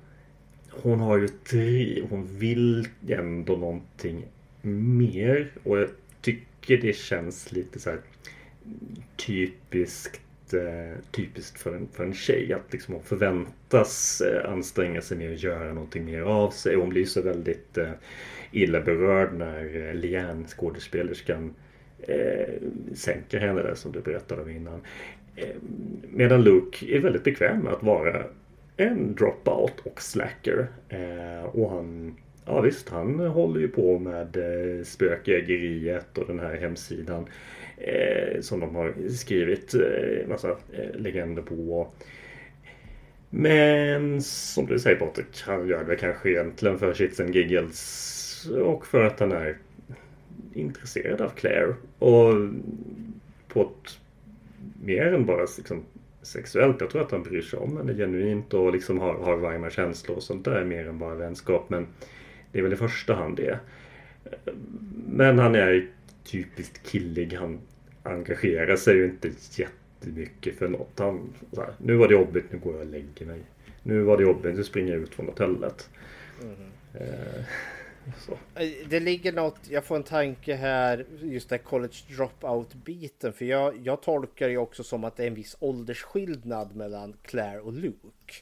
[0.81, 2.07] hon har ju ett driv.
[2.09, 4.25] Hon vill ändå någonting
[4.61, 5.51] mer.
[5.63, 5.89] Och jag
[6.21, 7.99] tycker det känns lite så här
[9.15, 10.21] typiskt
[10.53, 12.53] eh, typiskt för en, för en tjej.
[12.53, 16.75] Att liksom hon förväntas eh, anstränga sig mer och göra någonting mer av sig.
[16.75, 17.91] Hon blir så väldigt eh,
[18.51, 21.53] illa berörd när Lian, Liane, skådespelerskan,
[21.99, 22.53] eh,
[22.93, 24.81] sänker henne där som du berättade om innan.
[26.09, 28.25] Medan Luke är väldigt bekväm med att vara
[28.77, 30.67] en dropout och slacker.
[30.89, 32.15] Eh, och han,
[32.45, 37.25] ja visst, han håller ju på med eh, spökjägeriet och den här hemsidan
[37.77, 41.87] eh, som de har skrivit eh, massa eh, legender på.
[43.29, 48.87] Men som du säger Patrik, han gör det kanske egentligen för shits and giggles och
[48.87, 49.57] för att han är
[50.53, 51.75] intresserad av Claire.
[51.99, 52.33] Och
[53.47, 53.99] på ett
[54.83, 55.83] mer än bara liksom,
[56.25, 56.81] sexuellt.
[56.81, 60.17] Jag tror att han bryr sig om henne genuint och liksom har, har varma känslor
[60.17, 61.69] och sånt där mer än bara vänskap.
[61.69, 61.87] Men
[62.51, 63.59] det är väl i första hand det.
[65.07, 65.87] Men han är
[66.23, 67.33] typiskt killig.
[67.33, 67.59] Han
[68.03, 70.99] engagerar sig ju inte jättemycket för något.
[70.99, 73.39] Han, här, nu var det jobbigt, nu går jag och lägger mig.
[73.83, 75.89] Nu var det jobbigt, nu springer jag ut från hotellet.
[76.93, 77.43] Eh,
[78.25, 78.31] så.
[78.61, 83.33] Eh, Det ligger något, jag får en tanke här, just det här college dropout biten.
[83.33, 87.59] För jag, jag tolkar det också som att det är en viss åldersskillnad mellan Claire
[87.59, 88.33] och Luke.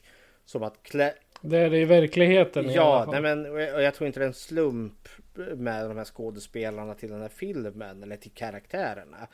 [0.44, 3.12] Som att Claire, Det är det i verkligheten i Ja, fall.
[3.12, 5.08] nej men och jag jag tror inte det är en slump
[5.56, 9.28] med de här skådespelarna till den här filmen eller till karaktärerna.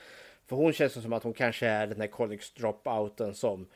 [0.47, 3.67] För hon känns som att hon kanske är den här college dropouten som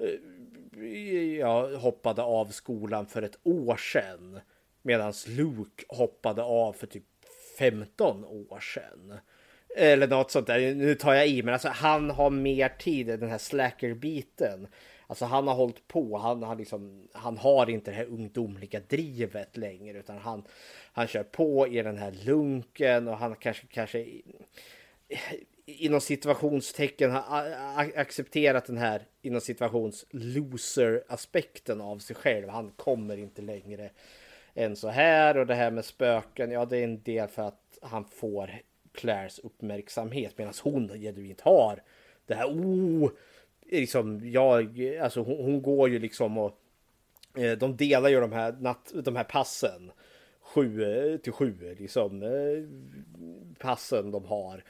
[0.00, 4.40] eh, ja, hoppade av skolan för ett år sedan.
[4.82, 7.04] Medan Luke hoppade av för typ
[7.58, 9.18] 15 år sedan.
[9.76, 10.74] Eller något sånt där.
[10.74, 14.66] Nu tar jag i, men alltså han har mer tid, den här slacker-biten.
[15.06, 19.56] Alltså han har hållit på, han har liksom, han har inte det här ungdomliga drivet
[19.56, 20.42] längre utan han,
[20.92, 24.06] han kör på i den här lunken och han kanske, kanske
[25.66, 32.48] inom situationstecken har accepterat den här inom situations loser aspekten av sig själv.
[32.48, 33.90] Han kommer inte längre
[34.54, 35.36] än så här.
[35.36, 38.50] Och det här med spöken, ja det är en del för att han får
[38.92, 41.82] Claires uppmärksamhet medan hon genuint har
[42.26, 43.10] det här oh,
[43.70, 46.58] liksom jag, alltså hon, hon går ju liksom och
[47.38, 49.90] eh, de delar ju de här, natt, de här passen.
[50.40, 52.64] Sju eh, till sju liksom eh,
[53.58, 54.64] passen de har.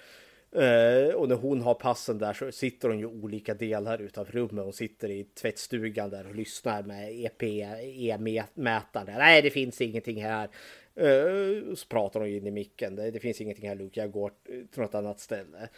[0.56, 4.64] Eh, och när hon har passen där så sitter hon ju olika delar utav rummet.
[4.64, 9.18] Hon sitter i tvättstugan där och lyssnar med EP, E-mätaren.
[9.18, 10.48] Nej, det finns ingenting här.
[10.94, 12.96] Eh, så pratar hon in i micken.
[12.96, 14.32] Det, det, finns ingenting här Luke, jag går
[14.72, 15.68] till något annat ställe.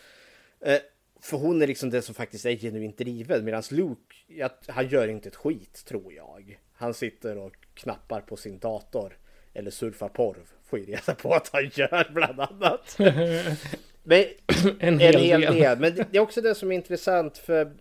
[0.60, 0.78] Eh,
[1.20, 5.08] för hon är liksom den som faktiskt är genuint driven medan Luke, jag, han gör
[5.08, 6.58] inte ett skit tror jag.
[6.72, 9.18] Han sitter och knappar på sin dator
[9.52, 12.96] eller surfar porr får ju reda på att han gör bland annat.
[14.04, 14.24] Men,
[14.80, 15.54] en hel, en hel del.
[15.54, 15.78] del.
[15.78, 17.72] Men det är också det som är intressant för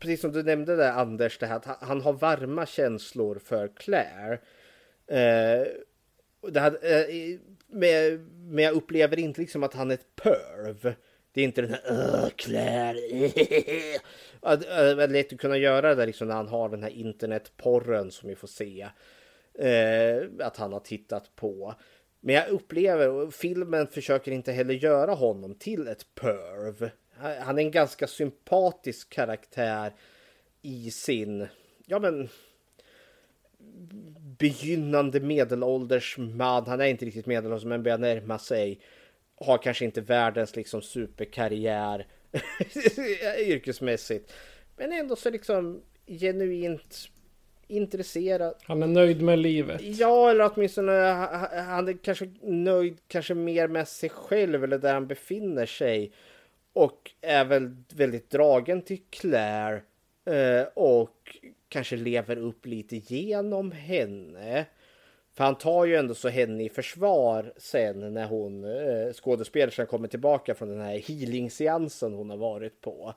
[0.00, 4.32] precis som du nämnde där Anders, det här att han har varma känslor för Claire.
[5.06, 5.66] Eh,
[6.48, 10.94] det här, eh, med, men jag upplever inte liksom att han är ett perv.
[11.32, 12.98] Det är inte den här Claire.
[14.42, 18.28] Det är lätt att kunna göra det liksom när han har den här internetporren som
[18.28, 18.88] vi får se.
[19.58, 21.74] Eh, att han har tittat på.
[22.20, 26.90] Men jag upplever, och filmen försöker inte heller göra honom till ett perv.
[27.40, 29.92] Han är en ganska sympatisk karaktär
[30.62, 31.46] i sin,
[31.86, 32.28] ja men,
[34.38, 36.66] begynnande medelålders man.
[36.66, 38.80] Han är inte riktigt medelålders men börjar närma sig.
[39.34, 42.06] Har kanske inte världens liksom superkarriär
[43.38, 44.32] yrkesmässigt.
[44.76, 47.08] Men ändå så liksom genuint
[47.70, 48.54] intresserad.
[48.62, 49.80] Han är nöjd med livet.
[49.82, 50.92] Ja, eller åtminstone
[51.68, 56.12] han är kanske nöjd kanske mer med sig själv eller där han befinner sig.
[56.72, 59.82] Och är väl väldigt dragen till Claire.
[60.24, 61.38] Eh, och
[61.68, 64.66] kanske lever upp lite genom henne.
[65.32, 70.08] För han tar ju ändå så henne i försvar sen när hon eh, skådespelerskan kommer
[70.08, 73.14] tillbaka från den här healing-seansen hon har varit på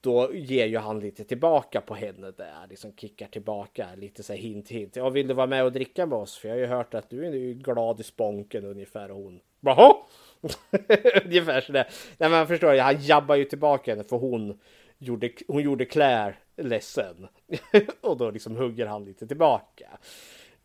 [0.00, 4.40] då ger ju han lite tillbaka på henne där, liksom kickar tillbaka lite så här
[4.40, 4.96] hint hint.
[4.96, 6.38] Ja, vill du vara med och dricka med oss?
[6.38, 9.40] För jag har ju hört att du är ju glad i sponken ungefär och hon.
[9.60, 9.96] Jaha!
[11.24, 11.88] ungefär sådär.
[12.18, 14.58] Nej, men förstår jag, han jabbar ju tillbaka henne för hon
[14.98, 17.28] gjorde, hon gjorde Claire ledsen.
[18.00, 19.98] och då liksom hugger han lite tillbaka.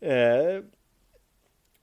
[0.00, 0.60] Eh,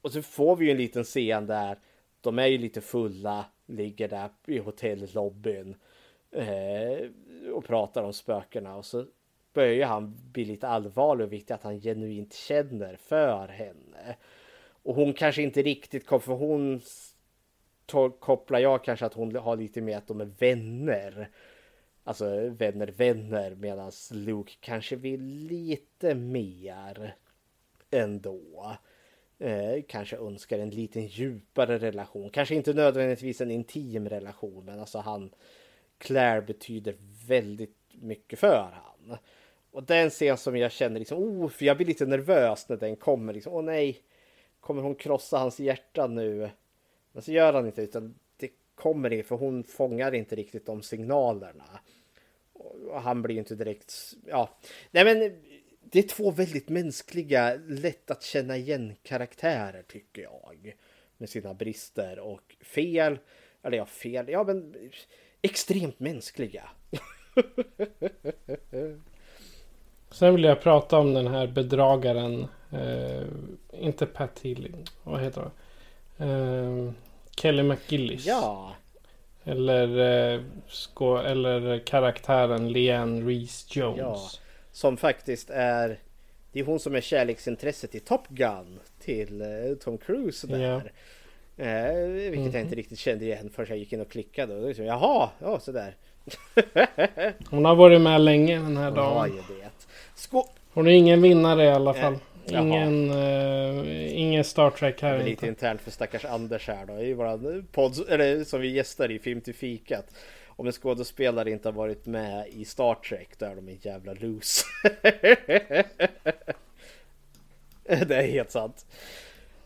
[0.02, 1.78] och så får vi ju en liten scen där
[2.22, 5.76] de är ju lite fulla, ligger där i hotellobbyn.
[6.32, 7.10] Eh,
[7.53, 9.06] och pratar om spökena och så
[9.53, 14.16] börjar han bli lite allvarlig och viktigt att han genuint känner för henne.
[14.84, 16.82] Och hon kanske inte riktigt kom för hon
[18.20, 21.30] kopplar jag kanske att hon har lite mer att de är vänner.
[22.03, 27.16] Alltså vänner, vänner medan Luke kanske vill lite mer
[27.91, 28.76] ändå.
[29.40, 32.30] Eh, kanske önskar en lite djupare relation.
[32.30, 35.32] Kanske inte nödvändigtvis en intim relation men alltså han
[36.02, 36.95] Claire betyder
[37.28, 39.18] väldigt mycket för han.
[39.72, 42.95] Och den scen som jag känner liksom, oh, för jag blir lite nervös när den
[42.95, 43.34] kommer.
[43.34, 44.02] Liksom, åh nej,
[44.60, 46.49] kommer hon krossa hans hjärta nu?
[47.11, 50.82] Men så gör han inte, utan det kommer inte, för hon fångar inte riktigt de
[50.82, 51.80] signalerna.
[52.53, 53.94] Och han blir inte direkt,
[54.28, 54.57] ja,
[54.91, 55.41] nej men
[55.82, 60.76] det är två väldigt mänskliga, lätt att känna igen karaktärer tycker jag.
[61.18, 63.19] Med sina brister och fel,
[63.64, 64.76] eller ja, fel, ja men
[65.42, 66.64] extremt mänskliga.
[70.12, 72.48] Sen vill jag prata om den här bedragaren.
[72.72, 73.24] Eh,
[73.72, 74.86] inte Pat Healing.
[75.04, 75.52] Vad heter han?
[76.30, 76.92] Eh,
[77.36, 78.26] Kelly McGillis.
[78.26, 78.76] Ja.
[79.44, 80.00] Eller,
[80.34, 84.00] eh, skå, eller karaktären Leanne Reese Jones.
[84.00, 84.30] Ja.
[84.72, 86.00] Som faktiskt är...
[86.52, 90.60] Det är hon som är kärleksintresset i Top Gun till eh, Tom Cruise där.
[90.60, 90.82] Ja.
[91.57, 92.52] Eh, vilket mm.
[92.52, 94.56] jag inte riktigt kände igen förrän jag gick in och klickade.
[94.56, 95.95] Och liksom, Jaha, ja sådär.
[97.49, 99.44] Hon har varit med länge den här dagen.
[100.15, 102.18] Skå Hon är ingen vinnare i alla fall.
[102.49, 105.23] Ingen, uh, ingen Star Trek här.
[105.23, 106.99] Lite internt för stackars Anders här då.
[106.99, 110.06] I våran podd, eller som vi gästar i Film till fikat.
[110.48, 114.14] Om en skådespelare inte har varit med i Star Trek då är de en jävla
[114.14, 114.65] loose.
[117.84, 118.86] det är helt sant.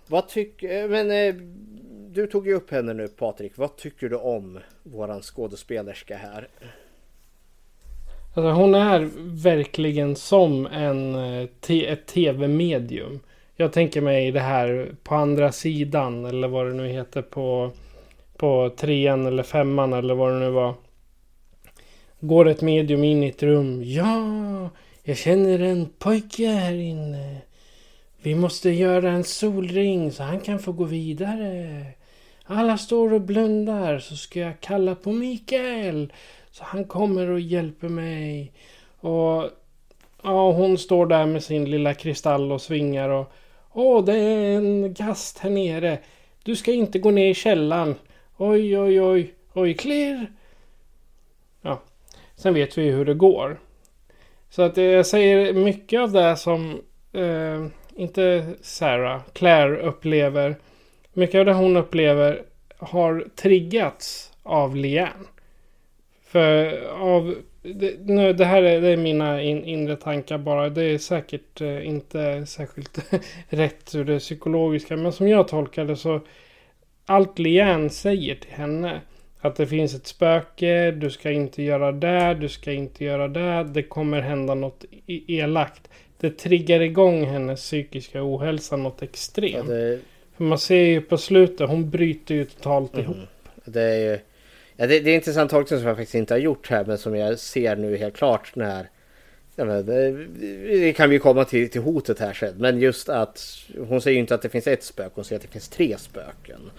[0.07, 1.35] Vad tycker, men eh,
[2.15, 3.51] du tog ju upp henne nu Patrik.
[3.55, 6.47] Vad tycker du om våran skådespelerska här?
[8.33, 9.09] Alltså hon är
[9.43, 13.19] verkligen som en, eh, ett tv-medium.
[13.55, 17.71] Jag tänker mig det här på andra sidan eller vad det nu heter på,
[18.37, 20.73] på trean eller femman eller vad det nu var.
[22.19, 23.83] Går ett medium in i ett rum.
[23.83, 24.69] Ja,
[25.03, 27.37] jag känner en pojke här inne.
[28.21, 31.85] Vi måste göra en solring så han kan få gå vidare.
[32.45, 36.13] Alla står och blundar så ska jag kalla på Mikael.
[36.51, 38.51] Så han kommer och hjälper mig.
[38.99, 39.49] Och
[40.23, 43.33] ja, hon står där med sin lilla kristall och svingar och
[43.77, 45.97] Åh, det är en gast här nere.
[46.43, 47.95] Du ska inte gå ner i källaren.
[48.37, 49.33] Oj, oj, oj.
[49.53, 50.31] Oj, klirr.
[51.61, 51.81] Ja,
[52.35, 53.59] sen vet vi ju hur det går.
[54.49, 56.81] Så att eh, jag säger mycket av det som
[57.13, 57.65] eh,
[57.95, 60.55] inte Sarah, Claire upplever.
[61.17, 62.41] Mycket av det hon upplever
[62.77, 65.27] har triggats av Lian.
[66.25, 67.35] För av...
[67.61, 70.69] Det, nu, det här är, det är mina in, inre tankar bara.
[70.69, 72.99] Det är säkert eh, inte särskilt
[73.49, 74.97] rätt ur det psykologiska.
[74.97, 76.21] Men som jag tolkar det så...
[77.05, 79.01] Allt Lian säger till henne.
[79.39, 83.63] Att det finns ett spöke, du ska inte göra det, du ska inte göra det.
[83.63, 85.89] Det kommer hända något elakt.
[86.19, 89.69] Det triggar igång hennes psykiska ohälsa något extremt.
[89.69, 89.99] Ja, det...
[90.37, 93.05] Man ser ju på slutet, hon bryter ju totalt mm.
[93.05, 93.17] ihop.
[93.65, 94.19] Det är ju...
[94.77, 97.15] Ja, det, det är intressant tolkning som jag faktiskt inte har gjort här men som
[97.15, 98.89] jag ser nu helt klart när
[99.55, 100.11] Ja, det,
[100.69, 102.53] det, kan vi komma till, till hotet här sen.
[102.57, 103.57] Men just att
[103.87, 105.11] hon säger ju inte att det finns ett spöke.
[105.15, 106.71] Hon säger att det finns tre spöken.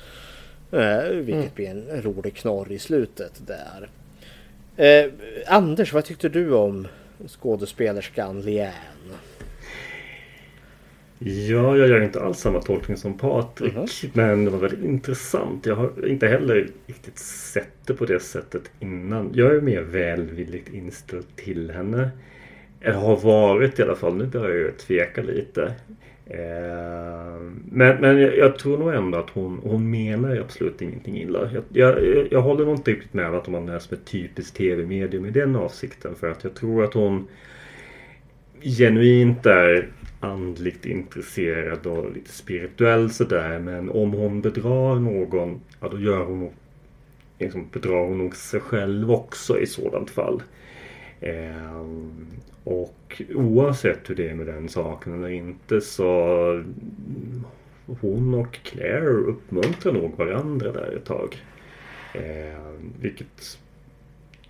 [0.73, 1.49] Eh, vilket mm.
[1.55, 3.89] blir en rolig knorr i slutet där.
[4.77, 5.13] Eh,
[5.47, 6.89] Anders, vad tyckte du om
[7.29, 8.73] skådespelerskan Liane?
[11.19, 13.73] Ja, jag gör inte alls samma tolkning som Patrik.
[13.73, 14.11] Mm -hmm.
[14.13, 15.67] Men det var väldigt intressant.
[15.67, 19.31] Jag har inte heller riktigt sett det på det sättet innan.
[19.35, 22.11] Jag är mer välvilligt inställd till henne.
[22.81, 24.17] Eller har varit i alla fall.
[24.17, 25.75] Nu börjar jag tveka lite.
[26.27, 31.51] Eh, men, men jag, jag, tror nog ändå att hon, hon menar absolut ingenting illa.
[31.53, 35.27] Jag, jag, jag håller nog inte riktigt med att man är som ett typiskt tv-medium
[35.27, 36.15] i den avsikten.
[36.15, 37.27] För att jag tror att hon
[38.61, 39.89] genuint är
[40.21, 43.59] andligt intresserad och lite spirituell sådär.
[43.59, 46.51] Men om hon bedrar någon, ja då gör hon
[47.39, 50.43] liksom bedrar hon nog sig själv också i sådant fall.
[51.21, 51.87] Eh,
[52.65, 56.63] och oavsett hur det är med den saken eller inte så
[58.01, 61.37] hon och Claire uppmuntrar nog varandra där ett tag.
[62.15, 62.61] Eh,
[63.01, 63.59] vilket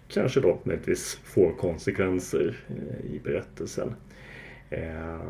[0.08, 3.94] kanske då möjligtvis får konsekvenser eh, i berättelsen.
[4.70, 5.20] Eh,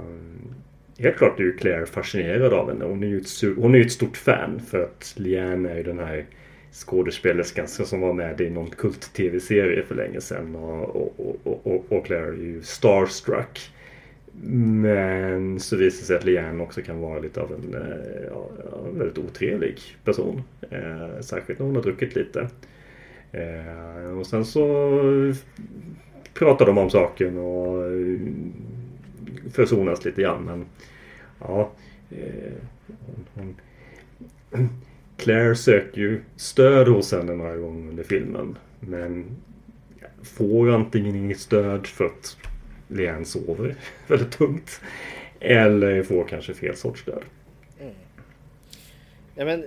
[0.99, 2.85] helt klart är ju Claire fascinerad av henne.
[2.85, 5.99] Hon är ju ett, hon är ett stort fan för att Liane är ju den
[5.99, 6.27] här
[6.73, 10.57] skådespelerskan som var med i någon kult-tv-serie för länge sedan.
[10.57, 13.71] Och, och, och, och, Claire är ju starstruck.
[14.43, 18.49] Men så visar det sig att Liane också kan vara lite av en eh, ja,
[18.93, 20.43] väldigt otrevlig person.
[20.71, 22.49] Eh, särskilt när hon har druckit lite.
[23.33, 25.35] Eh, och sen så
[26.35, 28.19] pratar de om saken och eh,
[29.53, 30.45] försonas lite grann.
[30.45, 30.67] Men
[31.41, 31.71] ja,
[32.11, 32.53] eh,
[33.35, 33.57] hon,
[34.51, 34.69] hon
[35.17, 38.59] Claire söker ju stöd hos henne några gånger under filmen.
[38.81, 39.25] Men
[40.23, 42.37] får antingen inget stöd för att
[42.89, 43.75] Leanne sover
[44.07, 44.81] väldigt tungt.
[45.41, 47.23] Eller får kanske fel sorts stöd.
[47.81, 47.95] Mm.
[49.35, 49.65] Ja, men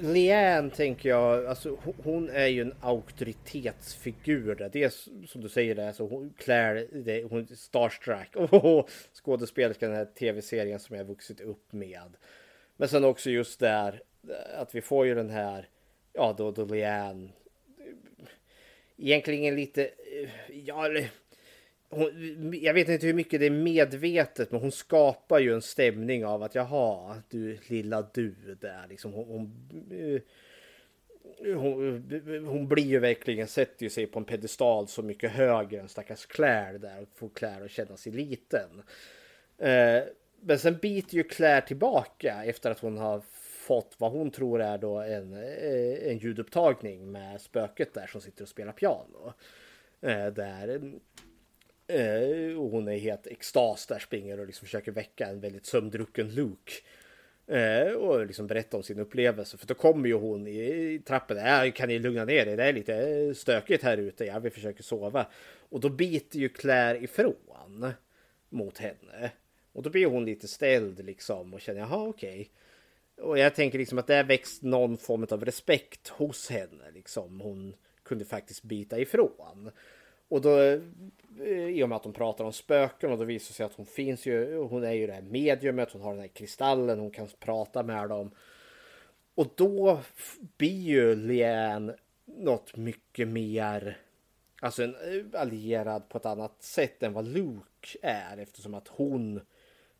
[0.00, 4.54] Leanne tänker jag, alltså hon är ju en auktoritetsfigur.
[4.54, 4.70] Där.
[4.72, 4.92] Det är
[5.26, 8.36] som du säger, där, alltså, Claire, det, hon är starstruck.
[8.36, 12.16] Oh, skådespelerskan, den här tv-serien som jag vuxit upp med.
[12.76, 15.68] Men sen också just där eh, att vi får ju den här,
[16.12, 17.28] ja då, då Leanne
[17.78, 18.26] eh,
[18.96, 20.88] egentligen lite, eh, ja,
[21.90, 26.26] hon, jag vet inte hur mycket det är medvetet, men hon skapar ju en stämning
[26.26, 29.12] av att jaha, du lilla du där liksom.
[29.12, 29.52] Hon, hon,
[29.90, 30.22] eh,
[31.56, 35.80] hon, eh, hon blir ju verkligen, sätter ju sig på en pedestal så mycket högre
[35.80, 38.82] än stackars Claire där och får Claire att känna sig liten.
[39.58, 40.02] Eh,
[40.40, 43.22] men sen biter ju Claire tillbaka efter att hon har
[43.68, 48.42] fått vad hon tror är då en, eh, en ljudupptagning med spöket där som sitter
[48.42, 49.32] och spelar piano.
[50.00, 50.80] Eh, där
[51.88, 56.72] eh, hon är helt extas där, springer och liksom försöker väcka en väldigt sömndrucken Luke.
[57.46, 59.56] Eh, och liksom berätta om sin upplevelse.
[59.56, 61.38] För då kommer ju hon i trappen.
[61.38, 62.56] Äh, kan ni lugna ner er?
[62.56, 64.24] Det är lite stökigt här ute.
[64.24, 65.26] Ja, vi försöker sova.
[65.68, 67.92] Och då biter ju Claire ifrån
[68.48, 69.30] mot henne.
[69.72, 72.50] Och då blir hon lite ställd liksom och känner jaha okej.
[73.16, 73.24] Okay.
[73.26, 76.90] Och jag tänker liksom att det har växt någon form av respekt hos henne.
[76.94, 77.40] Liksom.
[77.40, 79.70] Hon kunde faktiskt bita ifrån.
[80.28, 80.80] Och då
[81.40, 83.86] Eh, i och med att de pratar om spöken och då visar sig att hon
[83.86, 84.56] finns ju.
[84.56, 85.92] Hon är ju det här mediumet.
[85.92, 86.98] Hon har den här kristallen.
[86.98, 88.30] Hon kan prata med dem.
[89.34, 90.00] Och då
[90.56, 91.92] blir ju Lian
[92.24, 93.98] något mycket mer.
[94.60, 99.40] Alltså en eh, allierad på ett annat sätt än vad Luke är eftersom att hon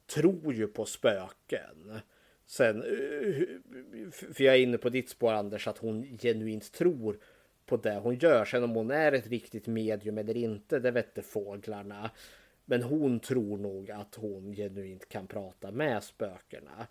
[0.07, 2.01] tror ju på spöken.
[2.47, 7.19] Sen, eh, för jag är inne på ditt spår Anders, att hon genuint tror
[7.69, 8.45] på det hon gör.
[8.45, 12.11] Sen om hon är ett riktigt medium eller inte, det vette fåglarna.
[12.65, 16.87] Men hon tror nog att hon genuint kan prata med spökena.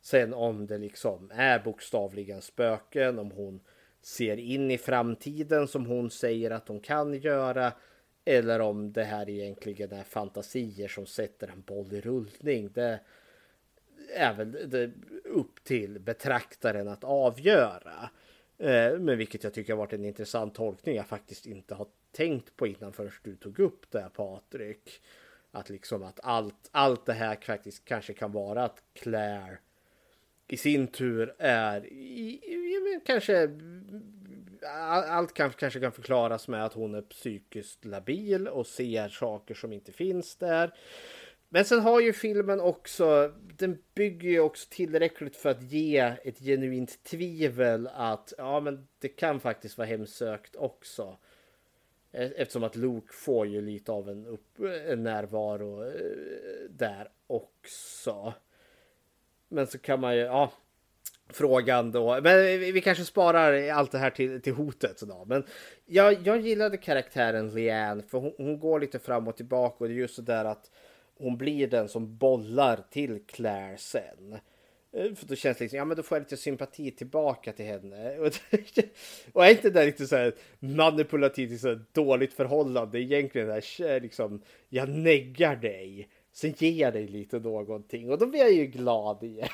[0.00, 3.60] Sen om det liksom är bokstavligen spöken, om hon
[4.02, 7.72] ser in i framtiden som hon säger att hon kan göra.
[8.24, 12.70] Eller om det här egentligen är fantasier som sätter en boll i rullning.
[12.74, 13.00] Det
[14.14, 14.90] är väl det
[15.24, 18.10] upp till betraktaren att avgöra.
[18.58, 22.56] Eh, men vilket jag tycker har varit en intressant tolkning jag faktiskt inte har tänkt
[22.56, 25.00] på innan förrän du tog upp det Patrik.
[25.50, 29.58] Att liksom att allt, allt det här faktiskt kanske kan vara att Claire
[30.48, 33.50] i sin tur är i, i, kanske
[35.08, 39.72] allt kan, kanske kan förklaras med att hon är psykiskt labil och ser saker som
[39.72, 40.74] inte finns där.
[41.48, 46.38] Men sen har ju filmen också, den bygger ju också tillräckligt för att ge ett
[46.38, 51.16] genuint tvivel att ja, men det kan faktiskt vara hemsökt också.
[52.12, 58.34] E-, eftersom att Luke får ju lite av en, upp, en närvaro eh, där också.
[59.48, 60.52] Men så kan man ju, ja,
[61.28, 62.20] frågan då.
[62.22, 62.42] Men
[62.72, 65.00] vi kanske sparar allt det här till, till hotet.
[65.00, 65.24] Då.
[65.24, 65.44] Men
[65.86, 69.94] jag, jag gillade karaktären Leanne för hon, hon går lite fram och tillbaka och det
[69.94, 70.70] är just så där att
[71.18, 74.38] hon blir den som bollar till Claire sen.
[74.92, 77.64] Eh, för då känns det liksom, ja men då får jag lite sympati tillbaka till
[77.64, 78.18] henne.
[79.32, 84.42] Och är inte det lite så här manipulativt, så här dåligt förhållande egentligen där liksom,
[84.68, 86.08] jag neggar dig.
[86.32, 89.48] Sen ger jag dig lite någonting och då blir jag ju glad igen.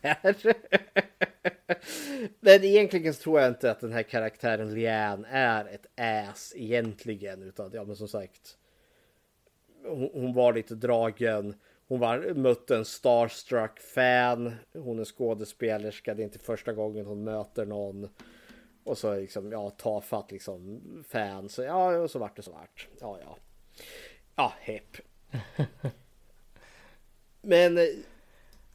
[2.40, 7.42] Men egentligen så tror jag inte att den här karaktären Lian är ett ass egentligen.
[7.42, 8.56] Utan ja men som sagt.
[9.88, 11.54] Hon, hon var lite dragen.
[11.88, 14.52] Hon var, mötte en starstruck fan.
[14.72, 16.14] Hon är skådespelerska.
[16.14, 18.08] Det är inte första gången hon möter någon.
[18.84, 21.48] Och så liksom, ja, tafatt liksom fan.
[21.48, 22.88] Så ja, och så vart det så vart.
[23.00, 23.36] Ja, ja.
[24.36, 24.96] Ja, hepp.
[27.42, 27.78] Men...
[27.78, 27.84] Eh,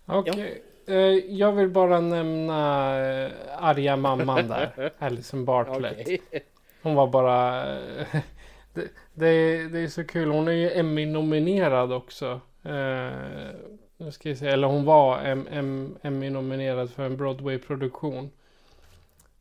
[0.05, 0.31] Okej.
[0.31, 0.61] Okay.
[0.85, 0.93] Ja.
[0.93, 4.91] Eh, jag vill bara nämna eh, arga mamman där.
[4.99, 6.01] Alison Bartlett.
[6.01, 6.19] Okay.
[6.81, 7.65] Hon var bara...
[9.21, 10.29] Det, är, det är så kul.
[10.29, 12.41] Hon är ju Emmy-nominerad också.
[13.97, 14.53] nu ska jag säga.
[14.53, 15.19] Eller hon var
[16.01, 18.31] Emmy-nominerad för en Broadway-produktion.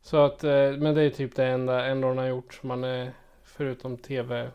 [0.01, 3.11] Så att, men det är typ det enda, enda hon har gjort som man är
[3.43, 4.51] förutom tv.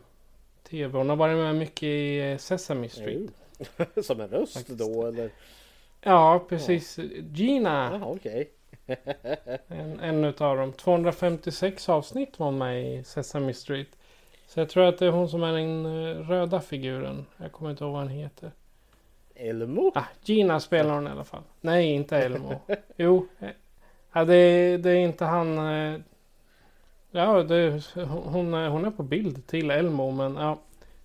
[0.69, 0.97] TV.
[0.97, 3.31] Hon har varit med mycket i Sesame Street.
[3.77, 4.03] Mm.
[4.03, 4.79] Som en röst Faktiskt.
[4.79, 5.29] då eller?
[6.01, 6.97] Ja precis.
[6.97, 7.03] Ja.
[7.33, 7.89] Gina.
[7.93, 8.45] Jaha, okay.
[9.67, 10.73] en, en utav dem.
[10.73, 13.87] 256 avsnitt var hon med i Sesame Street.
[14.47, 17.25] Så jag tror att det är hon som är den eh, röda figuren.
[17.37, 18.51] Jag kommer inte ihåg vad han heter.
[19.35, 19.91] Elmo?
[19.95, 21.43] Ah, Gina spelar hon i alla fall.
[21.61, 22.61] Nej, inte Elmo.
[22.95, 23.27] jo.
[23.39, 23.49] Eh,
[24.13, 25.57] ja, det, det är inte han.
[25.57, 25.99] Eh,
[27.11, 30.57] ja, det, hon, hon är på bild till Elmo men ja.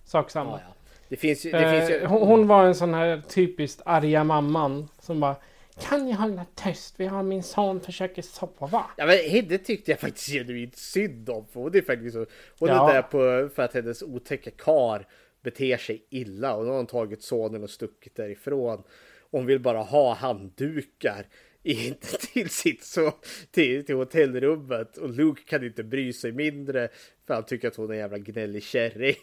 [0.03, 0.51] Sak samma.
[0.51, 0.73] Ja, ja.
[1.09, 2.03] Det finns det finns ju...
[2.03, 5.35] Eh, hon, hon, var en sån här typiskt arga mamman som bara
[5.81, 6.95] Kan ni hålla tyst?
[6.97, 8.85] Vi har min son försöker sova.
[8.97, 11.47] Ja men henne tyckte jag faktiskt genuint synd om.
[11.47, 12.25] För hon är faktiskt så,
[12.59, 12.89] Hon ja.
[12.89, 15.07] är där på, för att hennes otäcka kar
[15.43, 16.55] beter sig illa.
[16.55, 18.83] Och nu har hon tagit sonen och stuckit därifrån.
[19.31, 21.27] Hon vill bara ha handdukar
[21.63, 21.95] in
[22.33, 23.13] till sitt så
[23.51, 26.89] till, till hotellrummet och Luke kan inte bry sig mindre
[27.27, 29.15] för han tycker att hon är en jävla gnällig kärring.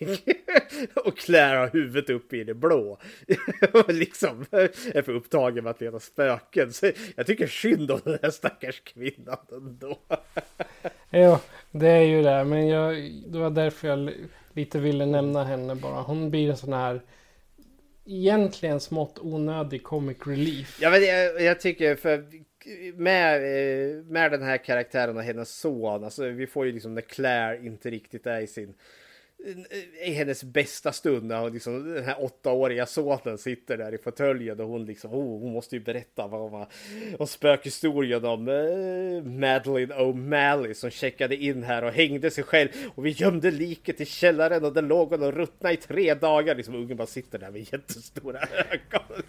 [1.04, 2.98] och Claire har huvudet upp i det blå.
[3.72, 6.72] och liksom är för upptagen med att leta spöken.
[6.72, 9.98] Så jag tycker synd om den här stackars kvinnan ändå.
[11.10, 11.40] ja,
[11.70, 12.44] det är ju det.
[12.44, 14.10] Men jag, det var därför jag
[14.52, 16.02] lite ville nämna henne bara.
[16.02, 17.02] Hon blir en sån här
[18.06, 20.78] egentligen smått onödig comic relief.
[20.80, 22.24] Ja men jag, jag tycker för
[22.94, 27.02] med, eh, med den här karaktären och hennes son, alltså vi får ju liksom när
[27.02, 28.74] Claire inte riktigt är i sin
[29.46, 34.60] eh, i hennes bästa stund när liksom, den här åttaåriga sonen sitter där i fåtöljen
[34.60, 36.66] och hon liksom, oh, hon måste ju berätta vad om,
[37.18, 43.06] om spökhistorien om eh, Madeline O'Malley som checkade in här och hängde sig själv och
[43.06, 46.54] vi gömde liket i källaren och den låg hon och ruttnade i tre dagar.
[46.54, 49.22] Liksom ungen bara sitter där med jättestora ögon.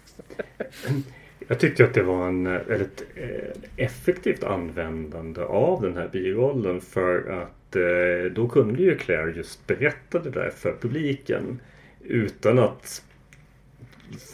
[1.48, 6.80] Jag tyckte att det var en eh, väldigt eh, effektivt användande av den här birollen
[6.80, 11.60] för att eh, då kunde ju Claire just berätta det där för publiken
[12.04, 13.02] utan att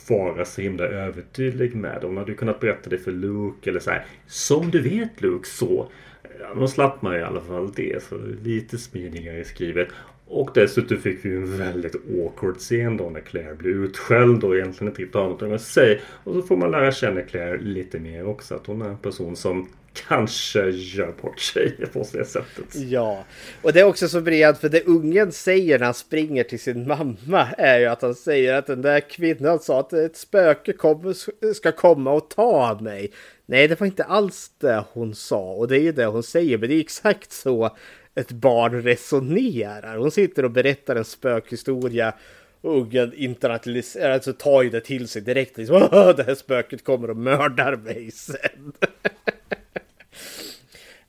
[0.09, 2.07] vara så himla övertydlig med det.
[2.07, 4.07] Hon hade ju kunnat berätta det för Luke eller så här.
[4.27, 5.89] Som du vet Luke så.
[6.41, 8.03] Ja, då slapp man i alla fall det.
[8.03, 9.89] Så lite smidigare skrivet.
[10.31, 15.01] Och dessutom fick vi en väldigt awkward scen då när Claire blir utskälld och egentligen
[15.01, 15.99] inte har något att säga.
[16.25, 18.55] Och så får man lära känna Claire lite mer också.
[18.55, 19.69] Att hon är en person som
[20.09, 22.75] kanske gör bort sig på det sättet.
[22.75, 23.25] Ja,
[23.63, 26.87] och det är också så briljant för det ungen säger när han springer till sin
[26.87, 31.53] mamma är ju att han säger att den där kvinnan sa att ett spöke kommer,
[31.55, 33.13] ska komma och ta mig.
[33.47, 36.59] Nej, det var inte alls det hon sa och det är ju det hon säger,
[36.59, 37.77] men det är exakt så
[38.19, 39.97] ett barn resonerar.
[39.97, 42.15] Hon sitter och berättar en spökhistoria
[42.61, 45.59] och ungen internaliserar, alltså tar ju det till sig direkt.
[45.59, 48.73] Liksom, det här spöket kommer och mördar mig sen.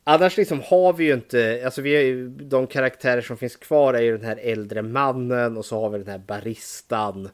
[0.04, 3.94] Annars liksom har vi ju inte, alltså vi har ju, de karaktärer som finns kvar
[3.94, 7.30] är ju den här äldre mannen och så har vi den här baristan.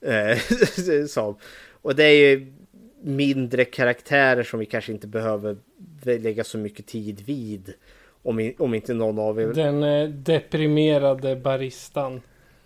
[0.00, 0.38] Eh,
[1.08, 1.38] som,
[1.82, 2.52] och det är ju
[3.02, 5.56] mindre karaktärer som vi kanske inte behöver
[6.04, 7.74] lägga så mycket tid vid.
[8.26, 9.46] Om, om inte någon av er...
[9.46, 12.20] Den eh, deprimerade baristan.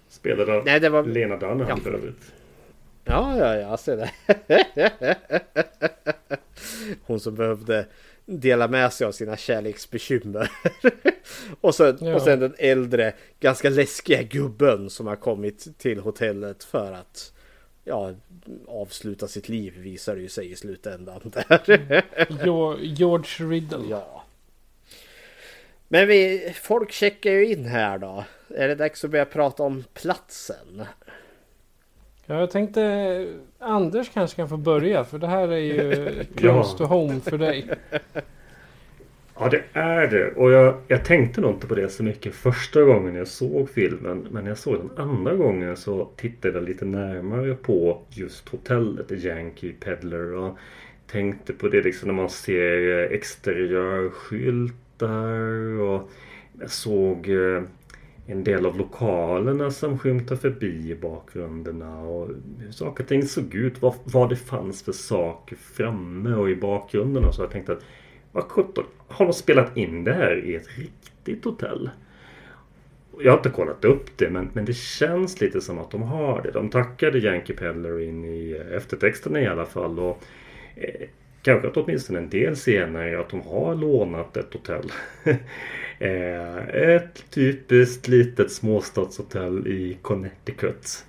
[0.09, 1.05] Spelade av Nej, det var...
[1.05, 1.77] Lena Dunham ja.
[1.77, 2.33] för övrigt.
[3.05, 4.11] Ja, ja, ja, se det.
[7.03, 7.87] Hon som behövde
[8.27, 10.51] dela med sig av sina kärleksbekymmer.
[11.61, 12.15] och, sen, ja.
[12.15, 17.33] och sen den äldre, ganska läskiga gubben som har kommit till hotellet för att
[17.85, 18.13] ja,
[18.67, 21.21] avsluta sitt liv visar det ju sig i slutändan.
[21.25, 22.05] Där.
[22.83, 23.87] George Riddle.
[23.91, 24.20] Ja.
[25.93, 28.25] Men vi, folk checkar ju in här då.
[28.49, 30.83] Är det dags att börja prata om platsen?
[32.27, 33.27] Ja, jag tänkte
[33.59, 37.69] Anders kanske kan få börja för det här är ju close to home för dig.
[39.39, 40.33] Ja, det är det.
[40.33, 44.27] Och jag, jag tänkte nog inte på det så mycket första gången jag såg filmen.
[44.31, 49.11] Men när jag såg den andra gången så tittade jag lite närmare på just hotellet
[49.11, 50.35] Yankee Peddler.
[50.35, 50.59] Och
[51.07, 53.13] tänkte på det liksom när man ser
[55.01, 55.81] exteriörskyltar.
[55.81, 56.11] Och
[56.61, 57.63] jag såg eh,
[58.27, 62.29] en del av lokalerna som skymtade förbi i bakgrunderna och
[62.59, 63.83] hur saker och ting såg ut.
[63.83, 67.33] Vad, vad det fanns för saker framme och i bakgrunden.
[67.33, 67.85] Så jag tänkte att
[68.33, 71.91] vad sjutton, har de spelat in det här i ett riktigt hotell?
[73.23, 76.43] Jag har inte kollat upp det men, men det känns lite som att de har
[76.43, 76.51] det.
[76.51, 79.99] De tackade Yankee Pellerin in i eftertexterna i alla fall.
[79.99, 80.23] Och,
[80.77, 81.09] eh,
[81.43, 84.93] kanske att åtminstone en del scener är att de har lånat ett hotell.
[86.03, 91.05] Eh, ett typiskt litet småstadshotell i Connecticut.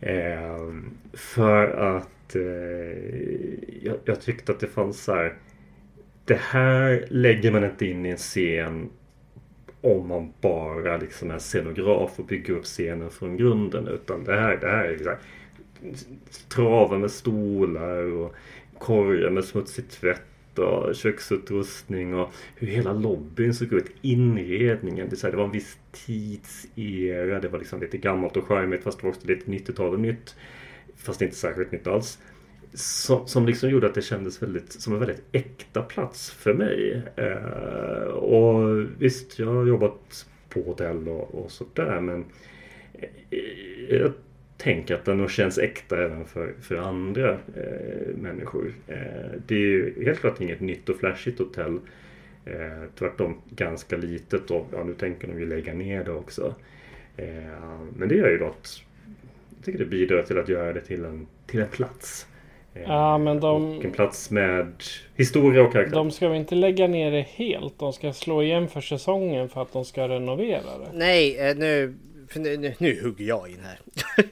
[0.00, 0.72] Eh,
[1.12, 2.42] för att eh,
[3.82, 5.34] jag, jag, tyckte att det fanns så här.
[6.24, 8.90] Det här lägger man inte in i en scen
[9.80, 13.88] om man bara liksom är scenograf och bygger upp scenen från grunden.
[13.88, 15.16] Utan det här, det här är liksom,
[16.48, 18.34] traven med stolar och
[18.78, 23.90] korgar med smutsig tvätt och köksutrustning och hur hela lobbyn såg ut.
[24.02, 25.08] Inredningen.
[25.10, 27.40] Det, så här, det var en viss tidsera.
[27.40, 30.36] Det var liksom lite gammalt och charmigt fast det var också lite 90-tal och nytt.
[30.96, 32.18] Fast inte särskilt nytt alls.
[32.74, 37.02] Som, som liksom gjorde att det kändes väldigt, som en väldigt äkta plats för mig.
[37.16, 42.24] Eh, och visst, jag har jobbat på hotell och, och sådär men
[43.30, 44.12] eh, jag
[44.56, 48.74] tänk att den nog känns äkta även för, för andra eh, människor.
[48.88, 48.96] Eh,
[49.46, 51.78] det är ju helt klart inget nytt och flashigt hotell.
[52.44, 56.54] Eh, tvärtom ganska litet och ja, nu tänker de ju lägga ner det också.
[57.16, 57.26] Eh,
[57.96, 58.82] men det gör ju då att
[59.56, 62.26] jag tycker det bidrar till att göra det till en, till en plats.
[62.74, 64.72] Eh, ja, men de, och en plats med
[65.16, 65.94] historia och karaktär.
[65.94, 67.78] De ska väl inte lägga ner det helt?
[67.78, 70.88] De ska slå igen för säsongen för att de ska renovera det?
[70.92, 71.94] Nej, eh, nu
[72.34, 73.80] nu, nu, hugger jag in här.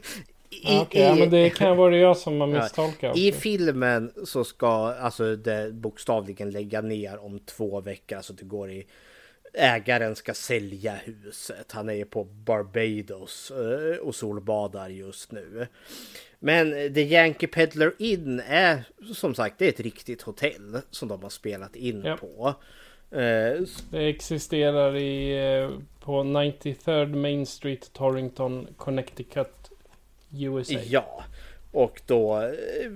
[0.51, 3.17] I, okay, i, ja, men det kan vara jag som har misstolkat.
[3.17, 8.17] I filmen så ska alltså det bokstavligen lägga ner om två veckor.
[8.17, 8.87] Alltså det går i
[9.55, 11.73] ägaren ska sälja huset.
[11.73, 15.67] Han är på Barbados eh, och solbadar just nu.
[16.39, 18.85] Men The Yankee Peddler Inn är
[19.15, 22.17] som sagt det är ett riktigt hotell som de har spelat in ja.
[22.17, 22.55] på.
[23.15, 25.71] Eh, det existerar i, eh,
[26.01, 29.71] på 93rd Main Street, Torrington, Connecticut,
[30.31, 30.79] USA.
[30.85, 31.25] Ja,
[31.73, 32.91] och då eh,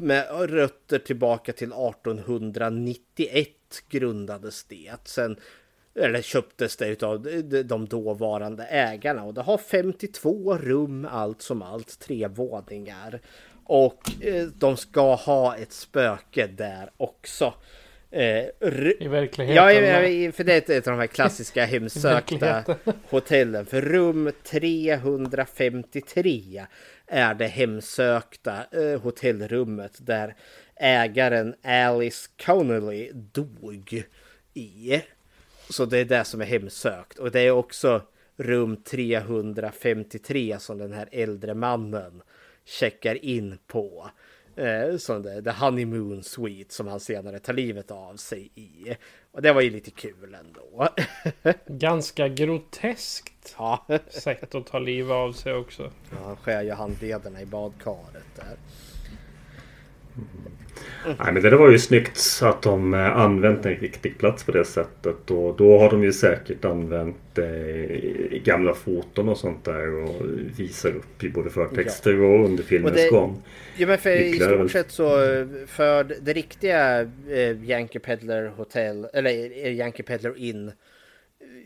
[0.00, 3.48] med rötter tillbaka till 1891
[3.88, 4.92] grundades det.
[5.04, 5.36] Sen
[5.94, 7.22] eller köptes det av
[7.64, 13.20] de dåvarande ägarna och det har 52 rum allt som allt, tre våningar.
[13.64, 14.02] Och
[14.54, 17.54] de ska ha ett spöke där också.
[18.12, 18.44] Eh,
[19.00, 19.56] I verkligheten?
[19.56, 19.64] Ja,
[20.32, 22.64] för det är ett av de här klassiska hemsökta
[23.10, 23.66] hotellen.
[23.66, 26.66] För rum 353
[27.06, 30.34] är det hemsökta eh, hotellrummet där
[30.76, 34.04] ägaren Alice Connolly dog
[34.54, 35.02] i.
[35.68, 37.18] Så det är det som är hemsökt.
[37.18, 38.02] Och det är också
[38.36, 42.22] rum 353 som den här äldre mannen
[42.64, 44.10] checkar in på.
[44.56, 48.96] Eh, som det, The Honeymoon Suite som han senare tar livet av sig i.
[49.32, 50.88] Och det var ju lite kul ändå.
[51.66, 53.86] Ganska groteskt ja.
[54.08, 55.92] sätt att ta livet av sig också.
[56.10, 58.56] Ja, han skär ju handlederna i badkaret där.
[61.06, 64.64] Nej, men det var ju snyggt att de eh, använt en riktig plats på det
[64.64, 65.30] sättet.
[65.30, 70.22] Och då har de ju säkert använt eh, gamla foton och sånt där och
[70.58, 72.26] visar upp i både förtexter ja.
[72.26, 73.42] och under filmens det, gång.
[73.76, 75.08] Ja men för i stort sett så
[75.66, 77.00] för det riktiga
[77.30, 80.72] eh, Yankee Peddler Hotel eller eh, Yankee Peddler Inn.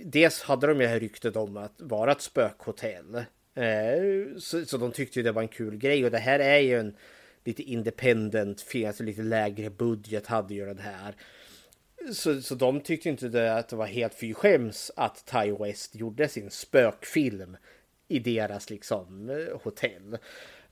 [0.04, 3.14] Dels hade de ju här ryktet om att vara ett spökhotell.
[3.56, 6.58] Eh, så, så de tyckte ju det var en kul grej och det här är
[6.58, 6.94] ju en
[7.47, 11.14] lite independent, alltså lite lägre budget hade ju den här.
[12.12, 15.94] Så, så de tyckte inte det, att det var helt fy skäms att Ty West
[15.94, 17.56] gjorde sin spökfilm
[18.09, 20.18] i deras liksom eh, hotell.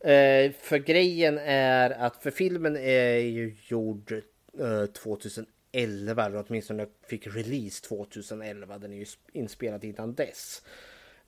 [0.00, 4.12] Eh, för grejen är att för filmen är ju gjord
[4.58, 8.78] eh, 2011 eller åtminstone fick release 2011.
[8.78, 10.62] Den är ju inspelad innan dess.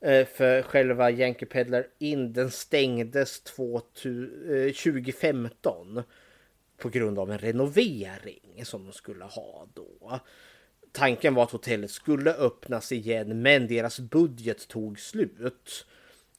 [0.01, 6.03] Eh, för själva Yankee Peddler In den stängdes 2015 eh,
[6.77, 10.21] på grund av en renovering som de skulle ha då.
[10.93, 15.87] Tanken var att hotellet skulle öppnas igen men deras budget tog slut.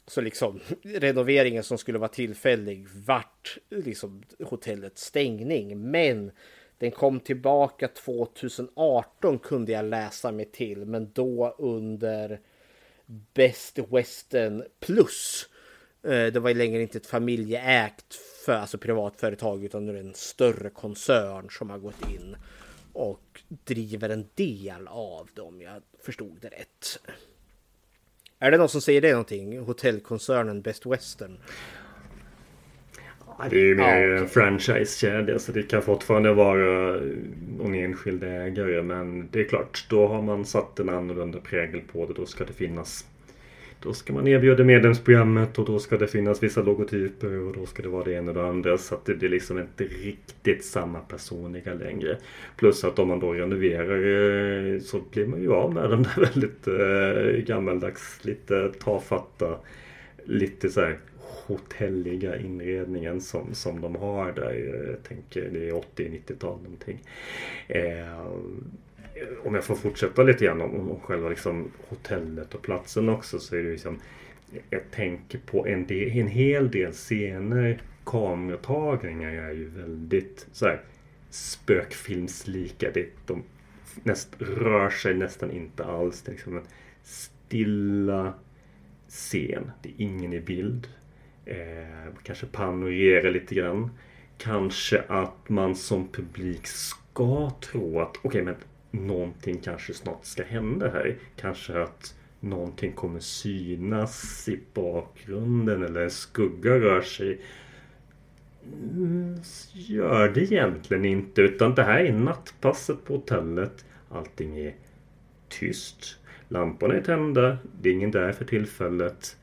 [0.07, 5.91] Så liksom renoveringen som skulle vara tillfällig vart liksom hotellets stängning.
[5.91, 6.31] Men
[6.77, 10.85] den kom tillbaka 2018 kunde jag läsa mig till.
[10.85, 12.39] Men då under
[13.33, 15.49] Best Western Plus.
[16.03, 18.15] Eh, det var ju längre inte ett familjeägt
[18.45, 22.35] för, alltså privatföretag utan nu är det en större koncern som har gått in
[22.93, 25.61] och driver en del av dem.
[25.61, 26.99] Jag förstod det rätt.
[28.39, 29.59] Är det någon som säger det någonting?
[29.59, 31.39] Hotellkoncernen Best Western?
[33.49, 34.27] Det är ju mer ja, okay.
[34.27, 36.97] franchisekedja så det kan fortfarande vara
[37.65, 38.81] en enskild ägare.
[38.81, 42.13] Men det är klart, då har man satt en annorlunda prägel på det.
[42.13, 43.05] Då ska det finnas
[43.79, 47.83] då ska man erbjuda medlemsprogrammet och då ska det finnas vissa logotyper och då ska
[47.83, 48.77] det vara det ena och det andra.
[48.77, 52.17] Så att det blir liksom inte riktigt samma personliga längre.
[52.57, 56.21] Plus att om man då renoverar eh, så blir man ju av med den där
[56.21, 59.57] väldigt äh, gammaldags, lite tafatta,
[60.23, 60.97] lite så här
[61.47, 64.53] hotelliga inredningen som, som de har där.
[64.89, 66.99] Jag tänker det är 80-90-tal någonting.
[67.67, 68.27] Eh,
[69.43, 73.55] om jag får fortsätta lite grann om, om själva liksom hotellet och platsen också så
[73.55, 73.99] är det liksom
[74.69, 80.81] jag tänker på en, del, en hel del scener, kameratagningar är ju väldigt så här,
[81.29, 82.91] spökfilmslika.
[82.93, 83.43] Det, de
[84.03, 86.21] näst, rör sig nästan inte alls.
[86.21, 86.63] Det är liksom en
[87.03, 88.33] stilla
[89.09, 89.71] scen.
[89.81, 90.87] Det är ingen i bild.
[91.49, 93.89] Eh, kanske panorera lite grann.
[94.37, 98.55] Kanske att man som publik ska tro att okej okay, men
[99.07, 101.15] någonting kanske snart ska hända här.
[101.35, 107.41] Kanske att någonting kommer synas i bakgrunden eller en skugga rör sig.
[108.91, 109.41] Mm,
[109.73, 113.85] gör det egentligen inte utan det här är nattpasset på hotellet.
[114.09, 114.75] Allting är
[115.49, 116.19] tyst.
[116.47, 117.57] Lamporna är tända.
[117.81, 119.37] Det är ingen där för tillfället.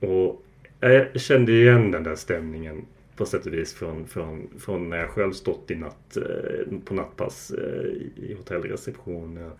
[0.00, 0.45] Och
[0.80, 2.84] jag kände igen den där stämningen
[3.16, 6.94] på sätt och vis från, från, från när jag själv stått i natt, eh, på
[6.94, 9.50] nattpass eh, i hotellreception.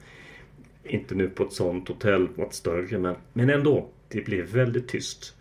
[0.84, 3.88] Inte nu på ett sånt hotell, något större, men, men ändå.
[4.08, 5.36] Det blev väldigt tyst.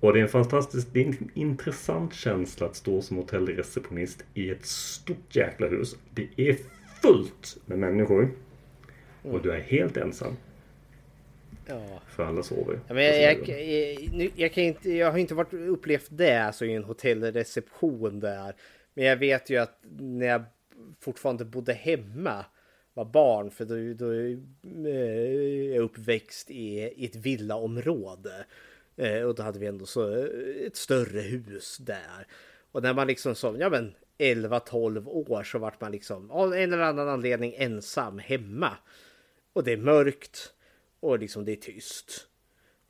[0.00, 4.50] Och det är en fantastisk, det är en intressant känsla att stå som hotellreceptionist i
[4.50, 5.96] ett stort jäkla hus.
[6.14, 6.56] Det är
[7.02, 8.30] fullt med människor.
[9.22, 10.36] Och du är helt ensam.
[11.66, 12.00] Ja.
[12.08, 12.80] För alla sover.
[12.88, 13.60] Ja, men jag, jag,
[14.12, 18.54] jag, jag, kan inte, jag har inte varit, upplevt det alltså, i en hotellreception där.
[18.94, 20.44] Men jag vet ju att när jag
[21.00, 22.44] fortfarande bodde hemma
[22.94, 28.46] var barn för då, då är jag uppväxt i, i ett villaområde.
[28.96, 30.26] Eh, och då hade vi ändå så
[30.66, 32.26] ett större hus där.
[32.72, 36.72] Och när man liksom som, ja men 11-12 år så vart man liksom av en
[36.72, 38.76] eller annan anledning ensam hemma.
[39.52, 40.52] Och det är mörkt
[41.00, 42.28] och liksom det är tyst.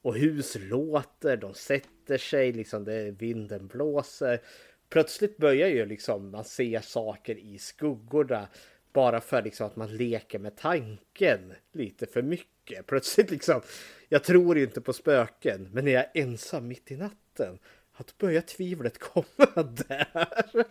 [0.03, 4.41] Och hus låter, de sätter sig, liksom det, vinden blåser.
[4.89, 8.49] Plötsligt börjar ju liksom man se saker i skuggorna.
[8.93, 12.87] Bara för liksom att man leker med tanken lite för mycket.
[12.87, 13.61] Plötsligt liksom,
[14.09, 17.59] jag tror inte på spöken, men när jag är ensam mitt i natten,
[17.93, 20.65] att börjar tvivlet komma där.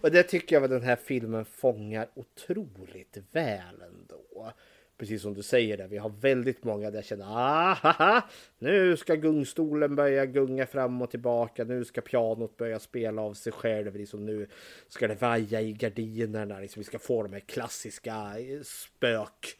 [0.00, 4.52] Och det tycker jag att den här filmen fångar otroligt väl ändå
[4.98, 8.22] precis som du säger där, vi har väldigt många där jag känner ah,
[8.58, 13.52] nu ska gungstolen börja gunga fram och tillbaka, nu ska pianot börja spela av sig
[13.52, 14.46] själv, liksom nu
[14.88, 19.56] ska det vaja i gardinerna, liksom vi ska få de här klassiska eh, spök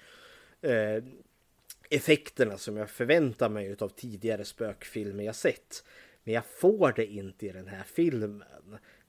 [0.62, 1.04] eh,
[1.90, 5.84] effekterna som jag förväntar mig av tidigare spökfilmer jag sett.
[6.24, 8.44] Men jag får det inte i den här filmen.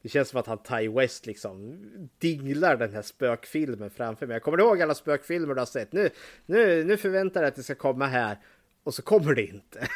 [0.06, 1.80] Det känns som att han Ty West liksom
[2.18, 4.36] dinglar den här spökfilmen framför mig.
[4.36, 5.94] Jag kommer ihåg alla spökfilmer du har sett.
[5.94, 6.10] Nu,
[6.46, 8.38] nu, nu förväntar jag att det ska komma här
[8.84, 9.88] och så kommer det inte.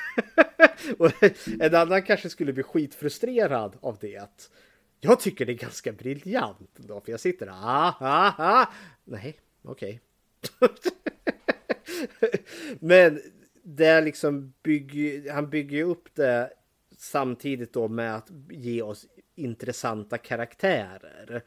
[0.97, 1.11] och
[1.59, 4.29] en annan kanske skulle bli skitfrustrerad av det.
[4.99, 7.53] Jag tycker det är ganska briljant då, för jag sitter där.
[7.53, 8.65] Ah, ah, ah.
[9.03, 10.01] Nej, okej.
[10.59, 10.69] Okay.
[12.79, 13.21] Men
[13.63, 16.53] det liksom bygger, han bygger upp det
[16.97, 19.07] samtidigt då med att ge oss
[19.39, 21.43] intressanta karaktärer.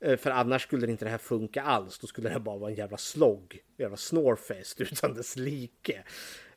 [0.00, 1.98] Eh, för annars skulle inte det här funka alls.
[1.98, 3.60] Då skulle det bara vara en jävla slogg.
[3.76, 6.02] En jävla snorfest utan dess like.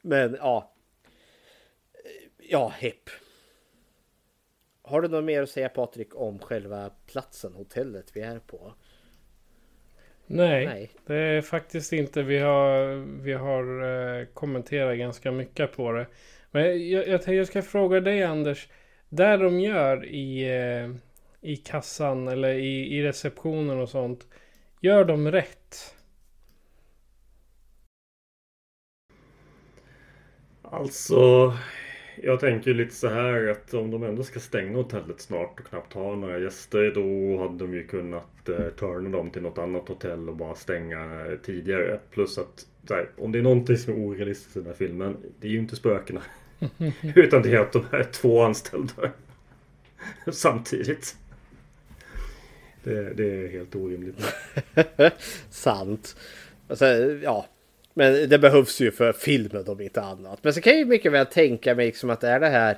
[0.01, 0.73] Men ja.
[2.37, 3.09] Ja, hepp.
[4.81, 8.73] Har du något mer att säga Patrik om själva platsen, hotellet vi är på?
[10.25, 12.23] Nej, Nej, det är faktiskt inte.
[12.23, 16.07] Vi har, vi har eh, kommenterat ganska mycket på det.
[16.51, 18.67] Men jag, jag, jag ska fråga dig Anders.
[19.09, 20.91] Där de gör i, eh,
[21.41, 24.27] i kassan eller i, i receptionen och sånt.
[24.81, 25.95] Gör de rätt?
[30.61, 31.53] Alltså,
[32.23, 35.93] jag tänker lite så här att om de ändå ska stänga hotellet snart och knappt
[35.93, 40.29] ha några gäster då hade de ju kunnat eh, turna dem till något annat hotell
[40.29, 41.99] och bara stänga tidigare.
[42.11, 45.47] Plus att här, om det är någonting som är orealistiskt i den här filmen, det
[45.47, 46.21] är ju inte spökena.
[47.15, 49.11] Utan det är att de är två anställda
[50.31, 51.15] samtidigt.
[52.83, 54.21] Det, det, är helt orimligt.
[55.49, 56.15] Sant.
[56.67, 56.85] Alltså,
[57.23, 57.45] ja,
[57.93, 60.43] men det behövs ju för filmen om inte annat.
[60.43, 62.77] Men så kan jag ju mycket väl tänka mig liksom att det är det här.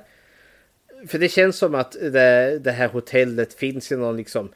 [1.06, 4.52] För det känns som att det, det här hotellet finns i någon liksom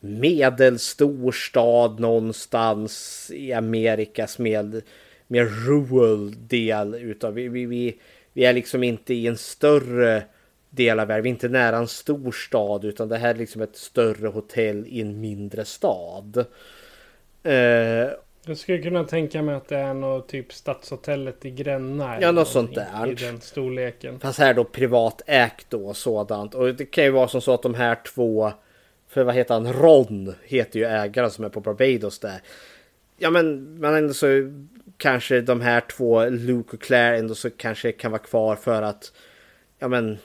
[0.00, 4.82] medelstor stad någonstans i Amerikas med
[5.26, 8.00] mer rural del utav vi, vi, vi,
[8.38, 10.22] vi är liksom inte i en större
[10.70, 11.22] del av världen.
[11.22, 14.86] Vi är inte nära en stor stad utan det här är liksom ett större hotell
[14.86, 16.44] i en mindre stad.
[17.46, 17.52] Uh,
[18.46, 22.20] jag skulle kunna tänka mig att det är något typ Stadshotellet i Gränna.
[22.20, 23.10] Ja, något sånt där.
[23.10, 24.20] I den storleken.
[24.20, 26.54] Fast här då privatägt då sådant.
[26.54, 28.52] Och det kan ju vara som så att de här två.
[29.08, 29.72] För vad heter han?
[29.72, 32.40] Ron heter ju ägaren som är på Barbados där.
[33.16, 34.26] Ja men, men ändå så
[34.98, 39.12] kanske de här två, Luke och Claire, ändå så kanske kan vara kvar för att
[39.78, 40.18] ja men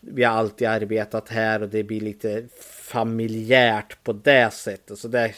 [0.00, 4.98] vi har alltid arbetat här och det blir lite familjärt på det sättet.
[4.98, 5.34] Så där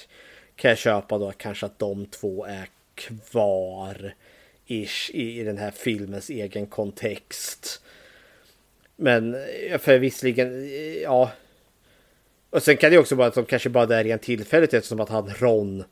[0.56, 4.14] kan jag köpa då kanske att de två är kvar
[4.66, 7.82] ish i den här filmens egen kontext.
[8.96, 9.36] Men
[9.78, 10.70] för visserligen,
[11.02, 11.32] ja.
[12.50, 15.08] Och sen kan det också vara att de kanske bara är rent tillfälligt eftersom att
[15.08, 15.84] han Ron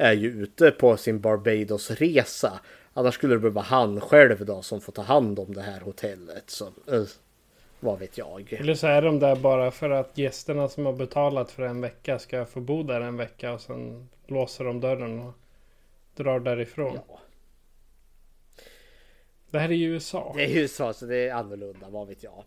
[0.00, 2.60] är ju ute på sin Barbados-resa.
[2.92, 6.50] Annars skulle det vara han själv då som får ta hand om det här hotellet.
[6.50, 7.06] Så, uh,
[7.80, 8.52] vad vet jag.
[8.52, 12.18] Eller så är de där bara för att gästerna som har betalat för en vecka
[12.18, 15.32] ska få bo där en vecka och sen låser de dörren och
[16.16, 16.98] drar därifrån.
[17.08, 17.20] Ja.
[19.50, 20.32] Det här är ju USA.
[20.36, 22.44] Det är USA så det är annorlunda, vad vet jag.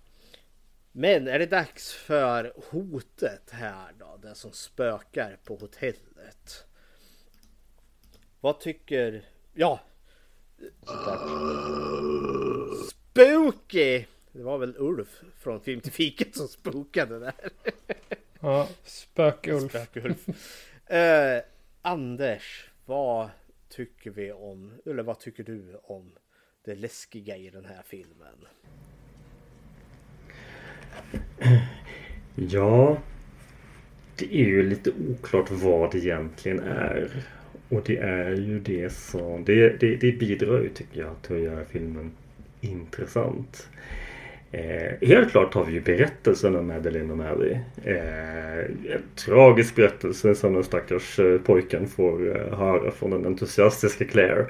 [0.91, 4.19] Men är det dags för hotet här då?
[4.21, 6.65] Det som spökar på hotellet.
[8.43, 9.25] Vad tycker...
[9.53, 9.79] Ja!
[12.89, 14.05] Spooky!
[14.31, 17.33] Det var väl Ulf från Film till fiket som spokade där.
[18.39, 19.71] Ja, Spök-Ulf.
[19.71, 20.27] Spök-Ulf.
[20.27, 21.43] uh,
[21.81, 23.29] Anders, vad
[23.69, 26.11] tycker vi om, eller vad tycker du om
[26.65, 28.45] det läskiga i den här filmen?
[32.35, 32.97] Ja,
[34.15, 37.25] det är ju lite oklart vad det egentligen är.
[37.73, 39.43] Och det är ju det som...
[39.45, 42.11] Det, det, det bidrar ju tycker jag till att göra filmen
[42.61, 43.67] intressant.
[44.51, 47.57] Eh, helt klart har vi ju berättelsen om Madeleine och Mary.
[47.83, 48.59] Eh,
[48.93, 54.45] en tragisk berättelse som den stackars eh, pojken får eh, höra från den entusiastiska Claire.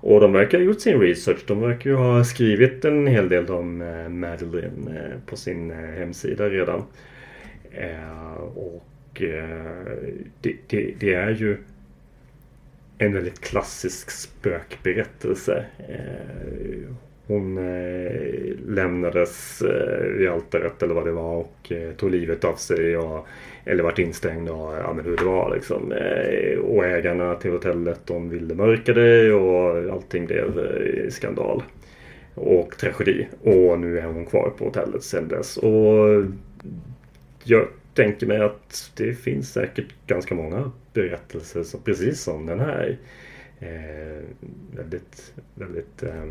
[0.00, 1.44] Och de verkar ha gjort sin research.
[1.46, 5.76] De verkar ju ha skrivit en hel del om eh, Madeleine eh, på sin eh,
[5.76, 6.82] hemsida redan.
[8.54, 9.22] och
[10.40, 11.56] det, det, det är ju
[12.98, 15.64] en väldigt klassisk spökberättelse.
[15.88, 16.94] Eh,
[17.26, 22.96] hon eh, lämnades eh, vid altaret eller vad det var och tog livet av sig.
[22.96, 23.26] Och,
[23.64, 25.92] eller vart instängd och ja, men hur det var liksom.
[26.62, 30.60] Och ägarna till hotellet de ville mörka det och allting blev
[31.10, 31.62] skandal.
[32.34, 33.28] Och tragedi.
[33.42, 35.56] Och nu är hon kvar på hotellet sedan dess.
[35.56, 36.24] Och
[37.44, 42.98] jag tänker mig att det finns säkert ganska många berättelser som, precis som den här.
[43.58, 44.22] Eh,
[44.76, 46.24] väldigt, väldigt eh,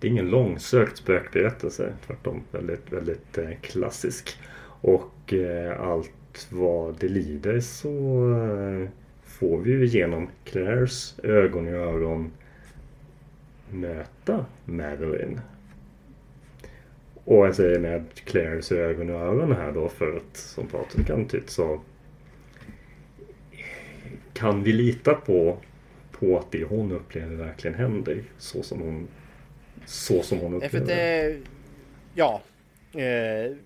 [0.00, 1.92] det är ingen långsökt spökberättelse.
[2.06, 4.38] Tvärtom väldigt, väldigt eh, klassisk.
[4.82, 7.88] Och eh, allt vad det lider så
[8.32, 8.88] eh,
[9.24, 12.30] får vi ju genom Claires ögon i öron
[13.70, 15.40] möta Madeline.
[17.24, 21.50] Och jag säger med Claires ögon i öron här då för att som Patrik antytt
[21.50, 21.80] så
[24.40, 25.58] kan vi lita på,
[26.10, 29.08] på att det hon upplever verkligen händer så som hon
[29.86, 31.40] så som hon upplever det.
[32.14, 32.42] Ja,
[32.94, 33.56] eh,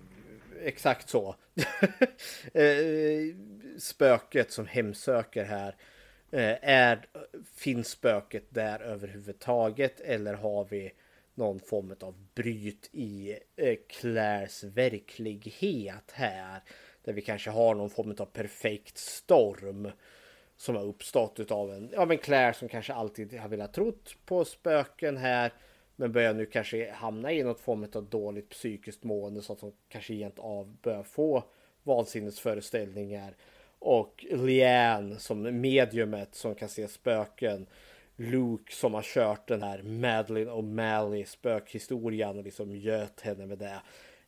[0.63, 1.35] exakt så.
[2.53, 3.35] eh,
[3.79, 5.75] spöket som hemsöker här.
[6.31, 7.05] Eh, är,
[7.55, 10.91] finns spöket där överhuvudtaget eller har vi
[11.35, 16.59] någon form av bryt i eh, Claires verklighet här?
[17.03, 19.91] Där vi kanske har någon form av perfekt storm
[20.57, 24.45] som har uppstått av en, ja men Claire som kanske alltid har velat trott på
[24.45, 25.51] spöken här
[25.95, 29.73] men börjar nu kanske hamna i något form av dåligt psykiskt mående så att hon
[29.89, 31.43] kanske rent av börjar få
[31.83, 33.35] vansinnesföreställningar.
[33.79, 37.67] Och Leanne som mediumet som kan se spöken.
[38.15, 43.57] Luke som har kört den här Madeline och Mally spökhistorien och liksom göt henne med
[43.57, 43.81] det.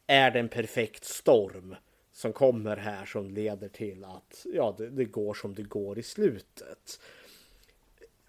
[0.07, 1.75] Är det en perfekt storm
[2.17, 6.03] som kommer här som leder till att ja, det, det går som det går i
[6.03, 6.99] slutet.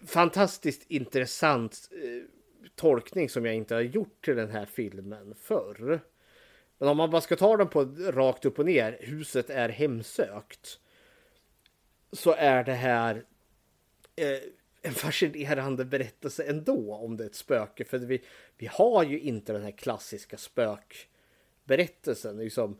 [0.05, 2.23] Fantastiskt intressant eh,
[2.75, 5.99] tolkning som jag inte har gjort till den här filmen förr.
[6.77, 10.79] Men om man bara ska ta den på rakt upp och ner, huset är hemsökt.
[12.11, 13.25] Så är det här
[14.15, 14.39] eh,
[14.81, 17.85] en fascinerande berättelse ändå om det är ett spöke.
[17.85, 18.21] För vi,
[18.57, 22.37] vi har ju inte den här klassiska spökberättelsen.
[22.37, 22.77] Liksom,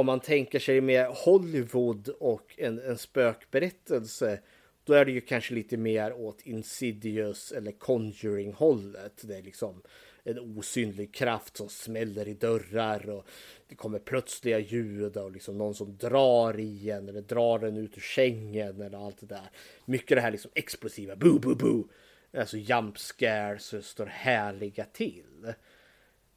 [0.00, 4.40] om man tänker sig med Hollywood och en, en spökberättelse
[4.84, 9.22] då är det ju kanske lite mer åt Insidious eller Conjuring hållet.
[9.22, 9.82] Det är liksom
[10.24, 13.26] en osynlig kraft som smäller i dörrar och
[13.68, 17.96] det kommer plötsliga ljud och liksom någon som drar i en eller drar en ut
[17.96, 19.50] ur sängen eller allt det där.
[19.84, 21.88] Mycket det här liksom explosiva boo boo boo.
[22.36, 25.54] Alltså jump scares står härliga till.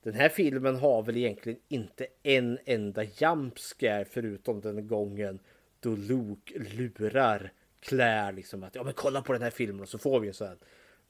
[0.04, 5.40] Den här filmen har väl egentligen inte en enda jump scare förutom den gången
[5.80, 8.32] då Luke lurar Claire.
[8.32, 10.48] liksom att ja men kolla på den här filmen och så får vi en sån
[10.48, 10.58] här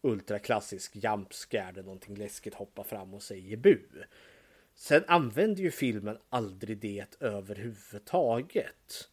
[0.02, 3.80] ultraklassisk jumpscare där någonting läskigt hoppar fram och säger bu.
[4.76, 9.10] Sen använder ju filmen aldrig det överhuvudtaget.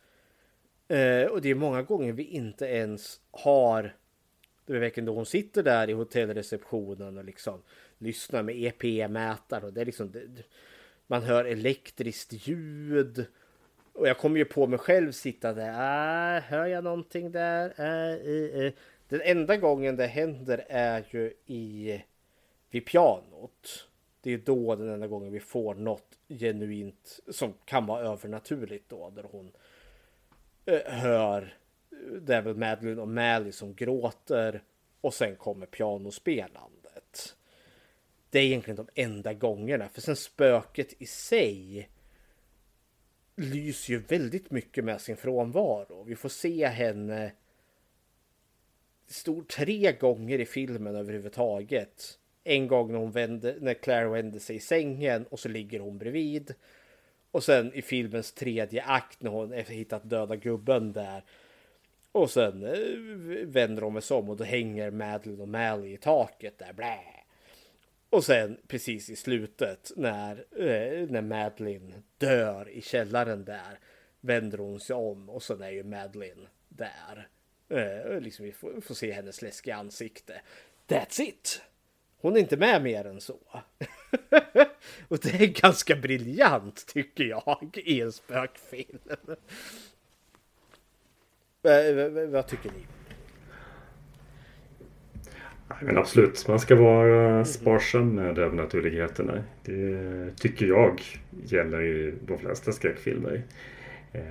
[0.88, 3.94] Eh, och det är många gånger vi inte ens har
[4.66, 7.62] det är veckan då hon sitter där i hotellreceptionen och liksom
[8.00, 10.20] lyssnar med EP-mätare och det är liksom det,
[11.06, 13.26] man hör elektriskt ljud
[13.92, 16.36] och jag kommer ju på mig själv sitta där.
[16.36, 17.74] Äh, hör jag någonting där?
[17.78, 18.72] Äh, äh,
[19.08, 22.02] Den enda gången det händer är ju i
[22.70, 23.88] vid pianot.
[24.20, 29.10] Det är då den enda gången vi får något genuint som kan vara övernaturligt då.
[29.10, 29.52] Där hon
[30.66, 31.56] äh, hör
[31.90, 34.62] eh, det är väl Madeline och Mally som gråter
[35.00, 36.79] och sen kommer pianospelaren.
[38.30, 41.88] Det är egentligen de enda gångerna för sen spöket i sig
[43.36, 46.04] lyser ju väldigt mycket med sin frånvaro.
[46.04, 47.32] Vi får se henne
[49.06, 52.18] stod tre gånger i filmen överhuvudtaget.
[52.44, 55.98] En gång när, hon vände, när Claire vänder sig i sängen och så ligger hon
[55.98, 56.54] bredvid.
[57.30, 61.24] Och sen i filmens tredje akt när hon har hittat döda gubben där.
[62.12, 66.58] Och sen eh, vänder hon sig om och då hänger Madeline och Mally i taket
[66.58, 66.72] där.
[66.72, 67.19] Blä.
[68.10, 73.78] Och sen precis i slutet när, eh, när Madeline dör i källaren där
[74.20, 77.28] vänder hon sig om och sen är ju Madeline där.
[77.68, 80.40] Eh, liksom vi får, får, se hennes läskiga ansikte.
[80.88, 81.62] That's it!
[82.20, 83.38] Hon är inte med mer än så.
[85.08, 88.98] och det är ganska briljant tycker jag i en spökfilm.
[91.62, 92.86] Eh, eh, vad tycker ni?
[95.80, 99.44] Men absolut, man ska vara eh, sparsam med övernaturligheterna.
[99.64, 101.02] Det tycker jag
[101.44, 103.42] gäller i de flesta skräckfilmer.
[104.12, 104.22] Eh,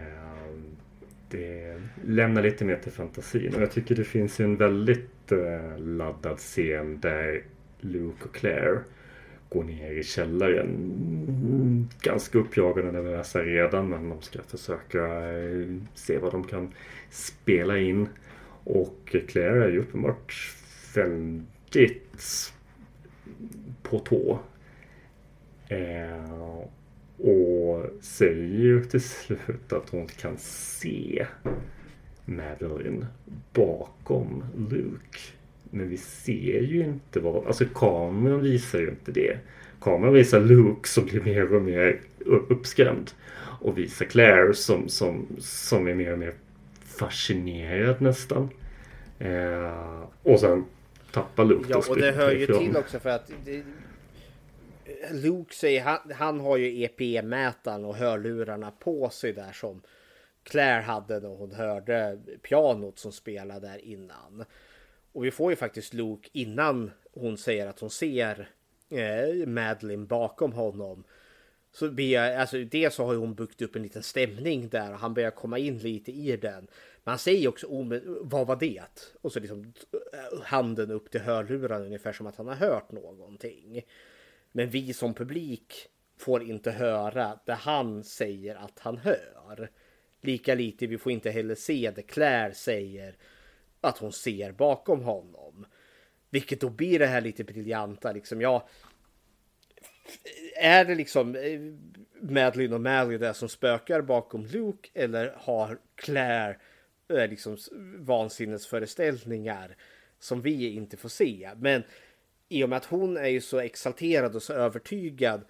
[1.29, 6.37] det lämnar lite mer till fantasin och jag tycker det finns en väldigt eh, laddad
[6.37, 7.43] scen där
[7.79, 8.79] Luke och Claire
[9.49, 10.67] går ner i källaren.
[11.27, 15.07] Mm, ganska uppjagade nervösa redan men de ska försöka
[15.93, 16.73] se vad de kan
[17.09, 18.07] spela in.
[18.63, 20.55] Och Claire är ju uppenbart
[20.93, 22.53] väldigt
[23.83, 24.39] på tå.
[25.67, 26.63] Eh,
[27.17, 31.25] och säger ju till slut att hon kan se
[32.25, 33.05] Madeline
[33.53, 35.19] bakom Luke.
[35.63, 39.37] Men vi ser ju inte vad, alltså kameran visar ju inte det.
[39.81, 43.11] Kameran visar Luke som blir mer och mer uppskrämd.
[43.61, 46.33] Och visar Claire som, som, som är mer och mer
[46.85, 48.49] fascinerad nästan.
[49.19, 50.65] Eh, och sen
[51.11, 53.63] tappar Luke Ja, och det hör ju till också för att det,
[55.11, 59.81] Luke säger, han, han har ju EPE-mätaren och hörlurarna på sig där som
[60.43, 64.45] Claire hade när hon hörde pianot som spelade där innan.
[65.11, 68.49] Och vi får ju faktiskt Luke innan hon säger att hon ser
[68.89, 71.03] eh, Madeline bakom honom.
[71.71, 75.13] Så blir alltså det så har hon byggt upp en liten stämning där och han
[75.13, 76.67] börjar komma in lite i den.
[77.09, 77.67] Men han säger också
[78.21, 79.13] vad var det?
[79.21, 79.73] Och så liksom
[80.13, 83.81] eh, handen upp till hörluran ungefär som att han har hört någonting.
[84.51, 85.73] Men vi som publik
[86.17, 89.69] får inte höra det han säger att han hör.
[90.21, 93.15] Lika lite vi får inte heller se det Claire säger
[93.81, 95.65] att hon ser bakom honom.
[96.29, 98.41] Vilket då blir det här lite briljanta liksom.
[98.41, 98.67] Ja,
[100.55, 101.59] är det liksom eh,
[102.21, 106.57] Madeline och Mally där som spökar bakom Luke eller har Claire
[107.09, 107.57] Eh, liksom
[107.97, 109.75] vansinnesföreställningar
[110.19, 111.49] som vi inte får se?
[111.57, 111.83] Men
[112.49, 115.41] i och med att hon är ju så exalterad och så övertygad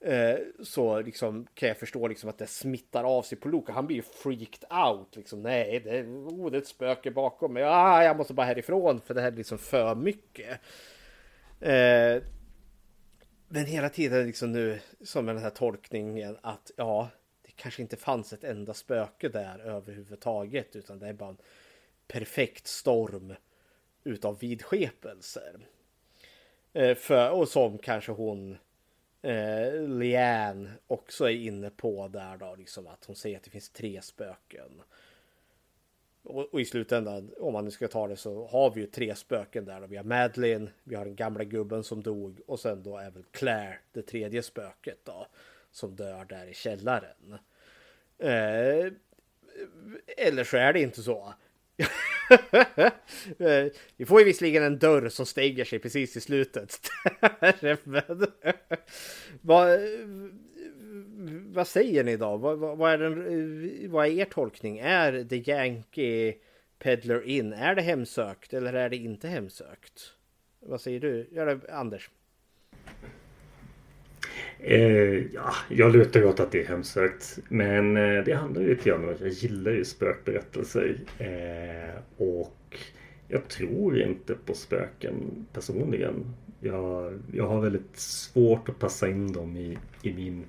[0.00, 3.72] eh, så liksom kan jag förstå liksom att det smittar av sig på Luke.
[3.72, 5.16] Han blir ju freaked out.
[5.16, 7.62] Liksom, Nej, det, oh, det är ett spöke bakom mig.
[7.62, 10.60] Ah, jag måste bara härifrån för det här är liksom för mycket.
[11.60, 12.22] Eh,
[13.48, 17.08] men hela tiden liksom nu som med den här tolkningen att ja,
[17.56, 21.38] kanske inte fanns ett enda spöke där överhuvudtaget utan det är bara en
[22.08, 23.34] perfekt storm
[24.04, 25.58] utav vidskepelser.
[26.72, 28.58] Eh, för, och som kanske hon
[29.22, 33.70] eh, Leanne också är inne på där då, liksom att hon säger att det finns
[33.70, 34.82] tre spöken.
[36.22, 39.14] Och, och, i slutändan, om man nu ska ta det så har vi ju tre
[39.14, 39.80] spöken där.
[39.80, 39.86] Då.
[39.86, 43.24] Vi har Madeline, vi har den gamla gubben som dog och sen då är väl
[43.30, 45.26] Claire, det tredje spöket då,
[45.76, 47.38] som dör där i källaren.
[48.18, 48.92] Eh,
[50.16, 51.34] eller så är det inte så.
[53.38, 53.66] Eh,
[53.96, 56.80] vi får ju visserligen en dörr som stänger sig precis i slutet.
[59.40, 59.80] vad,
[61.54, 62.36] vad säger ni då?
[62.36, 64.78] Vad, vad, är den, vad är er tolkning?
[64.78, 66.38] Är The Yankee
[66.78, 70.12] Peddler In, är det hemsökt eller är det inte hemsökt?
[70.60, 71.28] Vad säger du?
[71.32, 72.10] Ja, Anders?
[74.58, 77.38] Eh, ja, jag lutar åt att det är hemsökt.
[77.48, 80.96] Men eh, det handlar ju lite om att jag gillar ju spökberättelser.
[81.18, 82.78] Eh, och
[83.28, 86.34] jag tror inte på spöken personligen.
[86.60, 90.44] Jag, jag har väldigt svårt att passa in dem i, i min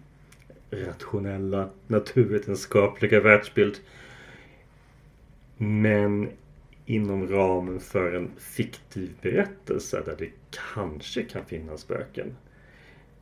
[0.72, 3.78] rationella naturvetenskapliga världsbild.
[5.58, 6.30] Men
[6.86, 10.30] inom ramen för en fiktiv berättelse där det
[10.74, 12.36] kanske kan finnas spöken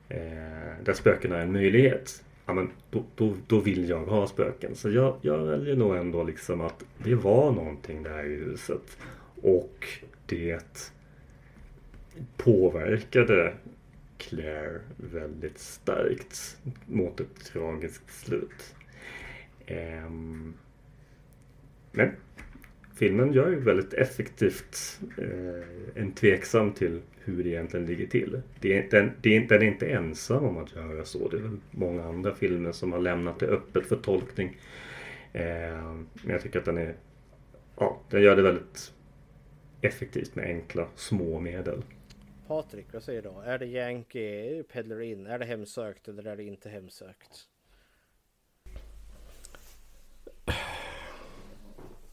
[0.09, 2.23] eh, där spökena är en möjlighet.
[2.45, 4.75] Ja, men då, då, då vill jag ha spöken.
[4.75, 8.97] Så jag, jag väljer nog ändå liksom att det var någonting där i huset.
[9.41, 9.87] Och
[10.25, 10.91] det
[12.37, 13.53] påverkade
[14.17, 18.75] Claire väldigt starkt mot ett tragiskt slut.
[19.67, 20.53] Um,
[21.91, 22.11] men
[22.95, 28.41] filmen gör ju väldigt effektivt eh, en tveksam till hur det egentligen ligger till.
[28.59, 31.29] Det är, den, det är, den är inte ensam om att göra så.
[31.29, 34.57] Det är väl många andra filmer som har lämnat det öppet för tolkning.
[35.33, 35.43] Eh,
[36.23, 36.95] men jag tycker att den är
[37.77, 38.93] Ja, den gör det väldigt
[39.81, 41.83] effektivt med enkla små medel.
[42.47, 43.29] Patrik, vad säger du?
[43.45, 45.27] Är det Yankee Peddler In?
[45.27, 47.47] Är det hemsökt eller är det inte hemsökt?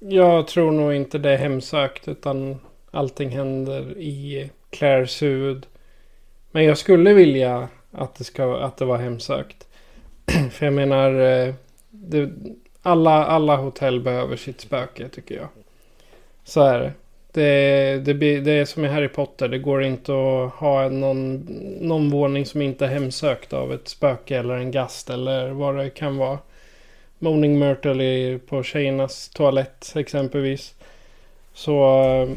[0.08, 2.58] Jag tror nog inte det är hemsökt utan
[2.90, 5.66] allting händer i Claires huvud.
[6.50, 9.66] Men jag skulle vilja att det, ska, att det var hemsökt.
[10.52, 11.54] För jag menar, eh,
[11.90, 12.30] det,
[12.82, 15.48] alla, alla hotell behöver sitt spöke tycker jag.
[16.44, 16.92] Så är det.
[17.32, 19.48] Det, det, det är som i Harry Potter.
[19.48, 21.34] Det går inte att ha någon,
[21.80, 25.90] någon våning som inte är hemsökt av ett spöke eller en gast eller vad det
[25.90, 26.38] kan vara.
[27.22, 30.74] Moaning Myrtle på tjejernas toalett exempelvis.
[31.52, 32.28] Så eh,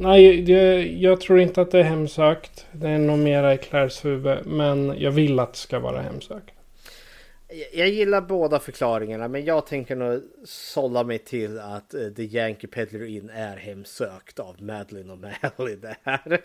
[0.00, 2.66] Nej, jag, jag tror inte att det är hemsökt.
[2.72, 4.38] Det är nog mera i Claires huvud.
[4.46, 6.54] Men jag vill att det ska vara hemsökt.
[7.72, 12.68] Jag gillar båda förklaringarna men jag tänker nog sålla mig till att uh, The Yankee
[12.68, 16.42] Peddler In är hemsökt av Madeline eh, och Mally där.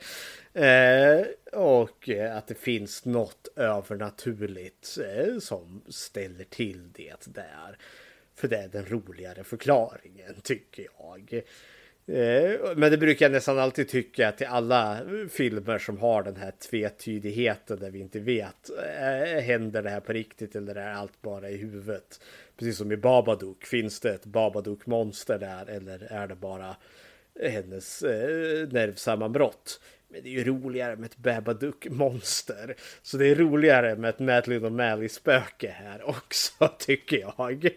[0.57, 1.25] Uh,
[1.61, 4.97] och uh, att det finns något övernaturligt
[5.39, 7.77] som ställer till det där.
[8.35, 11.41] För det är den roligare förklaringen tycker jag.
[12.07, 16.51] Eh, men det brukar jag nästan alltid tycka till alla filmer som har den här
[16.51, 18.69] tvetydigheten där vi inte vet.
[18.99, 22.21] Eh, händer det här på riktigt eller är allt bara i huvudet?
[22.57, 23.65] Precis som i Babadook.
[23.65, 26.75] Finns det ett Babadook-monster där eller är det bara
[27.41, 29.79] hennes eh, nervsammanbrott?
[30.07, 32.75] Men det är ju roligare med ett Babadook-monster.
[33.01, 37.69] Så det är roligare med ett Madeline och Mally-spöke här också, tycker jag.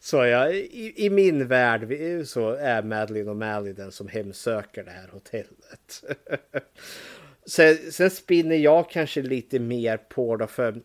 [0.00, 1.88] Så ja, i, i, min värld
[2.26, 6.04] så är Madeline och Mally den som hemsöker det här hotellet.
[7.46, 10.80] sen, sen spinner jag kanske lite mer på det för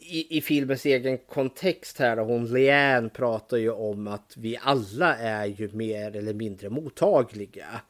[0.00, 5.16] i, i filmens egen kontext här då, hon Leanne pratar ju om att vi alla
[5.16, 7.80] är ju mer eller mindre mottagliga.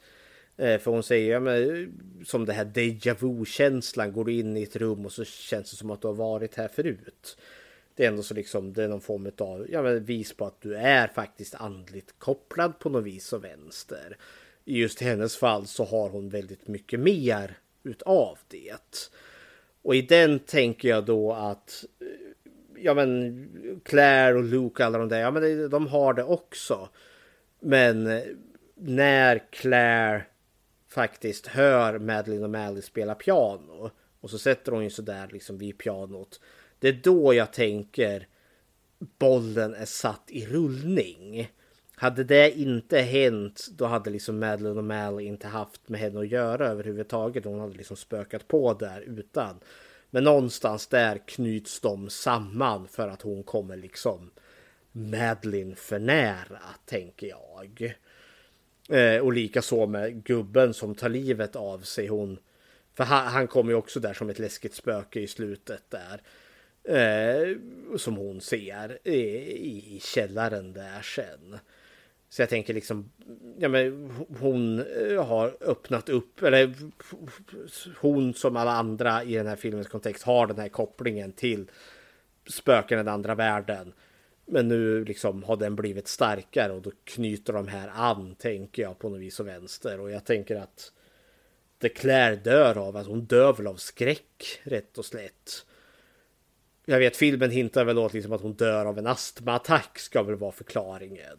[0.58, 1.88] Eh, för hon säger, ja, men, eh,
[2.24, 4.12] som det här deja vu-känslan.
[4.12, 6.54] går du in i ett rum och så känns det som att du har varit
[6.54, 7.38] här förut.
[7.94, 10.60] Det är ändå så liksom, det är någon form av ja, men, vis på att
[10.60, 14.16] du är faktiskt andligt kopplad på något vis och vänster.
[14.64, 19.00] I just hennes fall så har hon väldigt mycket mer utav det.
[19.82, 22.06] Och i den tänker jag då att eh,
[22.82, 26.88] ja men Claire och Luke alla de där, ja men de har det också.
[27.60, 28.22] Men
[28.74, 30.24] när Claire
[30.88, 35.78] faktiskt hör Madeline och Mally spela piano och så sätter hon ju sådär liksom vid
[35.78, 36.40] pianot.
[36.78, 38.26] Det är då jag tänker
[39.18, 41.52] bollen är satt i rullning.
[41.94, 46.28] Hade det inte hänt då hade liksom Madeline och Mally inte haft med henne att
[46.28, 47.44] göra överhuvudtaget.
[47.44, 49.60] Hon hade liksom spökat på där utan.
[50.10, 54.30] Men någonstans där knyts de samman för att hon kommer liksom
[54.92, 57.94] Madeline för nära tänker jag.
[58.88, 62.06] Eh, och lika så med gubben som tar livet av sig.
[62.06, 62.38] Hon,
[62.94, 66.22] för han, han kommer ju också där som ett läskigt spöke i slutet där.
[66.84, 67.56] Eh,
[67.96, 71.58] som hon ser i, i källaren där sen.
[72.28, 73.10] Så jag tänker liksom,
[73.58, 74.10] ja men
[74.40, 76.74] hon eh, har öppnat upp, eller
[78.00, 81.70] hon som alla andra i den här filmens kontext har den här kopplingen till
[82.50, 83.92] spöken i den andra världen.
[84.50, 88.98] Men nu liksom har den blivit starkare och då knyter de här an, tänker jag,
[88.98, 90.00] på något vis och vänster.
[90.00, 90.92] Och jag tänker att
[91.78, 95.66] Det klär dör av, att hon dör väl av skräck, rätt och slätt.
[96.84, 100.36] Jag vet, filmen hintar väl åt liksom att hon dör av en astmaattack, ska väl
[100.36, 101.38] vara förklaringen.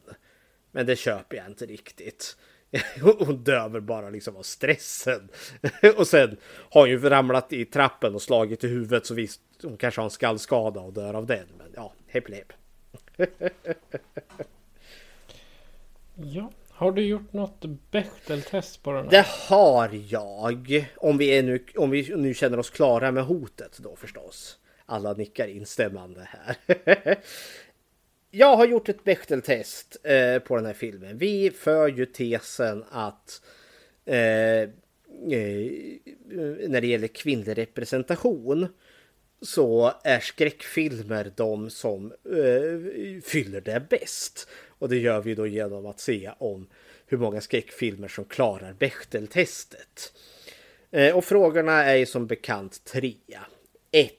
[0.72, 2.38] Men det köper jag inte riktigt.
[3.02, 5.30] Hon dör väl bara liksom av stressen.
[5.98, 6.38] Och sen
[6.70, 10.06] har hon ju ramlat i trappen och slagit i huvudet så visst, hon kanske har
[10.06, 11.48] en skallskada och dör av den.
[11.58, 12.54] Men ja, hepp hepp.
[16.16, 19.12] ja, har du gjort något Bechteltest på den här?
[19.12, 20.86] Det har jag.
[20.98, 24.60] Om vi, är nu, om vi nu känner oss klara med hotet då förstås.
[24.86, 26.58] Alla nickar instämmande här.
[28.32, 31.18] jag har gjort ett Bechteltest eh, på den här filmen.
[31.18, 33.42] Vi för ju tesen att
[34.06, 34.70] eh, eh,
[36.68, 38.68] när det gäller kvinnlig representation
[39.42, 44.48] så är skräckfilmer de som eh, fyller det bäst.
[44.68, 46.68] Och det gör vi då genom att se om
[47.08, 50.14] hur många skräckfilmer som klarar Bechteltestet.
[50.92, 53.16] Eh, och frågorna är som bekant tre.
[53.92, 54.14] 1.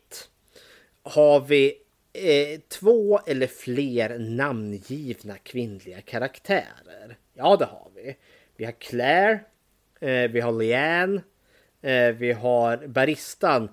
[1.02, 1.74] Har vi
[2.12, 7.18] eh, två eller fler namngivna kvinnliga karaktärer?
[7.34, 8.16] Ja, det har vi.
[8.56, 9.40] Vi har Claire,
[10.00, 11.22] eh, vi har Leanne,
[11.82, 13.68] eh, vi har baristan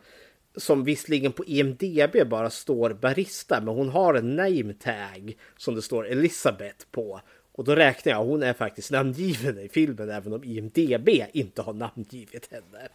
[0.58, 5.82] som visserligen på IMDB bara står barista, men hon har en name tag som det
[5.82, 7.22] står Elisabeth på.
[7.52, 11.74] Och då räknar jag, hon är faktiskt namngiven i filmen även om IMDB inte har
[11.74, 12.88] namngivit henne.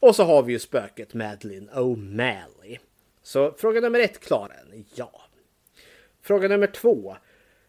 [0.00, 2.78] Och så har vi ju spöket Madeline O'Malley.
[3.22, 4.52] Så fråga nummer ett klar?
[4.94, 5.22] Ja.
[6.22, 7.16] Fråga nummer två.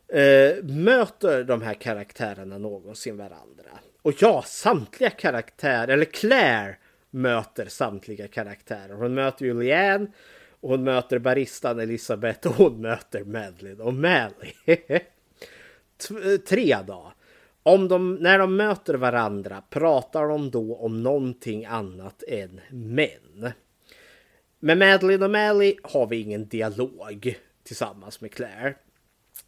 [0.07, 3.79] Eh, möter de här karaktärerna någonsin varandra?
[4.01, 6.77] Och ja, samtliga karaktärer, eller Claire
[7.13, 8.93] möter samtliga karaktärer.
[8.93, 10.07] Hon möter Julianne,
[10.59, 14.53] och hon möter baristan Elisabeth och hon möter Madeline och Mally.
[16.47, 17.13] Tre då.
[17.63, 23.51] Om de, när de möter varandra, pratar de då om någonting annat än män?
[24.59, 28.75] Med Madeline och Mally har vi ingen dialog tillsammans med Claire.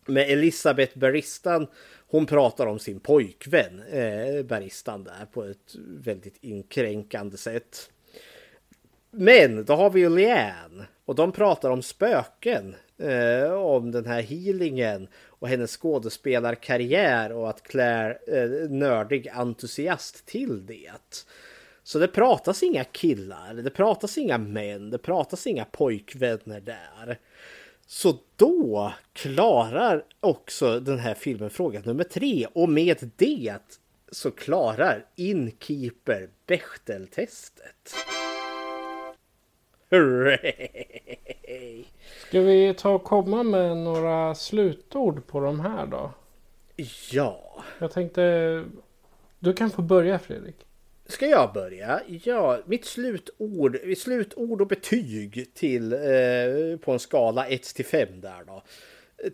[0.06, 1.68] med Elisabeth Baristan.
[2.16, 7.90] Hon pratar om sin pojkvän eh, Baristan där på ett väldigt inkränkande sätt.
[9.12, 12.76] Men då har vi ju Leanne och de pratar om spöken.
[12.98, 20.66] Eh, om den här healingen och hennes skådespelarkarriär och att Claire eh, nördig entusiast till
[20.66, 21.26] det.
[21.84, 27.20] Så det pratas inga killar, det pratas inga män, det pratas inga pojkvänner där.
[27.88, 33.80] Så då klarar också den här filmen fråga nummer tre och med det
[34.12, 37.96] så klarar Inkeeper Bechteltestet.
[39.90, 41.86] Hurray!
[42.28, 46.12] Ska vi ta och komma med några slutord på de här då?
[47.12, 47.64] Ja.
[47.80, 48.64] Jag tänkte...
[49.40, 50.56] Du kan få börja Fredrik.
[51.08, 52.02] Ska jag börja?
[52.24, 58.44] Ja, mitt slutord, slutord och betyg till eh, på en skala 1 till 5 där
[58.48, 58.64] då.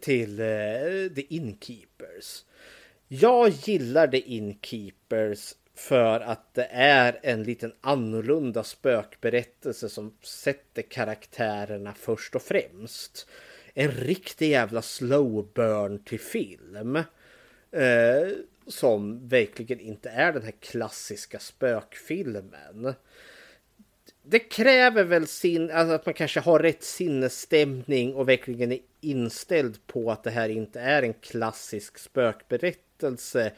[0.01, 2.45] Till eh, The Inkeepers.
[3.07, 11.93] Jag gillar The Inkeepers för att det är en liten annorlunda spökberättelse som sätter karaktärerna
[11.93, 13.27] först och främst.
[13.73, 16.95] En riktig jävla slow burn till film.
[17.71, 18.27] Eh,
[18.71, 22.93] som verkligen inte är den här klassiska spökfilmen.
[24.23, 29.87] Det kräver väl sin, alltså att man kanske har rätt sinnesstämning och verkligen är inställd
[29.87, 33.51] på att det här inte är en klassisk spökberättelse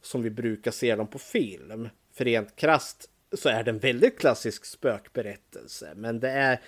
[0.00, 1.88] som vi brukar se dem på film.
[2.12, 5.92] För rent krast så är det en väldigt klassisk spökberättelse.
[5.96, 6.60] Men det är,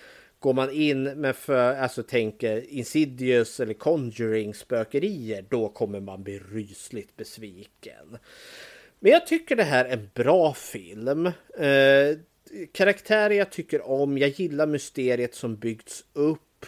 [0.46, 6.38] går man in med för, alltså tänker Insidious eller Conjuring spökerier, då kommer man bli
[6.38, 8.18] rysligt besviken.
[9.00, 11.26] Men jag tycker det här är en bra film.
[11.58, 12.18] Eh,
[12.72, 16.66] karaktärer jag tycker om, jag gillar mysteriet som byggts upp.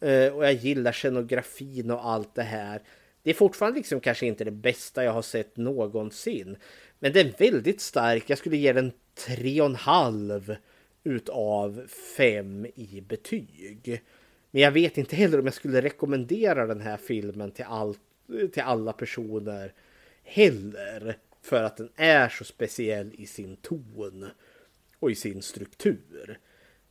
[0.00, 2.82] Eh, och jag gillar scenografin och allt det här.
[3.22, 6.56] Det är fortfarande liksom kanske inte det bästa jag har sett någonsin.
[6.98, 8.24] Men den är väldigt stark.
[8.26, 8.92] Jag skulle ge den
[9.26, 10.56] tre och en halv
[11.08, 14.02] utav fem i betyg.
[14.50, 17.96] Men jag vet inte heller om jag skulle rekommendera den här filmen till, all,
[18.52, 19.72] till alla personer
[20.22, 21.18] heller.
[21.42, 24.30] För att den är så speciell i sin ton
[24.98, 26.38] och i sin struktur.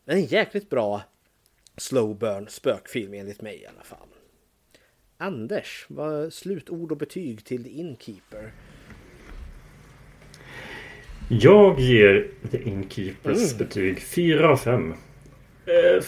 [0.05, 1.01] Men en jäkligt bra
[1.77, 4.07] slow burn spökfilm enligt mig i alla fall.
[5.17, 8.53] Anders, vad slutord och betyg till The Innkeeper?
[11.29, 13.57] Jag ger The Innkeepers mm.
[13.57, 14.93] betyg 4 av 5.
[15.65, 16.01] Eh,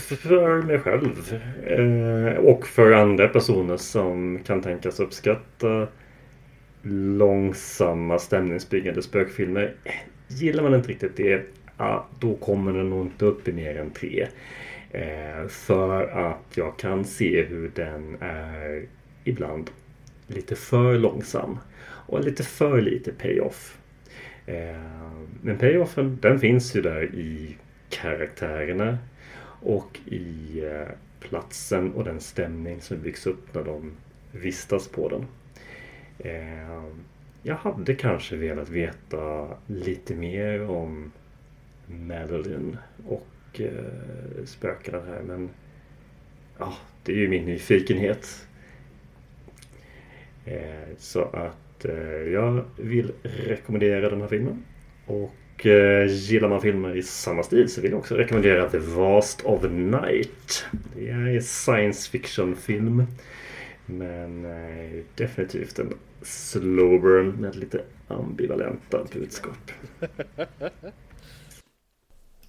[0.00, 1.40] för mig själv.
[1.66, 5.86] Eh, och för andra personer som kan tänkas uppskatta
[6.82, 9.74] långsamma stämningsbyggande spökfilmer.
[10.28, 11.42] Gillar man inte riktigt det,
[11.78, 14.26] ja, då kommer den nog inte upp i mer än 3.
[14.90, 18.86] Eh, för att jag kan se hur den är
[19.24, 19.70] ibland
[20.26, 21.58] lite för långsam
[22.06, 23.78] och lite för lite payoff.
[24.46, 25.12] Eh,
[25.42, 27.56] men payoffen den finns ju där i
[27.88, 28.98] karaktärerna
[29.62, 30.88] och i eh,
[31.20, 33.92] platsen och den stämning som byggs upp när de
[34.32, 35.26] vistas på den.
[36.18, 36.82] Eh,
[37.42, 41.12] jag hade kanske velat veta lite mer om
[41.86, 43.60] Madeline och
[44.44, 45.22] spökena här.
[45.22, 45.50] Men
[46.58, 48.46] ja, det är ju min nyfikenhet.
[50.98, 54.62] Så att eh, jag vill rekommendera den här filmen.
[55.06, 59.42] Och eh, gillar man filmer i samma stil så vill jag också rekommendera The Vast
[59.42, 60.66] of Night.
[60.94, 63.06] Det är en science fiction film.
[63.86, 69.70] Men eh, definitivt en slow burn med lite ambivalenta budskap.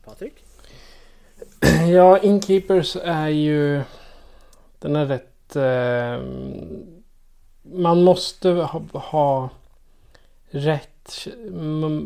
[0.05, 0.45] Patrik?
[1.91, 3.81] Ja, Inkeepers är ju...
[4.79, 5.55] Den är rätt...
[5.55, 6.21] Eh,
[7.63, 9.49] man måste ha, ha,
[10.49, 11.27] rätt...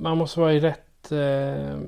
[0.02, 1.80] Man måste vara i rätt eh,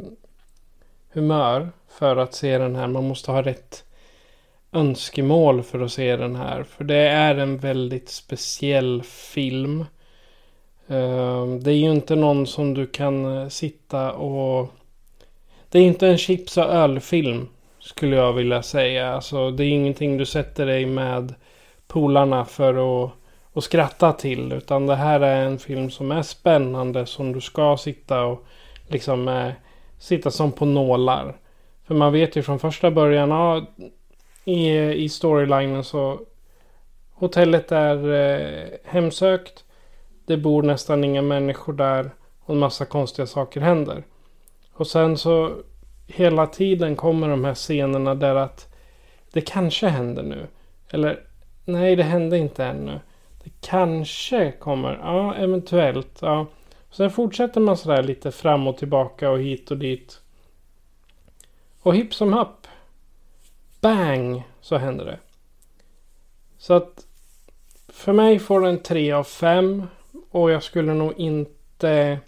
[1.14, 2.88] humör för att se den här.
[2.88, 3.84] Man måste ha rätt
[4.72, 6.64] önskemål för att se den här.
[6.64, 9.86] För det är en väldigt speciell film.
[10.88, 14.70] Eh, det är ju inte någon som du kan eh, sitta och...
[15.70, 17.48] Det är inte en chips och ölfilm.
[17.80, 19.14] Skulle jag vilja säga.
[19.14, 21.34] Alltså, det är ingenting du sätter dig med
[21.88, 23.12] polarna för att,
[23.60, 24.52] att skratta till.
[24.52, 27.06] Utan det här är en film som är spännande.
[27.06, 28.46] Som du ska sitta och
[28.88, 29.52] liksom eh,
[29.98, 31.36] sitta som på nålar.
[31.88, 33.30] För man vet ju från första början.
[33.30, 33.66] Ja,
[34.46, 36.20] i, I storylinen så.
[37.14, 39.64] Hotellet är eh, hemsökt.
[40.26, 42.12] Det bor nästan inga människor där.
[42.40, 44.04] Och en massa konstiga saker händer.
[44.74, 45.52] Och sen så
[46.08, 48.74] hela tiden kommer de här scenerna där att
[49.32, 50.48] det kanske händer nu.
[50.90, 51.20] Eller
[51.66, 53.00] nej det hände inte ännu.
[53.62, 56.20] Kanske kommer, ja eventuellt.
[56.22, 56.46] Ja.
[56.92, 60.22] Sen fortsätter man sådär lite fram och tillbaka och hit och dit.
[61.82, 62.68] Och hipp som happ.
[63.82, 64.44] Bang!
[64.62, 65.20] Så händer det.
[66.58, 67.06] Så att
[67.88, 69.88] för mig får den 3 av 5.
[70.32, 72.20] Och jag skulle nog inte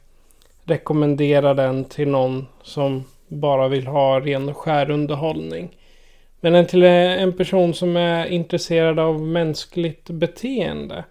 [0.63, 5.77] rekommendera den till någon som bara vill ha ren och skär underhållning.
[6.43, 11.03] Men en till eh, en person som är intresserad av mänskligt beteende.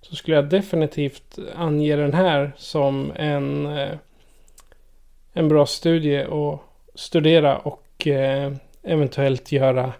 [0.00, 3.98] Så skulle jag definitivt ange den här som en, eh,
[5.32, 6.60] en bra studie att
[6.94, 8.52] studera och eh,
[8.82, 9.92] eventuellt göra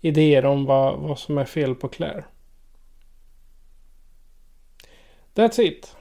[0.00, 2.24] idéer om vad, vad som är fel på Claire.
[5.34, 5.96] That's it.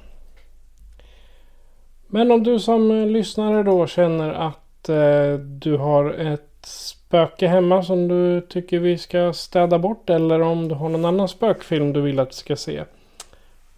[2.07, 6.67] Men om du som lyssnare då känner att eh, du har ett
[7.07, 11.27] spöke hemma som du tycker vi ska städa bort eller om du har någon annan
[11.27, 12.83] spökfilm du vill att vi ska se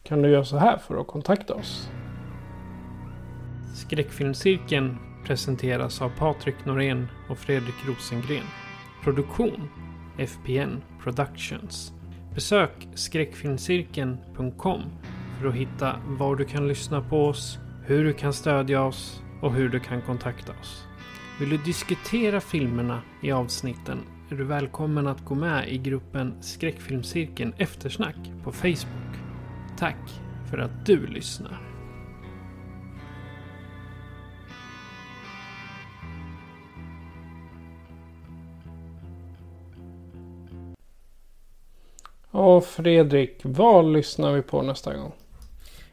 [0.03, 1.89] kan du göra så här för att kontakta oss.
[3.75, 8.45] Skräckfilmscirkeln presenteras av Patrik Norén och Fredrik Rosengren.
[9.03, 9.69] Produktion
[10.17, 11.93] FPN Productions.
[12.35, 14.81] Besök skräckfilmscirkeln.com
[15.39, 19.53] för att hitta var du kan lyssna på oss, hur du kan stödja oss och
[19.53, 20.86] hur du kan kontakta oss.
[21.39, 23.99] Vill du diskutera filmerna i avsnitten
[24.31, 29.15] är du välkommen att gå med i gruppen Skräckfilmscirkeln Eftersnack på Facebook.
[29.79, 30.09] Tack
[30.49, 31.61] för att du lyssnar.
[42.31, 45.13] Och Fredrik, vad lyssnar vi på nästa gång?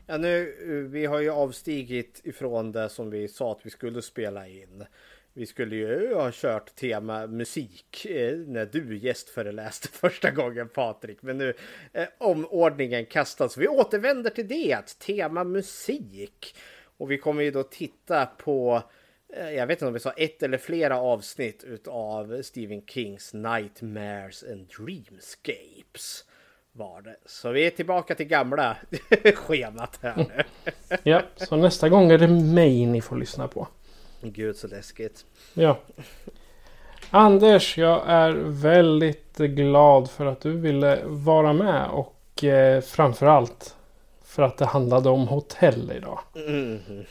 [0.06, 0.55] Ja, nu,
[0.90, 4.84] vi har ju avstigit ifrån det som vi sa att vi skulle spela in.
[5.36, 11.22] Vi skulle ju ha kört tema musik eh, när du gästföreläste första gången Patrik.
[11.22, 11.54] Men nu
[11.92, 13.56] eh, omordningen kastas.
[13.56, 16.56] Vi återvänder till det, tema musik.
[16.96, 18.82] Och vi kommer ju då titta på,
[19.36, 24.44] eh, jag vet inte om vi sa ett eller flera avsnitt utav Stephen Kings Nightmares
[24.52, 26.24] and Dreamscapes.
[26.72, 27.16] Var det.
[27.26, 28.76] Så vi är tillbaka till gamla
[29.34, 30.44] schemat här nu.
[31.02, 33.68] ja, så nästa gång är det mig ni får lyssna på.
[34.33, 35.27] Gud så läskigt.
[35.55, 35.78] Ja.
[37.11, 43.77] Anders, jag är väldigt glad för att du ville vara med och eh, framförallt
[44.25, 46.20] för att det handlade om hotell idag.
[46.35, 46.78] Mm.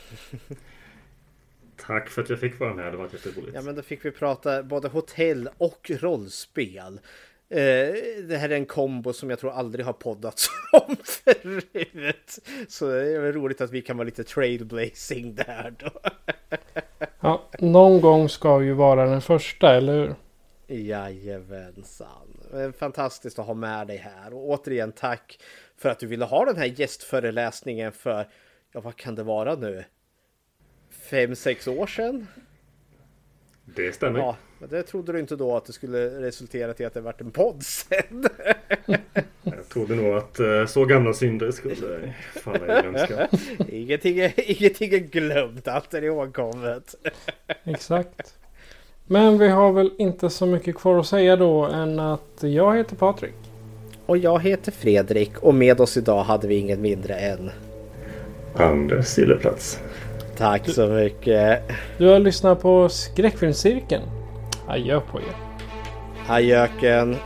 [1.86, 2.92] Tack för att jag fick vara med.
[2.92, 3.54] Det var jätteroligt.
[3.54, 7.00] Ja, men då fick vi prata både hotell och rollspel.
[7.48, 7.94] Eh,
[8.28, 12.38] det här är en kombo som jag tror aldrig har poddats om förut.
[12.68, 15.90] Så det är väl roligt att vi kan vara lite trailblazing där då.
[17.24, 20.14] Ja, någon gång ska ju vara den första, eller hur?
[20.66, 22.72] Jajamensan.
[22.78, 24.34] Fantastiskt att ha med dig här.
[24.34, 25.38] Och återigen tack
[25.76, 28.28] för att du ville ha den här gästföreläsningen för,
[28.72, 29.84] ja vad kan det vara nu?
[30.90, 32.26] Fem, sex år sedan?
[33.64, 34.18] Det stämmer.
[34.18, 37.20] Ja, men det trodde du inte då att det skulle resultera till att det vart
[37.20, 38.24] en podd sen.
[39.42, 43.28] Jag trodde nog att eh, så gamla synder skulle falla i glömska.
[43.68, 46.94] ingenting, ingenting är glömt, allt är ihågkommet.
[47.64, 48.34] Exakt.
[49.06, 52.96] Men vi har väl inte så mycket kvar att säga då än att jag heter
[52.96, 53.34] Patrik.
[54.06, 57.50] Och jag heter Fredrik och med oss idag hade vi inget mindre än
[58.54, 59.80] Anders Sillerplats.
[60.36, 61.62] Tack så mycket.
[61.98, 64.02] Du har lyssnat på Skräckfilmscirkeln.
[64.68, 65.34] Adjö på er.
[66.28, 67.16] Adjöken.